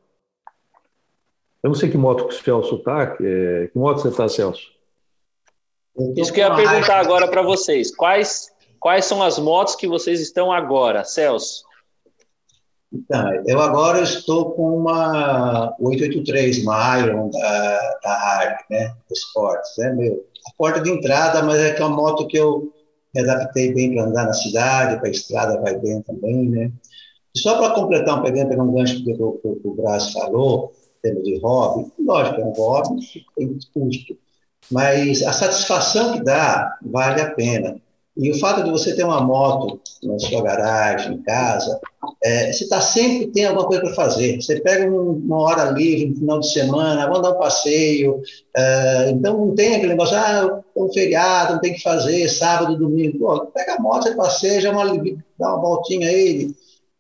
Eu 1.62 1.68
não 1.68 1.76
sei 1.76 1.92
que 1.92 1.98
moto 1.98 2.28
que 2.28 2.34
o 2.34 2.44
Celso 2.44 2.78
está. 2.78 3.06
Que, 3.06 3.70
que 3.72 3.78
moto 3.78 4.02
você 4.02 4.08
está, 4.08 4.28
Celso? 4.28 4.72
Isso 6.18 6.34
que 6.34 6.40
eu 6.40 6.48
ia 6.48 6.56
perguntar 6.56 7.00
agora 7.00 7.28
para 7.28 7.44
vocês. 7.44 7.96
Quais, 7.96 8.52
quais 8.80 9.06
são 9.06 9.22
as 9.22 9.38
motos 9.38 9.76
que 9.76 9.88
vocês 9.88 10.20
estão 10.20 10.52
agora, 10.52 11.04
Celso? 11.04 11.64
Então, 12.92 13.32
eu 13.46 13.62
agora 13.62 14.02
estou 14.02 14.54
com 14.54 14.76
uma 14.76 15.76
883, 15.80 16.64
uma 16.64 17.00
Iron 17.00 17.30
da, 17.30 18.00
da 18.04 18.12
Harley, 18.12 18.58
né? 18.72 18.96
Esportes, 19.12 19.72
né, 19.78 19.94
meu? 19.94 20.31
A 20.48 20.52
porta 20.58 20.82
de 20.82 20.90
entrada, 20.90 21.44
mas 21.44 21.60
é 21.60 21.74
que 21.74 21.82
é 21.82 21.86
uma 21.86 21.96
moto 21.96 22.28
que 22.28 22.38
eu 22.38 22.74
me 23.14 23.22
adaptei 23.22 23.74
bem 23.74 23.94
para 23.94 24.06
andar 24.06 24.26
na 24.26 24.34
cidade, 24.34 24.98
para 24.98 25.08
a 25.08 25.12
estrada 25.12 25.62
vai 25.62 25.78
bem 25.78 26.02
também, 26.02 26.50
né? 26.50 26.72
E 27.36 27.40
só 27.40 27.58
para 27.58 27.74
completar, 27.74 28.20
um, 28.20 28.24
pegando, 28.24 28.62
um 28.62 28.74
gancho 28.74 29.04
que 29.04 29.14
o, 29.14 29.40
o, 29.44 29.62
o 29.64 29.76
Brás 29.76 30.12
falou, 30.12 30.74
tema 31.02 31.22
de 31.22 31.40
hobby, 31.40 31.92
lógico, 32.00 32.42
é 32.42 32.46
um 32.46 32.52
hobby, 32.52 33.02
tem 33.36 33.60
custo, 33.74 34.18
mas 34.70 35.22
a 35.24 35.34
satisfação 35.34 36.14
que 36.14 36.24
dá 36.24 36.78
vale 36.82 37.22
a 37.22 37.32
pena. 37.32 37.82
E 38.18 38.30
o 38.30 38.40
fato 38.40 38.64
de 38.64 38.70
você 38.70 38.94
ter 38.94 39.06
uma 39.06 39.22
moto 39.22 39.80
na 40.04 40.20
sua 40.20 40.44
garagem, 40.44 41.14
em 41.14 41.22
casa, 41.22 41.80
é, 42.22 42.52
você 42.52 42.66
está 42.66 42.82
sempre 42.82 43.28
tem 43.28 43.46
alguma 43.46 43.66
coisa 43.66 43.84
para 43.84 43.94
fazer. 43.94 44.36
Você 44.42 44.60
pega 44.60 44.86
um, 44.92 45.12
uma 45.12 45.42
hora 45.42 45.72
livre, 45.72 46.10
no 46.10 46.16
final 46.18 46.40
de 46.42 46.52
semana, 46.52 47.08
vamos 47.08 47.22
dar 47.22 47.32
um 47.32 47.40
passeio. 47.40 48.22
É, 48.56 49.12
então 49.12 49.46
não 49.46 49.56
tem 49.56 49.76
aquele 49.76 49.94
negócio, 49.94 50.18
ah, 50.18 50.62
um 50.76 50.92
feriado, 50.92 51.54
não 51.54 51.62
tem 51.62 51.74
que 51.74 51.82
fazer, 51.82 52.28
sábado, 52.28 52.78
domingo. 52.78 53.18
Pô, 53.18 53.46
pega 53.48 53.76
a 53.76 53.82
moto, 53.82 54.04
você 54.04 54.16
passeia, 54.16 54.72
uma, 54.72 54.86
dá 55.40 55.54
uma 55.54 55.62
voltinha 55.62 56.10
aí, 56.10 56.54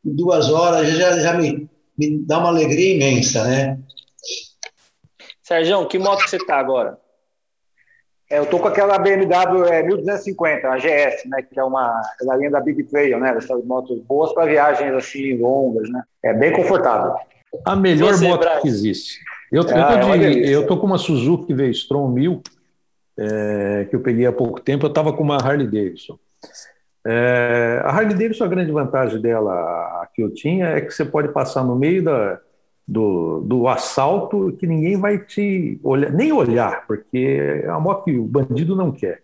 duas 0.03 0.49
horas, 0.49 0.87
já, 0.89 1.19
já 1.19 1.33
me, 1.33 1.69
me 1.97 2.19
dá 2.19 2.39
uma 2.39 2.49
alegria 2.49 2.95
imensa, 2.95 3.43
né? 3.43 3.77
Sérgio, 5.43 5.85
que 5.87 5.99
moto 5.99 6.23
que 6.23 6.29
você 6.29 6.37
está 6.37 6.57
agora? 6.57 6.97
É, 8.31 8.39
eu 8.39 8.45
tô 8.45 8.57
com 8.59 8.67
aquela 8.69 8.97
BMW 8.97 9.65
é, 9.65 9.83
1250, 9.83 10.69
a 10.69 10.77
GS, 10.77 11.25
né, 11.25 11.41
que 11.41 11.59
é 11.59 11.63
uma 11.63 12.01
da 12.25 12.37
linha 12.37 12.49
da 12.49 12.61
Big 12.61 12.81
Trail, 12.85 13.19
né, 13.19 13.33
dessas 13.33 13.61
motos 13.65 13.99
boas 13.99 14.33
para 14.33 14.45
viagens 14.45 14.93
assim 14.93 15.37
longas, 15.37 15.89
né. 15.89 16.01
É 16.23 16.33
bem 16.33 16.53
confortável. 16.53 17.13
A 17.65 17.75
melhor 17.75 18.13
Você, 18.13 18.25
moto 18.25 18.47
que 18.61 18.69
existe. 18.69 19.19
Eu, 19.51 19.63
ah, 19.63 19.95
eu, 19.95 19.99
tô 19.99 20.17
de, 20.17 20.49
eu 20.49 20.65
tô 20.65 20.77
com 20.77 20.87
uma 20.87 20.97
Suzuki 20.97 21.53
V-Strom 21.53 22.07
1000, 22.07 22.41
é, 23.19 23.87
que 23.89 23.95
eu 23.97 23.99
peguei 23.99 24.25
há 24.25 24.31
pouco 24.31 24.61
tempo, 24.61 24.85
eu 24.85 24.89
estava 24.89 25.11
com 25.11 25.21
uma 25.21 25.35
Harley 25.35 25.67
Davidson. 25.67 26.17
É, 27.05 27.81
a 27.83 27.89
Harley 27.89 28.15
Davidson, 28.15 28.45
a 28.45 28.47
grande 28.47 28.71
vantagem 28.71 29.19
dela, 29.19 29.51
a 29.51 30.07
que 30.13 30.23
eu 30.23 30.33
tinha, 30.33 30.67
é 30.67 30.79
que 30.79 30.91
você 30.91 31.03
pode 31.03 31.27
passar 31.33 31.65
no 31.65 31.75
meio 31.75 32.01
da, 32.01 32.39
do, 32.91 33.39
do 33.39 33.67
assalto 33.69 34.51
que 34.59 34.67
ninguém 34.67 34.97
vai 34.97 35.17
te 35.17 35.79
olhar, 35.81 36.11
nem 36.11 36.33
olhar, 36.33 36.85
porque 36.85 37.61
é 37.63 37.69
uma 37.69 37.79
moto 37.79 38.03
que 38.03 38.17
o 38.17 38.25
bandido 38.25 38.75
não 38.75 38.91
quer. 38.91 39.23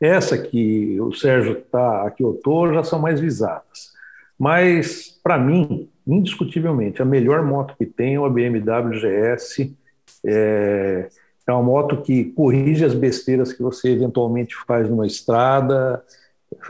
Essa 0.00 0.38
que 0.38 0.96
o 1.00 1.12
Sérgio 1.12 1.58
está, 1.58 2.06
aqui 2.06 2.22
eu 2.22 2.34
estou, 2.34 2.72
já 2.72 2.84
são 2.84 3.00
mais 3.00 3.18
visadas. 3.18 3.90
Mas, 4.38 5.18
para 5.24 5.36
mim, 5.36 5.90
indiscutivelmente, 6.06 7.02
a 7.02 7.04
melhor 7.04 7.42
moto 7.44 7.74
que 7.76 7.84
tem 7.84 8.14
é 8.14 8.20
uma 8.20 8.30
BMW 8.30 9.00
GS. 9.00 9.72
É, 10.24 11.08
é 11.46 11.52
uma 11.52 11.62
moto 11.62 12.02
que 12.02 12.26
corrige 12.26 12.84
as 12.84 12.94
besteiras 12.94 13.52
que 13.52 13.60
você 13.60 13.90
eventualmente 13.90 14.54
faz 14.66 14.88
numa 14.88 15.06
estrada, 15.06 16.00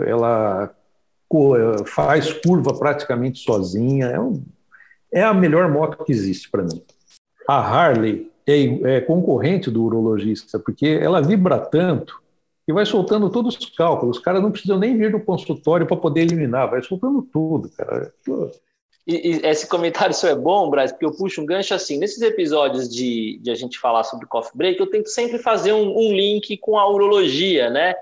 ela 0.01 0.75
faz 1.85 2.33
curva 2.33 2.77
praticamente 2.77 3.41
sozinha. 3.41 4.07
É 4.07 4.19
um, 4.19 4.43
é 5.13 5.23
a 5.23 5.35
melhor 5.35 5.69
moto 5.69 6.05
que 6.05 6.13
existe 6.13 6.51
para 6.51 6.63
mim. 6.63 6.83
A 7.49 7.59
Harley 7.59 8.31
é, 8.47 8.97
é, 8.97 9.01
concorrente 9.01 9.71
do 9.71 9.85
urologista, 9.85 10.59
porque 10.59 10.87
ela 10.87 11.21
vibra 11.21 11.59
tanto 11.59 12.21
que 12.67 12.73
vai 12.73 12.87
soltando 12.87 13.31
todos 13.31 13.57
os 13.57 13.71
cálculos. 13.71 14.19
Os 14.19 14.23
caras 14.23 14.43
não 14.43 14.51
precisam 14.51 14.79
nem 14.79 14.97
vir 14.97 15.11
no 15.11 15.21
consultório 15.21 15.87
para 15.87 15.97
poder 15.97 16.23
eliminar, 16.23 16.71
vai 16.71 16.83
soltando 16.83 17.23
tudo, 17.23 17.69
cara. 17.71 18.13
E, 19.07 19.33
e, 19.33 19.47
esse 19.47 19.67
comentário 19.67 20.15
seu 20.15 20.31
é 20.31 20.35
bom, 20.35 20.71
Braz, 20.71 20.93
porque 20.93 21.05
eu 21.05 21.13
puxo 21.13 21.41
um 21.41 21.47
gancho 21.47 21.75
assim. 21.75 21.99
Nesses 21.99 22.23
episódios 22.23 22.89
de, 22.89 23.41
de 23.43 23.51
a 23.51 23.55
gente 23.55 23.79
falar 23.79 24.05
sobre 24.05 24.27
coffee 24.27 24.57
break, 24.57 24.79
eu 24.79 24.87
tento 24.87 25.09
sempre 25.09 25.39
fazer 25.39 25.73
um, 25.73 25.97
um 25.97 26.13
link 26.13 26.57
com 26.59 26.79
a 26.79 26.89
urologia, 26.89 27.71
né? 27.71 27.95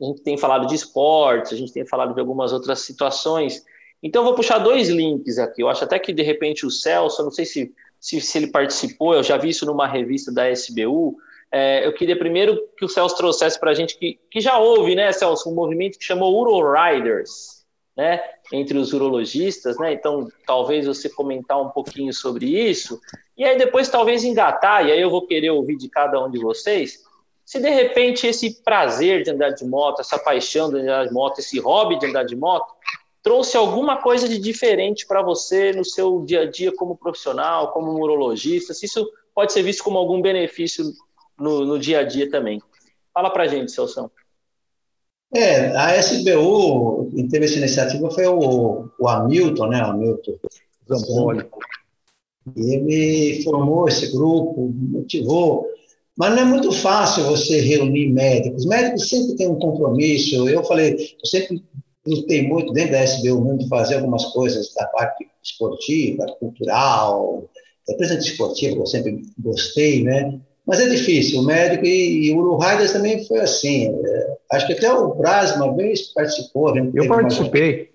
A 0.00 0.04
gente 0.04 0.22
tem 0.22 0.36
falado 0.36 0.66
de 0.66 0.74
esportes, 0.74 1.52
a 1.52 1.56
gente 1.56 1.72
tem 1.72 1.86
falado 1.86 2.12
de 2.12 2.20
algumas 2.20 2.52
outras 2.52 2.80
situações. 2.80 3.64
Então, 4.02 4.22
eu 4.22 4.26
vou 4.26 4.34
puxar 4.34 4.58
dois 4.58 4.88
links 4.88 5.38
aqui. 5.38 5.62
Eu 5.62 5.68
acho 5.68 5.84
até 5.84 5.98
que, 5.98 6.12
de 6.12 6.22
repente, 6.22 6.66
o 6.66 6.70
Celso, 6.70 7.22
não 7.22 7.30
sei 7.30 7.44
se, 7.44 7.74
se, 7.98 8.20
se 8.20 8.38
ele 8.38 8.48
participou, 8.48 9.14
eu 9.14 9.22
já 9.22 9.36
vi 9.36 9.50
isso 9.50 9.66
numa 9.66 9.86
revista 9.86 10.32
da 10.32 10.50
SBU. 10.50 11.16
É, 11.50 11.86
eu 11.86 11.92
queria 11.92 12.18
primeiro 12.18 12.60
que 12.76 12.84
o 12.84 12.88
Celso 12.88 13.16
trouxesse 13.16 13.58
para 13.58 13.70
a 13.70 13.74
gente 13.74 13.98
que, 13.98 14.18
que 14.30 14.40
já 14.40 14.58
houve, 14.58 14.94
né, 14.94 15.12
Celso, 15.12 15.50
um 15.50 15.54
movimento 15.54 15.98
que 15.98 16.04
chamou 16.04 16.34
Uro 16.34 16.72
Riders, 16.72 17.64
né, 17.96 18.20
entre 18.52 18.76
os 18.76 18.92
urologistas, 18.92 19.78
né? 19.78 19.92
Então, 19.92 20.28
talvez 20.46 20.86
você 20.86 21.08
comentar 21.08 21.60
um 21.60 21.70
pouquinho 21.70 22.12
sobre 22.12 22.46
isso. 22.46 23.00
E 23.36 23.44
aí, 23.44 23.56
depois, 23.56 23.88
talvez 23.88 24.24
engatar, 24.24 24.86
e 24.86 24.92
aí 24.92 25.00
eu 25.00 25.10
vou 25.10 25.26
querer 25.26 25.50
ouvir 25.50 25.76
de 25.76 25.88
cada 25.88 26.22
um 26.22 26.30
de 26.30 26.38
vocês, 26.38 27.06
se 27.46 27.60
de 27.60 27.70
repente 27.70 28.26
esse 28.26 28.60
prazer 28.62 29.22
de 29.22 29.30
andar 29.30 29.50
de 29.50 29.64
moto, 29.64 30.00
essa 30.00 30.18
paixão 30.18 30.68
de 30.68 30.80
andar 30.80 31.06
de 31.06 31.12
moto, 31.12 31.38
esse 31.38 31.60
hobby 31.60 31.96
de 31.96 32.06
andar 32.06 32.24
de 32.24 32.34
moto, 32.34 32.74
trouxe 33.26 33.56
alguma 33.56 34.00
coisa 34.00 34.28
de 34.28 34.38
diferente 34.38 35.04
para 35.04 35.20
você 35.20 35.72
no 35.72 35.84
seu 35.84 36.24
dia 36.24 36.42
a 36.42 36.46
dia 36.48 36.70
como 36.72 36.96
profissional, 36.96 37.72
como 37.72 37.90
urologista, 38.00 38.72
se 38.72 38.86
isso 38.86 39.04
pode 39.34 39.52
ser 39.52 39.64
visto 39.64 39.82
como 39.82 39.98
algum 39.98 40.22
benefício 40.22 40.92
no, 41.36 41.64
no 41.64 41.76
dia 41.76 41.98
a 41.98 42.02
dia 42.04 42.30
também. 42.30 42.62
Fala 43.12 43.28
para 43.30 43.48
gente, 43.48 43.72
Celso. 43.72 44.08
É, 45.34 45.76
a 45.76 45.96
SBU, 45.96 47.10
quem 47.16 47.26
teve 47.26 47.46
essa 47.46 47.58
iniciativa 47.58 48.08
foi 48.12 48.28
o, 48.28 48.88
o 48.96 49.08
Hamilton, 49.08 49.66
né, 49.66 49.80
Hamilton 49.80 50.38
Zampoli. 50.88 51.50
Ele 52.54 53.42
formou 53.42 53.88
esse 53.88 54.12
grupo, 54.12 54.72
motivou, 54.72 55.66
mas 56.16 56.30
não 56.32 56.42
é 56.42 56.44
muito 56.44 56.70
fácil 56.70 57.24
você 57.24 57.60
reunir 57.60 58.06
médicos. 58.06 58.64
Médicos 58.66 59.08
sempre 59.08 59.34
têm 59.34 59.48
um 59.48 59.58
compromisso. 59.58 60.48
Eu 60.48 60.62
falei, 60.62 60.94
eu 60.94 61.26
sempre 61.26 61.60
lutei 62.06 62.46
muito 62.46 62.72
dentro 62.72 62.92
da 62.92 63.04
SBU 63.04 63.58
de 63.58 63.68
fazer 63.68 63.96
algumas 63.96 64.24
coisas 64.26 64.72
da 64.74 64.86
parte 64.86 65.26
esportiva, 65.42 66.26
cultural, 66.38 67.48
representante 67.88 68.30
esportivo, 68.30 68.80
eu 68.80 68.86
sempre 68.86 69.22
gostei, 69.38 70.02
né? 70.02 70.40
Mas 70.66 70.80
é 70.80 70.88
difícil, 70.88 71.40
o 71.40 71.44
médico 71.44 71.86
e, 71.86 72.26
e 72.26 72.32
o 72.32 72.38
Uru 72.38 72.58
também 72.92 73.24
foi 73.24 73.38
assim. 73.38 73.86
É, 73.86 74.36
acho 74.52 74.66
que 74.66 74.72
até 74.72 74.92
o 74.92 75.14
Braz 75.14 75.54
uma 75.54 75.72
vez 75.76 76.12
participou. 76.12 76.74
Né? 76.74 76.90
Eu 76.92 77.06
participei. 77.06 77.90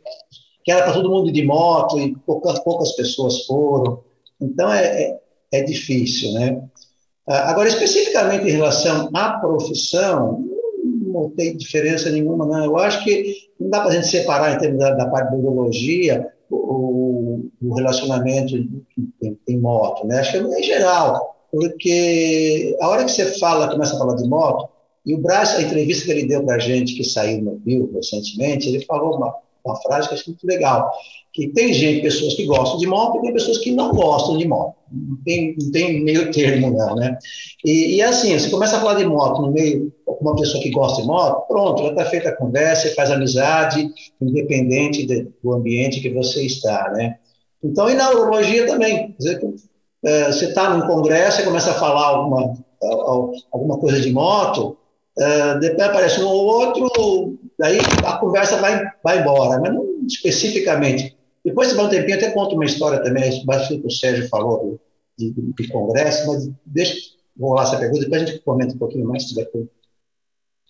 que 0.64 0.72
era 0.72 0.84
para 0.84 0.94
todo 0.94 1.10
mundo 1.10 1.32
de 1.34 1.44
moto 1.44 2.00
e 2.00 2.16
poucas, 2.26 2.60
poucas 2.60 2.94
pessoas 2.94 3.46
foram. 3.46 4.02
Então 4.40 4.72
é, 4.72 4.86
é, 4.86 5.20
é 5.52 5.64
difícil, 5.64 6.32
né? 6.34 6.64
Ah, 7.28 7.52
agora, 7.52 7.68
especificamente 7.68 8.48
em 8.48 8.52
relação 8.52 9.10
à 9.14 9.34
profissão, 9.34 10.44
não 11.12 11.30
tem 11.30 11.58
diferença 11.58 12.10
nenhuma, 12.10 12.46
não. 12.46 12.66
Eu 12.66 12.78
acho 12.78 13.04
que 13.04 13.36
não 13.60 13.70
dá 13.70 13.82
para 13.82 13.92
a 13.92 13.94
gente 13.94 14.08
separar, 14.08 14.56
em 14.56 14.60
termos 14.60 14.80
da, 14.80 14.92
da 14.92 15.08
parte 15.08 15.32
da 15.32 15.38
biologia, 15.38 16.28
o, 16.50 17.46
o 17.62 17.74
relacionamento 17.74 18.56
em, 18.56 19.38
em 19.48 19.60
moto, 19.60 20.06
né? 20.08 20.20
Acho 20.20 20.32
que 20.32 20.38
é 20.38 20.60
em 20.60 20.64
geral 20.64 21.32
porque 21.52 22.78
a 22.80 22.88
hora 22.88 23.04
que 23.04 23.12
você 23.12 23.38
fala, 23.38 23.70
começa 23.70 23.96
a 23.96 24.00
falar 24.00 24.16
de 24.16 24.28
moto, 24.28 24.70
e 25.06 25.14
o 25.14 25.18
Brás, 25.18 25.56
a 25.56 25.62
entrevista 25.62 26.06
que 26.06 26.12
ele 26.12 26.28
deu 26.28 26.46
para 26.46 26.56
a 26.56 26.60
gente, 26.60 26.96
que 26.96 27.04
saiu 27.04 27.42
no 27.42 27.62
Rio 27.66 27.92
recentemente, 27.94 28.70
ele 28.70 28.86
falou 28.86 29.18
uma, 29.18 29.36
uma 29.66 29.76
frase 29.82 30.08
que 30.08 30.14
eu 30.14 30.18
achei 30.18 30.32
muito 30.32 30.48
legal, 30.48 30.92
que 31.34 31.48
tem 31.50 31.74
gente, 31.74 32.02
pessoas 32.02 32.34
que 32.34 32.46
gostam 32.46 32.78
de 32.78 32.88
moto 32.88 33.18
e 33.18 33.22
tem 33.22 33.34
pessoas 33.34 33.58
que 33.58 33.72
não 33.72 33.92
gostam 33.92 34.38
de 34.38 34.48
moto. 34.48 34.76
Não 34.92 35.18
tem, 35.24 35.56
não 35.58 35.72
tem 35.72 36.04
meio 36.04 36.32
termo, 36.32 36.72
não, 36.72 36.96
né? 36.96 37.18
E, 37.64 37.96
e 37.96 38.02
assim, 38.02 38.38
você 38.38 38.50
começa 38.50 38.76
a 38.76 38.80
falar 38.80 38.96
de 38.96 39.06
moto 39.06 39.42
no 39.42 39.52
meio 39.52 39.92
uma 40.06 40.36
pessoa 40.36 40.62
que 40.62 40.70
gosta 40.70 41.02
de 41.02 41.08
moto, 41.08 41.48
pronto, 41.48 41.84
já 41.84 41.90
está 41.90 42.06
feita 42.06 42.30
a 42.30 42.36
conversa, 42.36 42.88
você 42.88 42.94
faz 42.94 43.10
amizade, 43.10 43.90
independente 44.22 45.06
de, 45.06 45.28
do 45.44 45.54
ambiente 45.54 46.00
que 46.00 46.10
você 46.10 46.46
está, 46.46 46.92
né? 46.92 47.18
Então, 47.64 47.90
e 47.90 47.96
na 47.96 48.12
urologia 48.12 48.68
também. 48.68 49.14
Quer 49.14 49.18
dizer, 49.18 49.54
é, 50.04 50.32
você 50.32 50.46
está 50.46 50.70
num 50.76 50.86
congresso 50.86 51.42
e 51.42 51.46
começa 51.46 51.72
a 51.72 51.76
falar 51.76 52.08
alguma, 52.08 52.54
alguma 53.52 53.78
coisa 53.78 54.00
de 54.00 54.12
moto, 54.12 54.78
é, 55.18 55.60
depois 55.60 55.88
aparece 55.88 56.22
um 56.22 56.28
ou 56.28 56.46
outro, 56.46 57.40
daí 57.58 57.80
a 58.06 58.18
conversa 58.18 58.58
vai, 58.58 58.82
vai 59.04 59.20
embora, 59.20 59.60
mas 59.60 59.74
não 59.74 59.86
especificamente. 60.08 61.18
Depois 61.44 61.70
você 61.70 61.76
vai 61.76 61.86
um 61.86 61.90
tempinho, 61.90 62.18
até 62.18 62.32
conta 62.32 62.56
uma 62.56 62.66
história 62.66 63.02
também, 63.02 63.44
bastante 63.46 63.82
que 63.82 63.88
o 63.88 63.92
Sérgio 63.92 64.30
falou 64.30 64.80
de, 65.18 65.32
de, 65.32 65.54
de 65.54 65.68
congresso, 65.70 66.28
mas 66.28 66.50
deixa 66.66 66.96
eu 67.40 67.46
rolar 67.48 67.64
essa 67.64 67.78
pergunta, 67.78 68.02
depois 68.02 68.22
a 68.22 68.26
gente 68.26 68.40
comenta 68.40 68.76
um 68.76 68.78
pouquinho 68.78 69.08
mais 69.08 69.24
se 69.24 69.30
tiver 69.30 69.50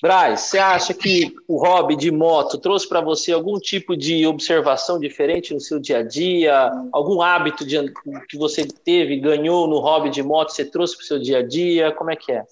Braz, 0.02 0.42
você 0.42 0.58
acha 0.58 0.96
que 0.96 1.32
o 1.48 1.62
hobby 1.62 1.96
de 1.96 2.10
moto 2.10 2.58
trouxe 2.58 2.90
para 2.90 3.02
você 3.02 3.32
algum 3.32 3.60
tipo 3.60 3.96
de 3.96 4.26
observação 4.26 5.00
diferente 5.00 5.54
no 5.54 5.60
seu 5.60 5.80
dia 5.80 6.00
a 6.00 6.04
dia? 6.04 6.72
Algum 6.92 7.22
hábito 7.22 7.64
de, 7.64 7.78
que 8.28 8.36
você 8.36 8.66
teve, 8.66 9.20
ganhou 9.20 9.68
no 9.68 9.78
hobby 9.78 10.10
de 10.10 10.24
moto, 10.24 10.50
você 10.50 10.66
trouxe 10.66 10.98
para 10.98 11.04
o 11.04 11.06
seu 11.06 11.20
dia 11.20 11.38
a 11.38 11.48
dia? 11.48 11.92
Como 11.92 12.10
é 12.10 12.16
que 12.16 12.32
é? 12.32 12.44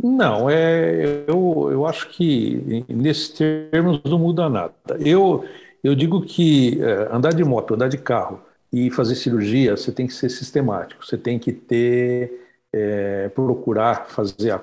Não, 0.00 0.48
é, 0.48 1.24
eu, 1.26 1.68
eu 1.72 1.86
acho 1.86 2.08
que 2.10 2.84
nesses 2.88 3.30
termos 3.30 4.00
não 4.04 4.18
muda 4.18 4.48
nada. 4.48 4.72
Eu, 5.00 5.44
eu 5.82 5.94
digo 5.94 6.22
que 6.22 6.80
é, 6.82 7.08
andar 7.14 7.34
de 7.34 7.44
moto, 7.44 7.74
andar 7.74 7.88
de 7.88 7.98
carro 7.98 8.40
e 8.72 8.90
fazer 8.90 9.14
cirurgia, 9.16 9.76
você 9.76 9.92
tem 9.92 10.06
que 10.06 10.14
ser 10.14 10.30
sistemático, 10.30 11.04
você 11.04 11.18
tem 11.18 11.38
que 11.38 11.52
ter, 11.52 12.32
é, 12.72 13.28
procurar 13.30 14.06
fazer 14.08 14.52
a 14.52 14.60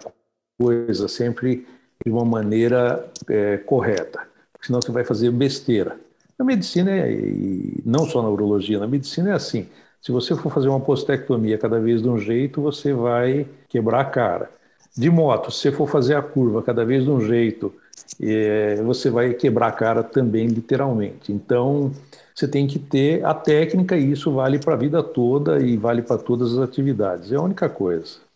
coisa 0.59 1.07
sempre 1.07 1.67
de 2.03 2.11
uma 2.11 2.26
maneira 2.26 3.05
é, 3.28 3.57
correta, 3.57 4.22
senão 4.61 4.82
você 4.82 4.91
vai 4.91 5.03
fazer 5.03 5.32
besteira. 5.32 5.97
Na 6.38 6.45
medicina, 6.45 6.91
é, 6.91 7.11
e 7.11 7.84
não 7.86 8.05
só 8.05 8.22
na 8.22 8.30
urologia, 8.30 8.80
na 8.80 8.88
medicina 8.88 9.32
é 9.32 9.34
assim. 9.34 9.67
Se 10.01 10.11
você 10.11 10.34
for 10.34 10.51
fazer 10.51 10.70
uma 10.70 10.80
postectomia 10.80 11.57
cada 11.57 11.80
vez 11.80 12.01
de 12.01 12.07
um 12.07 12.17
jeito, 12.17 12.61
você 12.61 12.93
vai 12.93 13.45
quebrar 13.67 13.99
a 14.01 14.05
cara. 14.05 14.49
De 14.97 15.09
moto, 15.09 15.51
se 15.51 15.59
você 15.59 15.72
for 15.74 15.89
fazer 15.89 16.15
a 16.15 16.22
curva 16.22 16.63
cada 16.63 16.86
vez 16.86 17.03
de 17.03 17.09
um 17.09 17.20
jeito, 17.20 17.74
é, 18.22 18.76
você 18.84 19.10
vai 19.10 19.34
quebrar 19.34 19.68
a 19.68 19.72
cara 19.72 20.04
também, 20.04 20.47
literalmente. 20.47 21.32
Então, 21.32 21.91
você 22.34 22.47
tem 22.47 22.68
que 22.68 22.80
ter 22.80 23.26
a 23.26 23.34
técnica 23.34 23.97
e 23.97 24.12
isso 24.12 24.32
vale 24.32 24.60
para 24.60 24.74
a 24.74 24.78
vida 24.78 25.04
toda 25.04 25.62
e 25.62 25.78
vale 25.78 26.02
para 26.02 26.18
todas 26.18 26.54
as 26.54 26.60
atividades. 26.60 27.32
É 27.32 27.36
a 27.36 27.41
única 27.41 27.70
coisa 27.70 28.30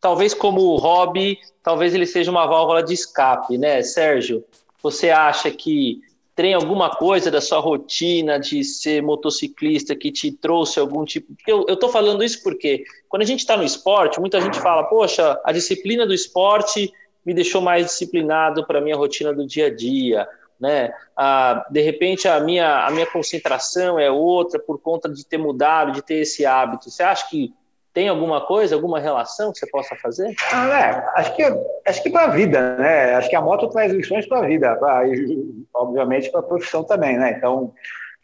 talvez 0.00 0.34
como 0.34 0.76
hobby, 0.76 1.38
talvez 1.62 1.94
ele 1.94 2.06
seja 2.06 2.30
uma 2.30 2.46
válvula 2.46 2.82
de 2.82 2.94
escape, 2.94 3.58
né, 3.58 3.82
Sérgio? 3.82 4.44
Você 4.82 5.10
acha 5.10 5.50
que 5.50 6.00
tem 6.34 6.54
alguma 6.54 6.90
coisa 6.90 7.30
da 7.32 7.40
sua 7.40 7.58
rotina 7.58 8.38
de 8.38 8.62
ser 8.62 9.02
motociclista 9.02 9.96
que 9.96 10.12
te 10.12 10.30
trouxe 10.30 10.78
algum 10.78 11.04
tipo. 11.04 11.34
Eu 11.46 11.64
estou 11.68 11.88
falando 11.88 12.22
isso 12.22 12.42
porque 12.44 12.84
quando 13.08 13.22
a 13.22 13.26
gente 13.26 13.40
está 13.40 13.56
no 13.56 13.64
esporte, 13.64 14.20
muita 14.20 14.40
gente 14.40 14.58
fala, 14.60 14.84
poxa, 14.84 15.38
a 15.44 15.50
disciplina 15.50 16.06
do 16.06 16.14
esporte 16.14 16.92
me 17.28 17.34
deixou 17.34 17.60
mais 17.60 17.84
disciplinado 17.84 18.66
para 18.66 18.78
a 18.78 18.80
minha 18.80 18.96
rotina 18.96 19.34
do 19.34 19.46
dia 19.46 19.66
a 19.66 19.74
dia. 19.74 20.26
Né? 20.58 20.90
Ah, 21.14 21.66
de 21.70 21.82
repente 21.82 22.26
a 22.26 22.40
minha, 22.40 22.86
a 22.86 22.90
minha 22.90 23.04
concentração 23.04 24.00
é 24.00 24.10
outra 24.10 24.58
por 24.58 24.80
conta 24.80 25.10
de 25.10 25.26
ter 25.26 25.36
mudado, 25.36 25.92
de 25.92 26.00
ter 26.00 26.14
esse 26.14 26.46
hábito. 26.46 26.90
Você 26.90 27.02
acha 27.02 27.28
que 27.28 27.52
tem 27.92 28.08
alguma 28.08 28.46
coisa, 28.46 28.74
alguma 28.74 28.98
relação 28.98 29.52
que 29.52 29.58
você 29.58 29.66
possa 29.66 29.94
fazer? 29.96 30.34
Ah, 30.50 30.68
é. 30.80 31.20
Acho 31.20 31.36
que, 31.36 31.42
acho 31.86 32.02
que 32.02 32.08
para 32.08 32.28
a 32.28 32.30
vida, 32.30 32.76
né? 32.76 33.14
Acho 33.16 33.28
que 33.28 33.36
a 33.36 33.42
moto 33.42 33.68
traz 33.68 33.92
lições 33.92 34.26
para 34.26 34.38
a 34.38 34.46
vida, 34.46 34.74
pra, 34.76 35.06
e, 35.06 35.66
obviamente 35.74 36.30
para 36.30 36.40
a 36.40 36.44
profissão 36.44 36.82
também, 36.82 37.18
né? 37.18 37.34
Então, 37.36 37.74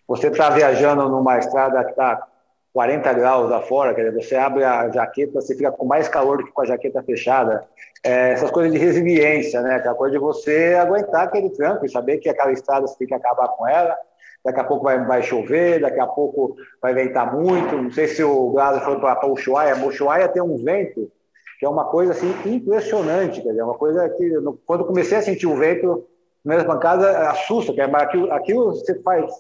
você 0.09 0.29
está 0.29 0.49
viajando 0.49 1.11
numa 1.11 1.39
estrada 1.39 1.85
que 1.85 1.91
está 1.91 2.27
40 2.75 3.13
graus 3.13 3.53
afora, 3.53 3.95
quer 3.95 4.11
dizer, 4.11 4.23
você 4.23 4.35
abre 4.35 4.65
a 4.65 4.91
jaqueta, 4.91 5.41
você 5.41 5.55
fica 5.55 5.71
com 5.71 5.87
mais 5.87 6.09
calor 6.09 6.39
do 6.39 6.45
que 6.45 6.53
com 6.53 6.63
a 6.63 6.67
jaqueta 6.67 7.03
fechada. 7.05 7.65
É, 8.03 8.33
essas 8.33 8.51
coisas 8.51 8.73
de 8.73 8.79
resiliência, 8.79 9.63
né? 9.63 9.77
Aquela 9.77 9.95
coisa 9.95 10.13
de 10.13 10.19
você 10.19 10.75
aguentar 10.75 11.23
aquele 11.23 11.51
tranco 11.51 11.87
e 11.87 11.89
saber 11.89 12.19
que 12.19 12.29
aquela 12.29 12.53
estrada 12.53 12.87
você 12.87 12.99
tem 12.99 13.07
que 13.07 13.15
acabar 13.15 13.49
com 13.49 13.67
ela 13.67 13.97
daqui 14.45 14.61
a 14.61 14.65
pouco 14.65 14.85
vai, 14.85 15.03
vai 15.07 15.23
chover, 15.23 15.81
daqui 15.81 15.99
a 15.99 16.07
pouco 16.07 16.57
vai 16.83 16.93
ventar 16.93 17.35
muito. 17.35 17.77
Não 17.77 17.91
sei 17.91 18.09
se 18.09 18.23
o 18.23 18.51
Glazer 18.51 18.83
foi 18.83 19.01
para 19.01 19.27
Ushuaia, 19.27 19.75
Ushuaia 19.77 20.29
tem 20.29 20.43
um 20.43 20.63
vento 20.63 21.11
que 21.59 21.65
é 21.65 21.69
uma 21.69 21.87
coisa 21.87 22.13
assim 22.13 22.35
impressionante, 22.45 23.41
quer 23.41 23.51
dizer, 23.51 23.63
uma 23.63 23.79
coisa 23.79 24.09
que 24.11 24.29
quando 24.67 24.85
comecei 24.85 25.17
a 25.17 25.23
sentir 25.23 25.47
o 25.47 25.57
vento, 25.57 26.05
primeira 26.43 26.65
pancada 26.65 27.31
assusta, 27.31 27.73
quer 27.73 27.87
dizer, 27.87 27.97
aquilo, 27.97 28.33
aquilo 28.33 28.67
você 28.67 29.01
faz, 29.01 29.33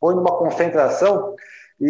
põe 0.00 0.14
numa 0.14 0.38
concentração 0.38 1.34
e, 1.80 1.88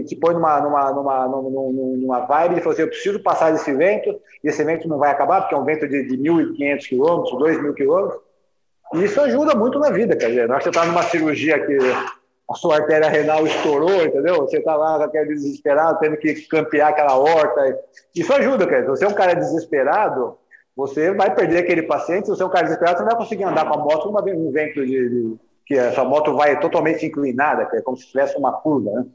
e, 0.00 0.04
te 0.04 0.16
põe 0.16 0.34
numa, 0.34 0.60
numa, 0.60 0.92
numa, 0.92 1.28
numa, 1.28 1.72
numa 1.96 2.20
vibe 2.26 2.56
e 2.56 2.58
falou 2.58 2.72
assim, 2.72 2.82
eu 2.82 2.88
preciso 2.88 3.20
passar 3.20 3.52
desse 3.52 3.72
vento, 3.72 4.20
e 4.42 4.48
esse 4.48 4.64
vento 4.64 4.88
não 4.88 4.98
vai 4.98 5.10
acabar, 5.10 5.42
porque 5.42 5.54
é 5.54 5.58
um 5.58 5.64
vento 5.64 5.86
de, 5.86 6.08
de 6.08 6.16
1.500 6.18 6.88
quilômetros, 6.88 7.32
2.000 7.40 7.74
quilômetros, 7.74 8.20
e 8.94 9.04
isso 9.04 9.20
ajuda 9.20 9.54
muito 9.54 9.78
na 9.78 9.90
vida, 9.90 10.16
quer 10.16 10.28
dizer, 10.28 10.48
não 10.48 10.56
é 10.56 10.58
que 10.58 10.64
você 10.64 10.70
está 10.70 10.84
numa 10.84 11.02
cirurgia 11.04 11.64
que 11.64 11.78
a 12.50 12.54
sua 12.54 12.78
artéria 12.78 13.08
renal 13.08 13.46
estourou, 13.46 14.02
entendeu? 14.04 14.38
Você 14.38 14.58
está 14.58 14.74
lá 14.74 15.04
aquele 15.04 15.34
desesperado, 15.34 16.00
tendo 16.00 16.16
que 16.16 16.34
campear 16.48 16.88
aquela 16.88 17.16
horta. 17.16 17.78
Isso 18.12 18.32
ajuda, 18.32 18.66
quer 18.66 18.80
dizer, 18.80 18.90
você 18.90 19.04
é 19.04 19.08
um 19.08 19.14
cara 19.14 19.34
desesperado, 19.34 20.36
você 20.74 21.12
vai 21.12 21.32
perder 21.32 21.58
aquele 21.58 21.82
paciente, 21.82 22.24
se 22.24 22.30
você 22.30 22.42
é 22.42 22.46
um 22.46 22.50
cara 22.50 22.64
desesperado, 22.64 22.98
você 22.98 23.04
não 23.04 23.10
vai 23.10 23.20
conseguir 23.20 23.44
andar 23.44 23.68
com 23.68 23.74
a 23.74 23.78
moto 23.78 24.06
numa, 24.06 24.22
um 24.24 24.50
vento 24.50 24.84
de, 24.84 25.08
de, 25.08 25.36
que 25.70 25.78
a 25.78 25.92
sua 25.92 26.04
moto 26.04 26.34
vai 26.34 26.58
totalmente 26.58 27.06
inclinada, 27.06 27.64
que 27.66 27.76
é 27.76 27.80
como 27.80 27.96
se 27.96 28.08
tivesse 28.08 28.36
uma 28.36 28.52
curva, 28.60 28.90
né? 28.90 29.06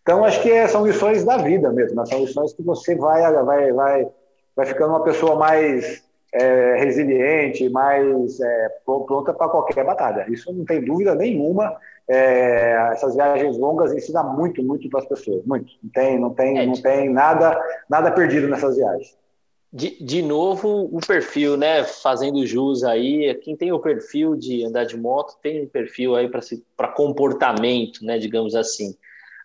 Então, 0.00 0.24
acho 0.24 0.40
que 0.40 0.66
são 0.68 0.86
lições 0.86 1.24
da 1.24 1.36
vida 1.36 1.70
mesmo, 1.70 2.00
né? 2.00 2.06
são 2.06 2.20
lições 2.20 2.54
que 2.54 2.62
você 2.62 2.94
vai, 2.94 3.20
vai, 3.44 3.70
vai, 3.70 4.08
vai 4.56 4.66
ficando 4.66 4.94
uma 4.94 5.04
pessoa 5.04 5.36
mais 5.36 6.02
é, 6.32 6.76
resiliente, 6.78 7.68
mais 7.68 8.40
é, 8.40 8.68
pronta 8.86 9.34
para 9.34 9.50
qualquer 9.50 9.84
batalha. 9.84 10.24
Isso 10.30 10.50
não 10.54 10.64
tem 10.64 10.82
dúvida 10.82 11.14
nenhuma. 11.14 11.76
É, 12.08 12.92
essas 12.92 13.14
viagens 13.14 13.58
longas 13.58 13.92
ensinam 13.92 14.34
muito, 14.34 14.62
muito 14.62 14.88
para 14.88 15.00
as 15.00 15.06
pessoas, 15.06 15.44
muito. 15.44 15.70
Não 15.82 15.90
tem, 15.90 16.18
não 16.18 16.30
tem, 16.30 16.58
é, 16.60 16.66
não 16.66 16.80
tem 16.80 17.10
nada, 17.10 17.62
nada 17.90 18.10
perdido 18.10 18.48
nessas 18.48 18.76
viagens. 18.76 19.18
De, 19.72 20.02
de 20.02 20.20
novo, 20.20 20.88
o 20.90 20.98
perfil, 20.98 21.56
né? 21.56 21.84
Fazendo 21.84 22.44
jus 22.44 22.82
aí, 22.82 23.32
quem 23.36 23.56
tem 23.56 23.70
o 23.70 23.78
perfil 23.78 24.34
de 24.34 24.64
andar 24.64 24.84
de 24.84 24.96
moto 24.96 25.36
tem 25.40 25.62
um 25.62 25.68
perfil 25.68 26.16
aí 26.16 26.28
para 26.76 26.88
comportamento, 26.88 28.04
né? 28.04 28.18
Digamos 28.18 28.56
assim. 28.56 28.96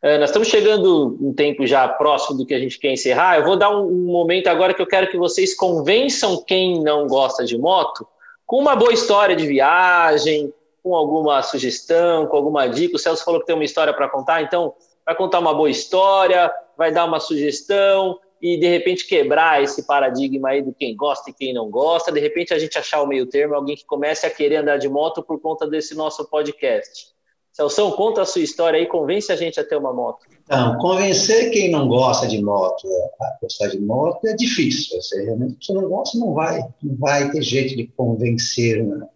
Uh, 0.04 0.18
nós 0.20 0.30
estamos 0.30 0.48
chegando 0.48 1.16
um 1.22 1.32
tempo 1.32 1.66
já 1.68 1.88
próximo 1.88 2.38
do 2.38 2.46
que 2.46 2.56
a 2.56 2.60
gente 2.60 2.80
quer 2.80 2.92
encerrar. 2.92 3.38
Eu 3.38 3.46
vou 3.46 3.56
dar 3.56 3.70
um, 3.70 3.88
um 3.88 4.06
momento 4.06 4.48
agora 4.48 4.74
que 4.74 4.82
eu 4.82 4.88
quero 4.88 5.10
que 5.10 5.18
vocês 5.18 5.56
convençam 5.56 6.44
quem 6.44 6.82
não 6.82 7.06
gosta 7.06 7.46
de 7.46 7.58
moto 7.58 8.08
com 8.48 8.60
uma 8.60 8.76
boa 8.76 8.94
história 8.94 9.36
de 9.36 9.46
viagem, 9.46 10.52
com 10.84 10.96
alguma 10.96 11.42
sugestão, 11.44 12.26
com 12.26 12.36
alguma 12.36 12.68
dica. 12.68 12.96
O 12.96 13.00
Celso 13.00 13.24
falou 13.24 13.40
que 13.40 13.46
tem 13.46 13.56
uma 13.56 13.64
história 13.64 13.94
para 13.94 14.10
contar, 14.10 14.42
então 14.42 14.74
vai 15.06 15.16
contar 15.16 15.40
uma 15.40 15.54
boa 15.54 15.70
história, 15.70 16.52
vai 16.76 16.92
dar 16.92 17.06
uma 17.06 17.20
sugestão 17.20 18.20
e 18.42 18.60
de 18.60 18.68
repente 18.68 19.08
quebrar 19.08 19.64
esse 19.64 19.86
paradigma 19.86 20.50
aí 20.50 20.62
do 20.62 20.74
quem 20.74 20.96
gosta 20.96 21.30
e 21.30 21.34
quem 21.34 21.54
não 21.54 21.70
gosta, 21.70 22.12
de 22.12 22.20
repente 22.20 22.54
a 22.54 22.60
gente 22.60 22.78
achar 22.78 23.02
o 23.02 23.08
meio 23.08 23.26
termo, 23.26 23.56
alguém 23.56 23.76
que 23.76 23.86
comece 23.86 24.26
a 24.26 24.30
querer 24.30 24.58
andar 24.58 24.78
de 24.78 24.90
moto 24.90 25.24
por 25.24 25.40
conta 25.40 25.68
desse 25.68 25.96
nosso 25.96 26.30
podcast. 26.30 27.16
Celso, 27.56 27.92
conta 27.94 28.22
a 28.22 28.26
sua 28.26 28.42
história 28.42 28.78
aí, 28.78 28.86
convence 28.86 29.32
a 29.32 29.36
gente 29.36 29.58
a 29.60 29.64
ter 29.64 29.78
uma 29.78 29.94
moto. 29.94 30.26
Então, 30.44 30.78
convencer 30.78 31.52
quem 31.52 31.72
não 31.72 31.88
gosta 31.88 32.28
de 32.28 32.44
moto 32.44 32.86
a 33.22 33.38
gostar 33.42 33.70
de 33.70 33.80
moto 33.80 34.28
é 34.28 34.36
difícil. 34.36 35.02
Você 35.02 35.24
realmente 35.24 35.66
você 35.66 35.74
não 35.74 35.88
gosta, 35.88 36.18
não 36.18 36.34
vai, 36.34 36.60
não 36.84 36.98
vai 36.98 37.32
ter 37.32 37.42
jeito 37.42 37.78
de 37.78 37.88
convencer. 37.88 38.86
Né? 38.86 39.08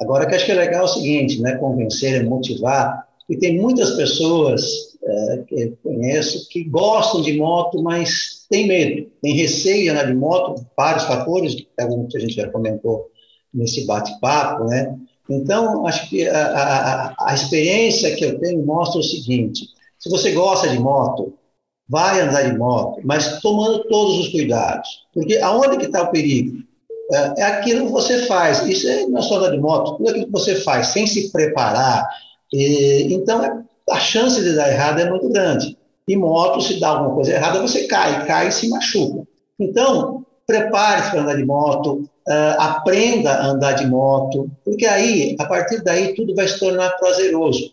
Agora, 0.00 0.24
o 0.24 0.26
que 0.26 0.34
eu 0.34 0.36
acho 0.36 0.46
que 0.46 0.52
é 0.52 0.56
legal 0.56 0.82
é 0.82 0.84
o 0.84 0.88
seguinte, 0.88 1.40
né? 1.40 1.56
convencer, 1.56 2.20
é 2.20 2.24
motivar, 2.24 3.08
e 3.28 3.38
tem 3.38 3.58
muitas 3.58 3.92
pessoas 3.92 4.93
é, 5.06 5.38
que 5.46 5.54
eu 5.54 5.78
conheço 5.82 6.48
que 6.48 6.64
gostam 6.64 7.20
de 7.20 7.36
moto, 7.36 7.82
mas 7.82 8.46
tem 8.48 8.66
medo, 8.66 9.10
tem 9.22 9.34
receio 9.34 9.82
de 9.82 9.88
andar 9.90 10.06
de 10.06 10.14
moto, 10.14 10.66
vários 10.76 11.04
fatores, 11.04 11.54
que 11.54 12.16
a 12.16 12.20
gente 12.20 12.34
já 12.34 12.50
comentou 12.50 13.10
nesse 13.52 13.86
bate-papo, 13.86 14.64
né? 14.64 14.96
Então, 15.28 15.86
acho 15.86 16.08
que 16.08 16.26
a, 16.28 16.46
a, 16.46 17.30
a, 17.30 17.34
experiência 17.34 18.14
que 18.14 18.24
eu 18.24 18.38
tenho 18.40 18.64
mostra 18.64 19.00
o 19.00 19.04
seguinte: 19.04 19.68
se 19.98 20.10
você 20.10 20.32
gosta 20.32 20.68
de 20.68 20.78
moto, 20.78 21.34
vai 21.88 22.20
andar 22.20 22.42
de 22.42 22.58
moto, 22.58 23.00
mas 23.04 23.40
tomando 23.40 23.84
todos 23.88 24.18
os 24.18 24.28
cuidados, 24.28 24.88
porque 25.12 25.38
aonde 25.38 25.78
que 25.78 25.86
está 25.86 26.02
o 26.02 26.10
perigo? 26.10 26.62
É, 27.12 27.40
é, 27.40 27.42
aquilo 27.44 27.86
que 27.86 27.92
você 27.92 28.26
faz. 28.26 28.66
Isso 28.66 28.88
é, 28.88 29.06
não 29.06 29.18
é 29.18 29.22
só 29.22 29.36
andar 29.36 29.50
de 29.50 29.58
moto, 29.58 29.96
tudo 29.96 30.08
aquilo 30.08 30.26
que 30.26 30.32
você 30.32 30.56
faz 30.56 30.88
sem 30.88 31.06
se 31.06 31.30
preparar. 31.30 32.08
E, 32.52 33.12
então, 33.12 33.44
é 33.44 33.62
a 33.90 33.98
chance 33.98 34.42
de 34.42 34.54
dar 34.54 34.70
errado 34.70 35.00
é 35.00 35.10
muito 35.10 35.28
grande. 35.28 35.76
E 36.06 36.16
moto, 36.16 36.60
se 36.60 36.78
dá 36.78 36.88
alguma 36.88 37.14
coisa 37.14 37.32
errada, 37.32 37.60
você 37.60 37.86
cai, 37.86 38.26
cai 38.26 38.48
e 38.48 38.52
se 38.52 38.68
machuca. 38.68 39.26
Então, 39.58 40.24
prepare-se 40.46 41.10
para 41.10 41.22
andar 41.22 41.36
de 41.36 41.44
moto, 41.44 42.02
uh, 42.28 42.60
aprenda 42.60 43.30
a 43.30 43.46
andar 43.46 43.72
de 43.72 43.86
moto, 43.86 44.50
porque 44.64 44.86
aí, 44.86 45.36
a 45.38 45.46
partir 45.46 45.82
daí, 45.82 46.14
tudo 46.14 46.34
vai 46.34 46.46
se 46.46 46.58
tornar 46.58 46.90
prazeroso. 46.98 47.72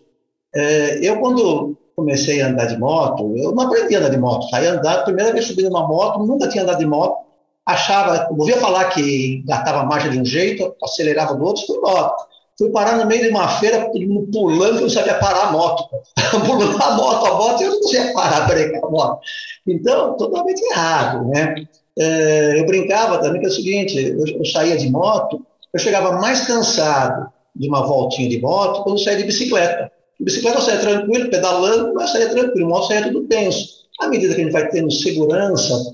Uh, 0.56 1.02
eu, 1.02 1.20
quando 1.20 1.78
comecei 1.96 2.42
a 2.42 2.48
andar 2.48 2.66
de 2.66 2.78
moto, 2.78 3.36
eu 3.38 3.52
não 3.54 3.64
aprendi 3.66 3.96
a 3.96 4.00
andar 4.00 4.10
de 4.10 4.18
moto, 4.18 4.50
saí 4.50 4.66
andar, 4.66 5.04
primeira 5.04 5.34
vez 5.34 5.46
subi 5.46 5.64
numa 5.64 5.88
moto, 5.88 6.26
nunca 6.26 6.48
tinha 6.48 6.64
andado 6.64 6.80
de 6.80 6.86
moto, 6.86 7.18
achava, 7.66 8.28
ouvia 8.32 8.58
falar 8.58 8.86
que 8.86 9.44
gatava 9.46 9.82
a 9.82 9.86
marcha 9.86 10.10
de 10.10 10.20
um 10.20 10.26
jeito, 10.26 10.74
acelerava 10.82 11.36
do 11.36 11.44
outro, 11.44 11.66
fui 11.66 11.80
moto. 11.80 12.31
Fui 12.58 12.70
parar 12.70 12.98
no 12.98 13.08
meio 13.08 13.24
de 13.24 13.30
uma 13.30 13.48
feira, 13.60 13.90
todo 13.92 14.08
mundo 14.08 14.30
pulando, 14.32 14.76
eu 14.76 14.82
não 14.82 14.90
sabia 14.90 15.16
parar 15.16 15.48
a 15.48 15.52
moto. 15.52 15.84
pulando 16.46 16.82
a 16.82 16.96
moto, 16.96 17.26
a 17.26 17.34
moto, 17.36 17.62
eu 17.64 17.72
não 17.72 17.84
sabia 17.84 18.14
parar, 18.14 18.48
brecar 18.48 18.84
a 18.84 18.90
moto. 18.90 19.20
Então, 19.68 20.16
totalmente 20.18 20.62
errado, 20.72 21.28
né? 21.28 21.56
É, 21.98 22.60
eu 22.60 22.66
brincava 22.66 23.20
também 23.20 23.42
que 23.42 23.48
é 23.48 23.50
o 23.50 23.54
seguinte, 23.54 23.98
eu, 23.98 24.26
eu 24.38 24.46
saía 24.46 24.78
de 24.78 24.90
moto, 24.90 25.46
eu 25.74 25.80
chegava 25.80 26.14
mais 26.14 26.46
cansado 26.46 27.32
de 27.56 27.68
uma 27.68 27.86
voltinha 27.86 28.30
de 28.30 28.40
moto 28.40 28.84
quando 28.84 29.00
saía 29.00 29.18
de 29.18 29.26
bicicleta. 29.26 29.92
De 30.20 30.26
bicicleta 30.26 30.58
eu 30.58 30.62
saía 30.62 30.80
tranquilo, 30.80 31.30
pedalando, 31.30 31.94
mas 31.94 32.12
saía 32.12 32.30
tranquilo, 32.30 32.70
moto 32.70 32.88
saía 32.88 33.04
tudo 33.04 33.28
tenso. 33.28 33.82
À 34.00 34.08
medida 34.08 34.34
que 34.34 34.42
a 34.42 34.44
gente 34.44 34.54
vai 34.54 34.70
tendo 34.70 34.92
segurança 34.92 35.92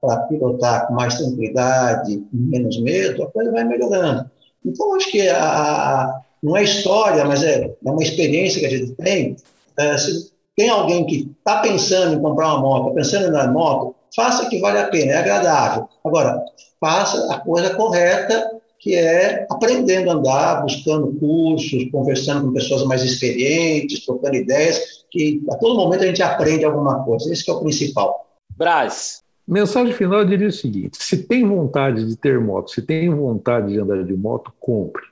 para 0.00 0.16
pilotar 0.28 0.86
com 0.86 0.94
mais 0.94 1.16
tranquilidade, 1.16 2.22
menos 2.32 2.80
medo, 2.80 3.24
a 3.24 3.30
coisa 3.30 3.50
vai 3.50 3.64
melhorando. 3.64 4.30
Então, 4.66 4.96
acho 4.96 5.10
que 5.10 5.28
a, 5.28 6.20
não 6.42 6.56
é 6.56 6.64
história, 6.64 7.24
mas 7.24 7.42
é, 7.42 7.64
é, 7.64 7.90
uma 7.90 8.02
experiência 8.02 8.60
que 8.60 8.66
a 8.66 8.70
gente 8.70 8.92
tem. 8.92 9.36
É, 9.78 9.96
se 9.96 10.32
tem 10.56 10.68
alguém 10.68 11.04
que 11.06 11.30
está 11.38 11.60
pensando 11.60 12.14
em 12.14 12.22
comprar 12.22 12.54
uma 12.54 12.60
moto, 12.60 12.94
pensando 12.94 13.24
em 13.24 13.28
andar 13.28 13.52
moto, 13.52 13.94
faça 14.14 14.48
que 14.48 14.58
vale 14.58 14.78
a 14.78 14.88
pena, 14.88 15.12
é 15.12 15.18
agradável. 15.18 15.88
Agora, 16.04 16.44
faça 16.80 17.32
a 17.32 17.38
coisa 17.40 17.74
correta, 17.74 18.50
que 18.78 18.94
é 18.94 19.46
aprendendo 19.50 20.10
a 20.10 20.14
andar, 20.14 20.62
buscando 20.62 21.12
cursos, 21.18 21.90
conversando 21.90 22.46
com 22.46 22.52
pessoas 22.52 22.84
mais 22.84 23.02
experientes, 23.02 24.04
trocando 24.04 24.36
ideias, 24.36 25.04
que 25.10 25.42
a 25.50 25.56
todo 25.56 25.76
momento 25.76 26.04
a 26.04 26.06
gente 26.06 26.22
aprende 26.22 26.64
alguma 26.64 27.04
coisa. 27.04 27.32
Esse 27.32 27.48
é 27.50 27.52
o 27.52 27.60
principal. 27.60 28.26
Braz, 28.56 29.22
Mensagem 29.46 29.92
final 29.92 30.20
eu 30.20 30.26
diria 30.26 30.48
o 30.48 30.52
seguinte: 30.52 30.98
se 31.02 31.22
tem 31.24 31.46
vontade 31.46 32.06
de 32.06 32.16
ter 32.16 32.40
moto, 32.40 32.70
se 32.70 32.82
tem 32.82 33.08
vontade 33.08 33.72
de 33.72 33.80
andar 33.80 34.02
de 34.02 34.14
moto, 34.14 34.52
compre. 34.58 35.04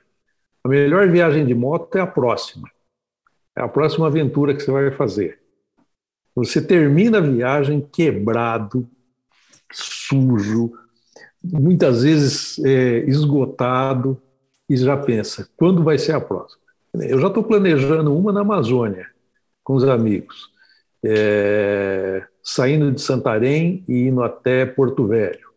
A 0.63 0.67
melhor 0.67 1.07
viagem 1.09 1.45
de 1.45 1.53
moto 1.53 1.95
é 1.95 2.01
a 2.01 2.07
próxima. 2.07 2.69
É 3.55 3.61
a 3.61 3.67
próxima 3.67 4.07
aventura 4.07 4.53
que 4.53 4.61
você 4.61 4.71
vai 4.71 4.91
fazer. 4.91 5.39
Você 6.35 6.61
termina 6.61 7.19
a 7.19 7.21
viagem 7.21 7.79
quebrado, 7.79 8.85
sujo, 9.71 10.73
muitas 11.41 12.03
vezes 12.03 12.59
é, 12.65 12.97
esgotado, 13.07 14.21
e 14.69 14.75
já 14.75 14.97
pensa: 14.97 15.47
quando 15.55 15.83
vai 15.83 15.97
ser 15.97 16.13
a 16.13 16.19
próxima? 16.19 16.61
Eu 16.93 17.19
já 17.19 17.27
estou 17.27 17.43
planejando 17.43 18.15
uma 18.15 18.31
na 18.31 18.41
Amazônia 18.41 19.07
com 19.63 19.75
os 19.75 19.83
amigos. 19.83 20.49
É, 21.03 22.25
saindo 22.45 22.91
de 22.91 23.01
Santarém 23.01 23.83
e 23.89 24.07
indo 24.07 24.21
até 24.21 24.67
Porto 24.67 25.07
Velho. 25.07 25.49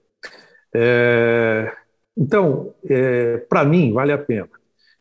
É, 0.74 1.70
então, 2.16 2.74
é, 2.88 3.36
para 3.36 3.62
mim, 3.62 3.92
vale 3.92 4.10
a 4.10 4.16
pena. 4.16 4.48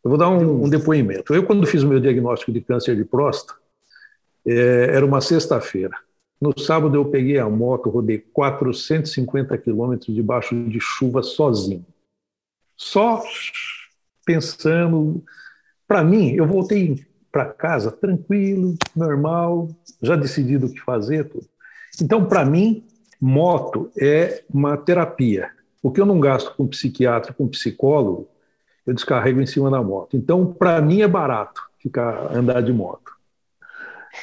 Eu 0.03 0.09
vou 0.09 0.17
dar 0.17 0.29
um, 0.29 0.65
um, 0.65 0.69
depoimento. 0.69 1.33
Eu, 1.33 1.45
quando 1.45 1.65
fiz 1.65 1.83
o 1.83 1.87
meu 1.87 1.99
diagnóstico 1.99 2.51
de 2.51 2.59
câncer 2.59 2.95
de 2.95 3.05
próstata, 3.05 3.57
é, 4.45 4.89
era 4.93 5.05
uma 5.05 5.21
sexta-feira. 5.21 5.97
No 6.39 6.57
sábado, 6.59 6.95
eu 6.95 7.05
peguei 7.05 7.39
a 7.39 7.49
moto, 7.49 7.89
rodei 7.89 8.19
450 8.19 9.57
quilômetros 9.57 10.13
debaixo 10.13 10.55
de 10.65 10.79
chuva 10.79 11.23
sozinho. 11.23 11.85
Só 12.75 13.23
pensando. 14.25 15.23
Para 15.87 16.03
mim, 16.03 16.33
eu 16.33 16.45
voltei 16.45 17.07
para 17.31 17.45
casa 17.45 17.91
tranquilo, 17.91 18.75
normal, 18.93 19.69
já 20.01 20.17
decidido 20.17 20.67
o 20.67 20.73
que 20.73 20.81
fazer, 20.81 21.29
tudo. 21.29 21.47
Então, 22.01 22.25
para 22.25 22.45
mim, 22.45 22.83
moto 23.19 23.89
é 23.99 24.43
uma 24.53 24.77
terapia. 24.77 25.49
O 25.81 25.91
que 25.91 26.01
eu 26.01 26.05
não 26.05 26.19
gasto 26.19 26.55
com 26.55 26.67
psiquiatra, 26.67 27.33
com 27.33 27.47
psicólogo, 27.47 28.27
eu 28.85 28.93
descarrego 28.93 29.41
em 29.41 29.45
cima 29.45 29.69
da 29.69 29.81
moto. 29.81 30.15
Então, 30.15 30.45
para 30.45 30.81
mim 30.81 31.01
é 31.01 31.07
barato 31.07 31.61
ficar 31.79 32.35
andar 32.35 32.61
de 32.61 32.71
moto. 32.71 33.11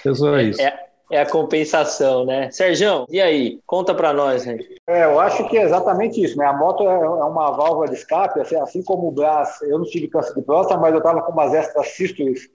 É 0.05 0.15
só 0.15 0.39
isso. 0.39 0.61
É, 0.61 0.79
é 1.11 1.21
a 1.21 1.31
compensação, 1.31 2.25
né? 2.25 2.51
Sérgio, 2.51 3.07
e 3.11 3.21
aí? 3.21 3.61
Conta 3.67 3.95
para 3.95 4.13
nós, 4.13 4.45
gente. 4.45 4.81
É, 4.87 5.05
eu 5.05 5.21
acho 5.21 5.47
que 5.49 5.57
é 5.57 5.63
exatamente 5.63 6.23
isso, 6.23 6.37
né? 6.39 6.47
A 6.47 6.53
moto 6.53 6.83
é, 6.83 6.93
é 6.93 7.09
uma 7.09 7.51
válvula 7.53 7.89
de 7.89 7.95
escape, 7.95 8.41
assim, 8.41 8.57
assim 8.57 8.83
como 8.83 9.09
o 9.09 9.13
Brás, 9.13 9.61
eu 9.63 9.79
não 9.79 9.85
tive 9.85 10.09
câncer 10.09 10.35
de 10.35 10.43
próstata, 10.43 10.81
mas 10.81 10.93
eu 10.93 10.99
estava 10.99 11.23
com 11.23 11.33
umas 11.33 11.53
extras 11.53 11.89
sístoles 11.89 12.49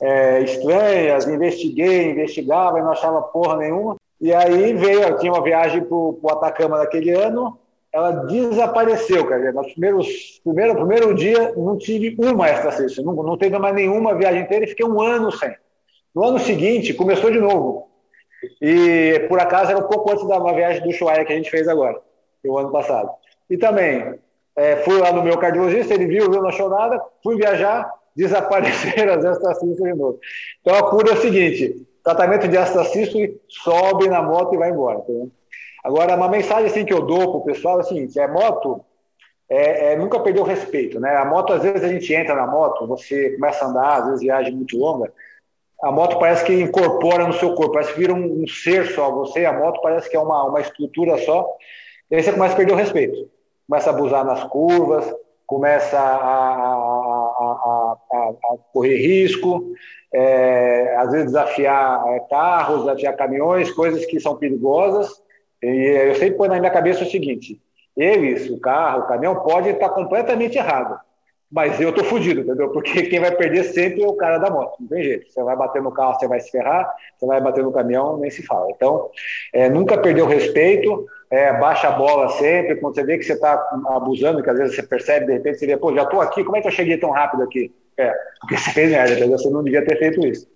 é, 0.00 0.40
estranhas, 0.42 1.26
investiguei, 1.26 2.10
investigava 2.10 2.78
e 2.78 2.82
não 2.82 2.92
achava 2.92 3.20
porra 3.22 3.56
nenhuma. 3.56 3.96
E 4.20 4.34
aí 4.34 4.72
veio, 4.72 5.16
tinha 5.18 5.32
uma 5.32 5.42
viagem 5.42 5.82
para 5.82 5.96
o 5.96 6.20
Atacama 6.30 6.78
naquele 6.78 7.10
ano, 7.12 7.58
ela 7.92 8.10
desapareceu, 8.10 9.26
quer 9.26 9.38
dizer, 9.38 9.54
nos 9.54 9.72
primeiros, 9.72 10.40
primeiro, 10.44 10.74
primeiro 10.74 11.14
dia 11.14 11.52
não 11.56 11.78
tive 11.78 12.16
uma 12.18 12.50
extracista, 12.50 13.02
não, 13.02 13.14
não 13.14 13.38
teve 13.38 13.56
mais 13.58 13.74
nenhuma 13.74 14.14
viagem 14.14 14.42
inteira 14.42 14.64
e 14.64 14.68
fiquei 14.68 14.84
um 14.84 15.00
ano 15.00 15.30
sem. 15.32 15.54
No 16.14 16.24
ano 16.24 16.38
seguinte, 16.38 16.94
começou 16.94 17.30
de 17.30 17.38
novo. 17.38 17.88
E 18.60 19.26
por 19.28 19.40
acaso 19.40 19.70
era 19.70 19.80
um 19.80 19.88
pouco 19.88 20.12
antes 20.12 20.26
da 20.26 20.38
viagem 20.52 20.82
do 20.82 20.90
Ushuaia 20.90 21.24
que 21.24 21.32
a 21.32 21.36
gente 21.36 21.50
fez 21.50 21.66
agora, 21.66 22.00
o 22.44 22.58
ano 22.58 22.70
passado. 22.70 23.10
E 23.48 23.56
também 23.56 24.18
é, 24.56 24.76
fui 24.78 24.98
lá 24.98 25.12
no 25.12 25.22
meu 25.22 25.38
cardiologista, 25.38 25.94
ele 25.94 26.06
viu, 26.06 26.30
viu, 26.30 26.42
não 26.42 26.48
achou 26.48 26.68
nada, 26.68 27.00
fui 27.22 27.36
viajar, 27.36 27.90
desapareceram 28.14 29.14
as 29.14 29.24
extracistas 29.24 29.76
de 29.76 29.94
novo. 29.94 30.18
Então 30.60 30.74
a 30.74 30.90
cura 30.90 31.10
é 31.10 31.14
o 31.14 31.20
seguinte: 31.20 31.86
tratamento 32.08 32.48
de 32.48 32.56
ácido 32.56 32.84
cístico, 32.84 33.38
sobe 33.48 34.08
na 34.08 34.22
moto 34.22 34.54
e 34.54 34.58
vai 34.58 34.70
embora. 34.70 35.00
Tá 35.00 35.12
Agora, 35.84 36.16
uma 36.16 36.28
mensagem 36.28 36.66
assim 36.66 36.84
que 36.84 36.92
eu 36.92 37.02
dou 37.02 37.18
para 37.18 37.38
o 37.38 37.44
pessoal 37.44 37.78
é 37.78 37.80
a 37.80 37.84
seguinte: 37.84 38.18
é 38.18 38.26
moto, 38.26 38.84
é, 39.48 39.92
é, 39.92 39.96
nunca 39.96 40.20
perder 40.20 40.40
o 40.40 40.44
respeito. 40.44 40.98
Né? 40.98 41.14
A 41.14 41.24
moto, 41.24 41.52
às 41.52 41.62
vezes 41.62 41.84
a 41.84 41.88
gente 41.88 42.12
entra 42.14 42.34
na 42.34 42.46
moto, 42.46 42.86
você 42.86 43.30
começa 43.32 43.64
a 43.64 43.68
andar, 43.68 43.98
às 43.98 44.04
vezes 44.06 44.20
viagem 44.22 44.54
muito 44.54 44.78
longa, 44.78 45.12
a 45.82 45.92
moto 45.92 46.18
parece 46.18 46.44
que 46.44 46.52
incorpora 46.52 47.26
no 47.26 47.34
seu 47.34 47.54
corpo, 47.54 47.72
parece 47.72 47.92
que 47.92 48.00
vira 48.00 48.14
um, 48.14 48.42
um 48.42 48.46
ser 48.48 48.86
só. 48.86 49.10
Você, 49.10 49.44
a 49.44 49.52
moto, 49.52 49.80
parece 49.82 50.08
que 50.08 50.16
é 50.16 50.20
uma, 50.20 50.44
uma 50.44 50.60
estrutura 50.60 51.18
só. 51.18 51.46
E 52.10 52.16
aí 52.16 52.22
você 52.22 52.32
começa 52.32 52.54
a 52.54 52.56
perder 52.56 52.72
o 52.72 52.76
respeito. 52.76 53.30
Começa 53.68 53.90
a 53.90 53.92
abusar 53.92 54.24
nas 54.24 54.44
curvas, 54.44 55.14
começa 55.46 55.98
a, 55.98 56.02
a, 56.02 57.96
a, 58.12 58.16
a 58.16 58.56
correr 58.72 58.96
risco, 58.96 59.72
é, 60.12 60.96
às 60.96 61.10
vezes 61.10 61.26
desafiar 61.26 62.02
é, 62.08 62.20
carros, 62.20 62.80
desafiar 62.80 63.16
caminhões, 63.16 63.70
coisas 63.70 64.04
que 64.06 64.20
são 64.20 64.36
perigosas. 64.36 65.10
E 65.62 65.66
eu 65.66 66.14
sempre 66.14 66.36
ponho 66.36 66.52
na 66.52 66.60
minha 66.60 66.72
cabeça 66.72 67.04
o 67.04 67.10
seguinte: 67.10 67.60
eles, 67.96 68.48
o 68.48 68.60
carro, 68.60 69.00
o 69.00 69.06
caminhão, 69.06 69.36
pode 69.36 69.68
estar 69.68 69.90
completamente 69.90 70.56
errado, 70.56 70.98
mas 71.50 71.80
eu 71.80 71.92
tô 71.92 72.04
fudido, 72.04 72.42
entendeu? 72.42 72.70
Porque 72.70 73.02
quem 73.08 73.20
vai 73.20 73.34
perder 73.34 73.64
sempre 73.64 74.02
é 74.02 74.06
o 74.06 74.14
cara 74.14 74.38
da 74.38 74.50
moto, 74.50 74.76
não 74.80 74.88
tem 74.88 75.02
jeito. 75.02 75.32
Você 75.32 75.42
vai 75.42 75.56
bater 75.56 75.82
no 75.82 75.90
carro, 75.90 76.14
você 76.14 76.28
vai 76.28 76.40
se 76.40 76.50
ferrar, 76.50 76.94
você 77.16 77.26
vai 77.26 77.40
bater 77.40 77.64
no 77.64 77.72
caminhão, 77.72 78.18
nem 78.18 78.30
se 78.30 78.42
fala. 78.42 78.70
Então, 78.70 79.10
é, 79.52 79.68
nunca 79.68 79.96
perder 79.98 80.22
o 80.22 80.26
respeito, 80.26 81.06
é, 81.30 81.52
baixa 81.58 81.88
a 81.88 81.92
bola 81.92 82.28
sempre, 82.30 82.76
quando 82.76 82.94
você 82.94 83.04
vê 83.04 83.16
que 83.16 83.24
você 83.24 83.32
está 83.32 83.54
abusando, 83.88 84.42
que 84.42 84.50
às 84.50 84.58
vezes 84.58 84.76
você 84.76 84.82
percebe, 84.82 85.26
de 85.26 85.32
repente 85.32 85.58
você 85.58 85.66
vê, 85.66 85.76
pô, 85.76 85.94
já 85.94 86.02
estou 86.02 86.20
aqui, 86.20 86.44
como 86.44 86.56
é 86.56 86.60
que 86.60 86.68
eu 86.68 86.72
cheguei 86.72 86.98
tão 86.98 87.10
rápido 87.10 87.42
aqui? 87.42 87.74
É, 87.96 88.12
porque 88.40 88.56
você 88.56 88.70
fez 88.70 88.90
merda, 88.90 89.14
entendeu? 89.14 89.38
Você 89.38 89.48
não 89.48 89.64
devia 89.64 89.84
ter 89.84 89.98
feito 89.98 90.26
isso. 90.26 90.46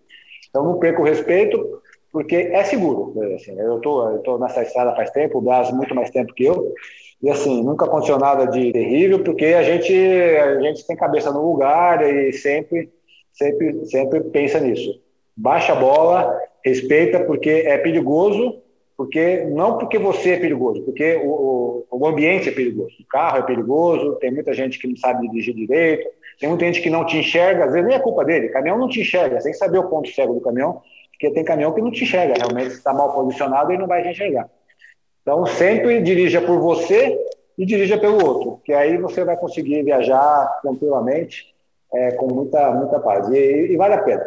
Então, 0.51 0.65
não 0.65 0.79
perca 0.79 1.01
o 1.01 1.05
respeito, 1.05 1.81
porque 2.13 2.37
é 2.37 2.63
seguro. 2.65 3.15
Né? 3.17 3.35
Assim, 3.35 3.59
eu 3.59 3.81
tô, 3.81 4.17
estou 4.17 4.39
nessa 4.39 4.63
estrada 4.63 4.95
faz 4.95 5.11
tempo, 5.11 5.39
o 5.39 5.41
Brás 5.41 5.73
muito 5.73 5.95
mais 5.95 6.11
tempo 6.11 6.35
que 6.35 6.45
eu, 6.45 6.75
e 7.23 7.31
assim, 7.31 7.63
nunca 7.63 7.85
aconteceu 7.85 8.19
nada 8.19 8.47
de 8.47 8.73
terrível, 8.73 9.23
porque 9.23 9.47
a 9.47 9.63
gente, 9.63 9.95
a 9.95 10.61
gente 10.61 10.85
tem 10.85 10.97
cabeça 10.97 11.31
no 11.31 11.53
lugar 11.53 12.03
e 12.03 12.33
sempre, 12.33 12.91
sempre, 13.33 13.87
sempre 13.87 14.21
pensa 14.23 14.59
nisso. 14.59 15.01
Baixa 15.37 15.73
a 15.73 15.77
bola, 15.77 16.37
respeita, 16.65 17.21
porque 17.21 17.49
é 17.49 17.79
perigoso, 17.79 18.61
porque 18.97 19.45
não 19.45 19.79
porque 19.79 19.99
você 19.99 20.31
é 20.31 20.41
perigoso, 20.41 20.83
porque 20.83 21.15
o, 21.25 21.85
o, 21.89 21.99
o 21.99 22.07
ambiente 22.07 22.49
é 22.49 22.53
perigoso. 22.53 22.95
O 23.01 23.07
carro 23.07 23.39
é 23.39 23.43
perigoso, 23.43 24.17
tem 24.17 24.33
muita 24.33 24.53
gente 24.53 24.79
que 24.81 24.89
não 24.89 24.97
sabe 24.97 25.29
dirigir 25.29 25.55
direito, 25.55 26.09
tem 26.41 26.49
muita 26.49 26.65
gente 26.65 26.83
que 26.83 26.91
não 26.91 27.07
te 27.07 27.19
enxerga, 27.19 27.67
às 27.67 27.73
vezes 27.73 27.87
nem 27.87 27.97
é 27.97 28.01
culpa 28.01 28.25
dele, 28.25 28.49
o 28.49 28.53
caminhão 28.53 28.79
não 28.79 28.89
te 28.89 29.01
enxerga, 29.01 29.39
que 29.39 29.53
saber 29.55 29.79
o 29.79 29.89
ponto 29.89 30.11
cego 30.11 30.35
do 30.35 30.41
caminhão, 30.41 30.83
porque 31.13 31.31
tem 31.31 31.45
caminhão 31.45 31.73
que 31.73 31.81
não 31.81 31.93
te 31.93 32.03
enxerga, 32.03 32.35
realmente 32.37 32.75
está 32.75 32.93
mal 32.93 33.15
posicionado 33.15 33.73
e 33.73 33.79
não 33.79 33.87
vai 33.87 34.03
te 34.03 34.09
enxergar. 34.09 34.51
Então, 35.23 35.47
sempre 35.47 36.03
dirija 36.03 36.41
por 36.41 36.59
você 36.59 37.19
e 37.57 37.65
dirija 37.65 37.97
pelo 37.97 38.25
outro, 38.25 38.61
que 38.65 38.73
aí 38.73 38.99
você 38.99 39.25
vai 39.25 39.37
conseguir 39.37 39.83
viajar 39.83 40.61
tranquilamente, 40.63 41.47
é, 41.93 42.13
com 42.13 42.27
muita, 42.27 42.73
muita 42.73 42.99
paz. 42.99 43.29
E, 43.29 43.73
e 43.73 43.77
vale 43.77 43.95
a 43.95 44.03
pena. 44.03 44.25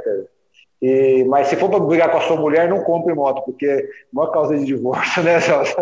E, 0.82 1.24
mas 1.26 1.48
se 1.48 1.56
for 1.56 1.70
para 1.70 1.80
brigar 1.80 2.12
com 2.12 2.18
a 2.18 2.22
sua 2.22 2.36
mulher, 2.36 2.70
não 2.70 2.84
compre 2.84 3.14
moto, 3.14 3.42
porque 3.44 3.66
é 3.66 3.86
uma 4.14 4.32
causa 4.32 4.58
de 4.58 4.66
divórcio, 4.66 5.24
né, 5.24 5.40
Celso? 5.40 5.76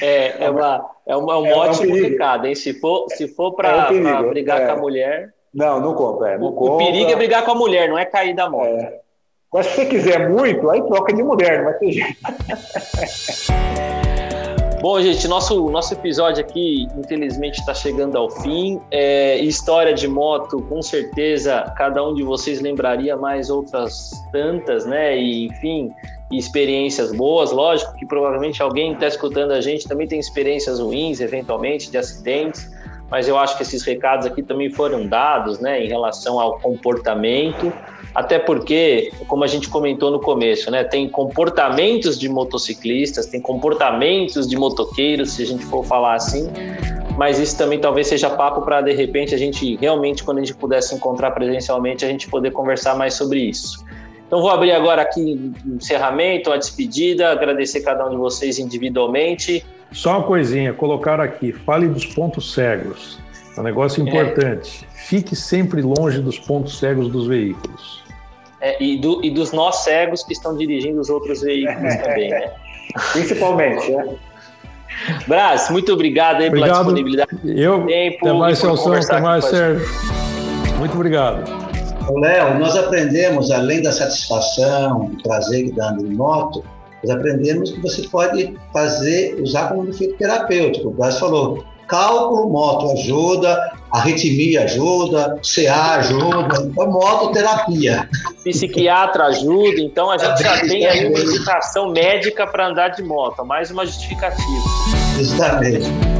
É, 0.00 0.44
é, 0.44 0.50
uma, 0.50 0.88
é, 1.06 1.16
uma, 1.16 1.32
é 1.32 1.36
um 1.36 1.46
é 1.46 1.54
mote 1.54 1.86
um 1.86 1.90
complicado, 1.90 2.46
hein? 2.46 2.54
Se 2.54 2.78
for, 2.78 3.06
se 3.10 3.28
for 3.28 3.52
para 3.54 3.92
é 3.92 4.20
um 4.20 4.28
brigar 4.28 4.66
com 4.66 4.72
a 4.72 4.76
é. 4.76 4.80
mulher. 4.80 5.34
Não, 5.52 5.80
não 5.80 5.94
compra. 5.94 6.32
É, 6.32 6.38
não 6.38 6.48
o, 6.48 6.52
compra. 6.52 6.74
o 6.74 6.78
perigo 6.78 7.10
é 7.10 7.16
brigar 7.16 7.44
com 7.44 7.50
a 7.50 7.54
mulher, 7.54 7.88
não 7.88 7.98
é 7.98 8.04
cair 8.04 8.34
da 8.34 8.48
moto. 8.48 8.68
É. 8.68 9.00
Mas 9.52 9.66
se 9.66 9.76
você 9.76 9.86
quiser 9.86 10.28
muito, 10.28 10.68
aí 10.70 10.82
troca 10.82 11.12
de 11.12 11.22
mulher, 11.22 11.58
não 11.58 11.64
vai 11.64 11.74
ter 11.74 11.92
jeito. 11.92 12.16
Bom, 14.86 15.02
gente, 15.02 15.26
nosso, 15.26 15.68
nosso 15.68 15.94
episódio 15.94 16.44
aqui, 16.44 16.86
infelizmente, 16.96 17.58
está 17.58 17.74
chegando 17.74 18.16
ao 18.16 18.30
fim. 18.30 18.80
É, 18.92 19.36
história 19.38 19.92
de 19.92 20.06
moto, 20.06 20.62
com 20.62 20.80
certeza, 20.80 21.74
cada 21.76 22.06
um 22.06 22.14
de 22.14 22.22
vocês 22.22 22.60
lembraria 22.60 23.16
mais 23.16 23.50
outras 23.50 24.12
tantas, 24.30 24.86
né? 24.86 25.18
E, 25.18 25.46
enfim, 25.46 25.92
experiências 26.30 27.10
boas. 27.10 27.50
Lógico 27.50 27.96
que 27.96 28.06
provavelmente 28.06 28.62
alguém 28.62 28.92
está 28.92 29.08
escutando 29.08 29.50
a 29.50 29.60
gente 29.60 29.88
também 29.88 30.06
tem 30.06 30.20
experiências 30.20 30.78
ruins, 30.78 31.20
eventualmente, 31.20 31.90
de 31.90 31.98
acidentes. 31.98 32.70
Mas 33.10 33.28
eu 33.28 33.38
acho 33.38 33.56
que 33.56 33.62
esses 33.62 33.82
recados 33.84 34.26
aqui 34.26 34.42
também 34.42 34.70
foram 34.70 35.06
dados, 35.06 35.60
né, 35.60 35.84
em 35.84 35.88
relação 35.88 36.40
ao 36.40 36.58
comportamento 36.58 37.72
até 38.16 38.38
porque, 38.38 39.12
como 39.28 39.44
a 39.44 39.46
gente 39.46 39.68
comentou 39.68 40.10
no 40.10 40.18
começo, 40.18 40.70
né, 40.70 40.82
tem 40.82 41.06
comportamentos 41.06 42.18
de 42.18 42.30
motociclistas, 42.30 43.26
tem 43.26 43.42
comportamentos 43.42 44.48
de 44.48 44.56
motoqueiros, 44.56 45.32
se 45.32 45.42
a 45.42 45.46
gente 45.46 45.62
for 45.66 45.84
falar 45.84 46.14
assim, 46.14 46.50
mas 47.18 47.38
isso 47.38 47.58
também 47.58 47.78
talvez 47.78 48.06
seja 48.06 48.30
papo 48.30 48.62
para 48.62 48.80
de 48.80 48.94
repente 48.94 49.34
a 49.34 49.38
gente 49.38 49.76
realmente, 49.76 50.24
quando 50.24 50.38
a 50.38 50.40
gente 50.40 50.54
pudesse 50.54 50.94
encontrar 50.94 51.32
presencialmente, 51.32 52.06
a 52.06 52.08
gente 52.08 52.26
poder 52.30 52.52
conversar 52.52 52.96
mais 52.96 53.12
sobre 53.12 53.40
isso. 53.40 53.84
Então 54.26 54.40
vou 54.40 54.50
abrir 54.50 54.72
agora 54.72 55.02
aqui 55.02 55.54
o 55.66 55.72
um 55.72 55.76
encerramento, 55.76 56.50
a 56.50 56.56
despedida, 56.56 57.30
agradecer 57.30 57.82
cada 57.82 58.06
um 58.06 58.10
de 58.10 58.16
vocês 58.16 58.58
individualmente. 58.58 59.62
Só 59.92 60.18
uma 60.18 60.26
coisinha, 60.26 60.72
colocar 60.72 61.20
aqui, 61.20 61.52
fale 61.52 61.88
dos 61.88 62.04
pontos 62.04 62.52
cegos. 62.52 63.18
É 63.56 63.60
um 63.60 63.64
negócio 63.64 64.04
é. 64.04 64.08
importante. 64.08 64.86
É. 64.92 64.98
Fique 64.98 65.34
sempre 65.34 65.80
longe 65.80 66.20
dos 66.20 66.38
pontos 66.38 66.78
cegos 66.78 67.08
dos 67.08 67.26
veículos. 67.26 68.04
É, 68.60 68.82
e, 68.82 68.98
do, 68.98 69.24
e, 69.24 69.30
dos 69.30 69.52
nós 69.52 69.84
cegos 69.84 70.22
que 70.24 70.32
estão 70.32 70.56
dirigindo 70.56 71.00
os 71.00 71.08
outros 71.08 71.42
veículos 71.42 71.94
também, 72.02 72.30
né? 72.30 72.50
Principalmente, 73.12 73.90
né? 73.90 74.16
Brás, 75.28 75.70
muito 75.70 75.92
obrigado 75.92 76.40
aí 76.40 76.48
obrigado. 76.48 76.68
pela 76.68 76.78
disponibilidade 76.78 77.30
Eu, 77.44 77.86
tempo. 77.86 78.26
Até 78.26 78.32
mais, 78.32 78.58
Celso. 78.58 78.92
Até 78.92 79.20
mais, 79.20 79.44
Sérgio. 79.44 79.86
Muito 80.78 80.94
obrigado. 80.94 81.44
Léo, 82.14 82.58
nós 82.58 82.76
aprendemos, 82.76 83.50
além 83.50 83.82
da 83.82 83.92
satisfação, 83.92 85.06
do 85.06 85.22
prazer 85.22 85.64
que 85.64 85.72
dá 85.72 85.94
em 86.00 86.14
moto, 86.14 86.64
nós 87.06 87.10
aprendemos 87.10 87.70
que 87.70 87.80
você 87.80 88.02
pode 88.08 88.52
fazer, 88.72 89.40
usar 89.40 89.68
como 89.68 89.88
efeito 89.88 90.16
terapêutico. 90.16 90.88
O 90.88 90.90
Brás 90.90 91.18
falou, 91.18 91.64
cálculo, 91.86 92.48
moto 92.48 92.92
ajuda, 92.92 93.72
arritmia 93.92 94.64
ajuda, 94.64 95.40
CA 95.42 95.94
ajuda, 95.98 96.62
então 96.62 96.90
mototerapia. 96.90 98.08
Psiquiatra 98.42 99.26
ajuda, 99.26 99.80
então 99.80 100.10
a 100.10 100.18
gente 100.18 100.42
já 100.42 100.60
tem 100.60 100.84
aí 100.84 101.06
uma 101.06 101.20
indicação 101.20 101.90
médica 101.90 102.46
para 102.46 102.68
andar 102.68 102.88
de 102.88 103.04
moto, 103.04 103.44
mais 103.44 103.70
uma 103.70 103.86
justificativa. 103.86 104.64
Exatamente. 105.18 106.15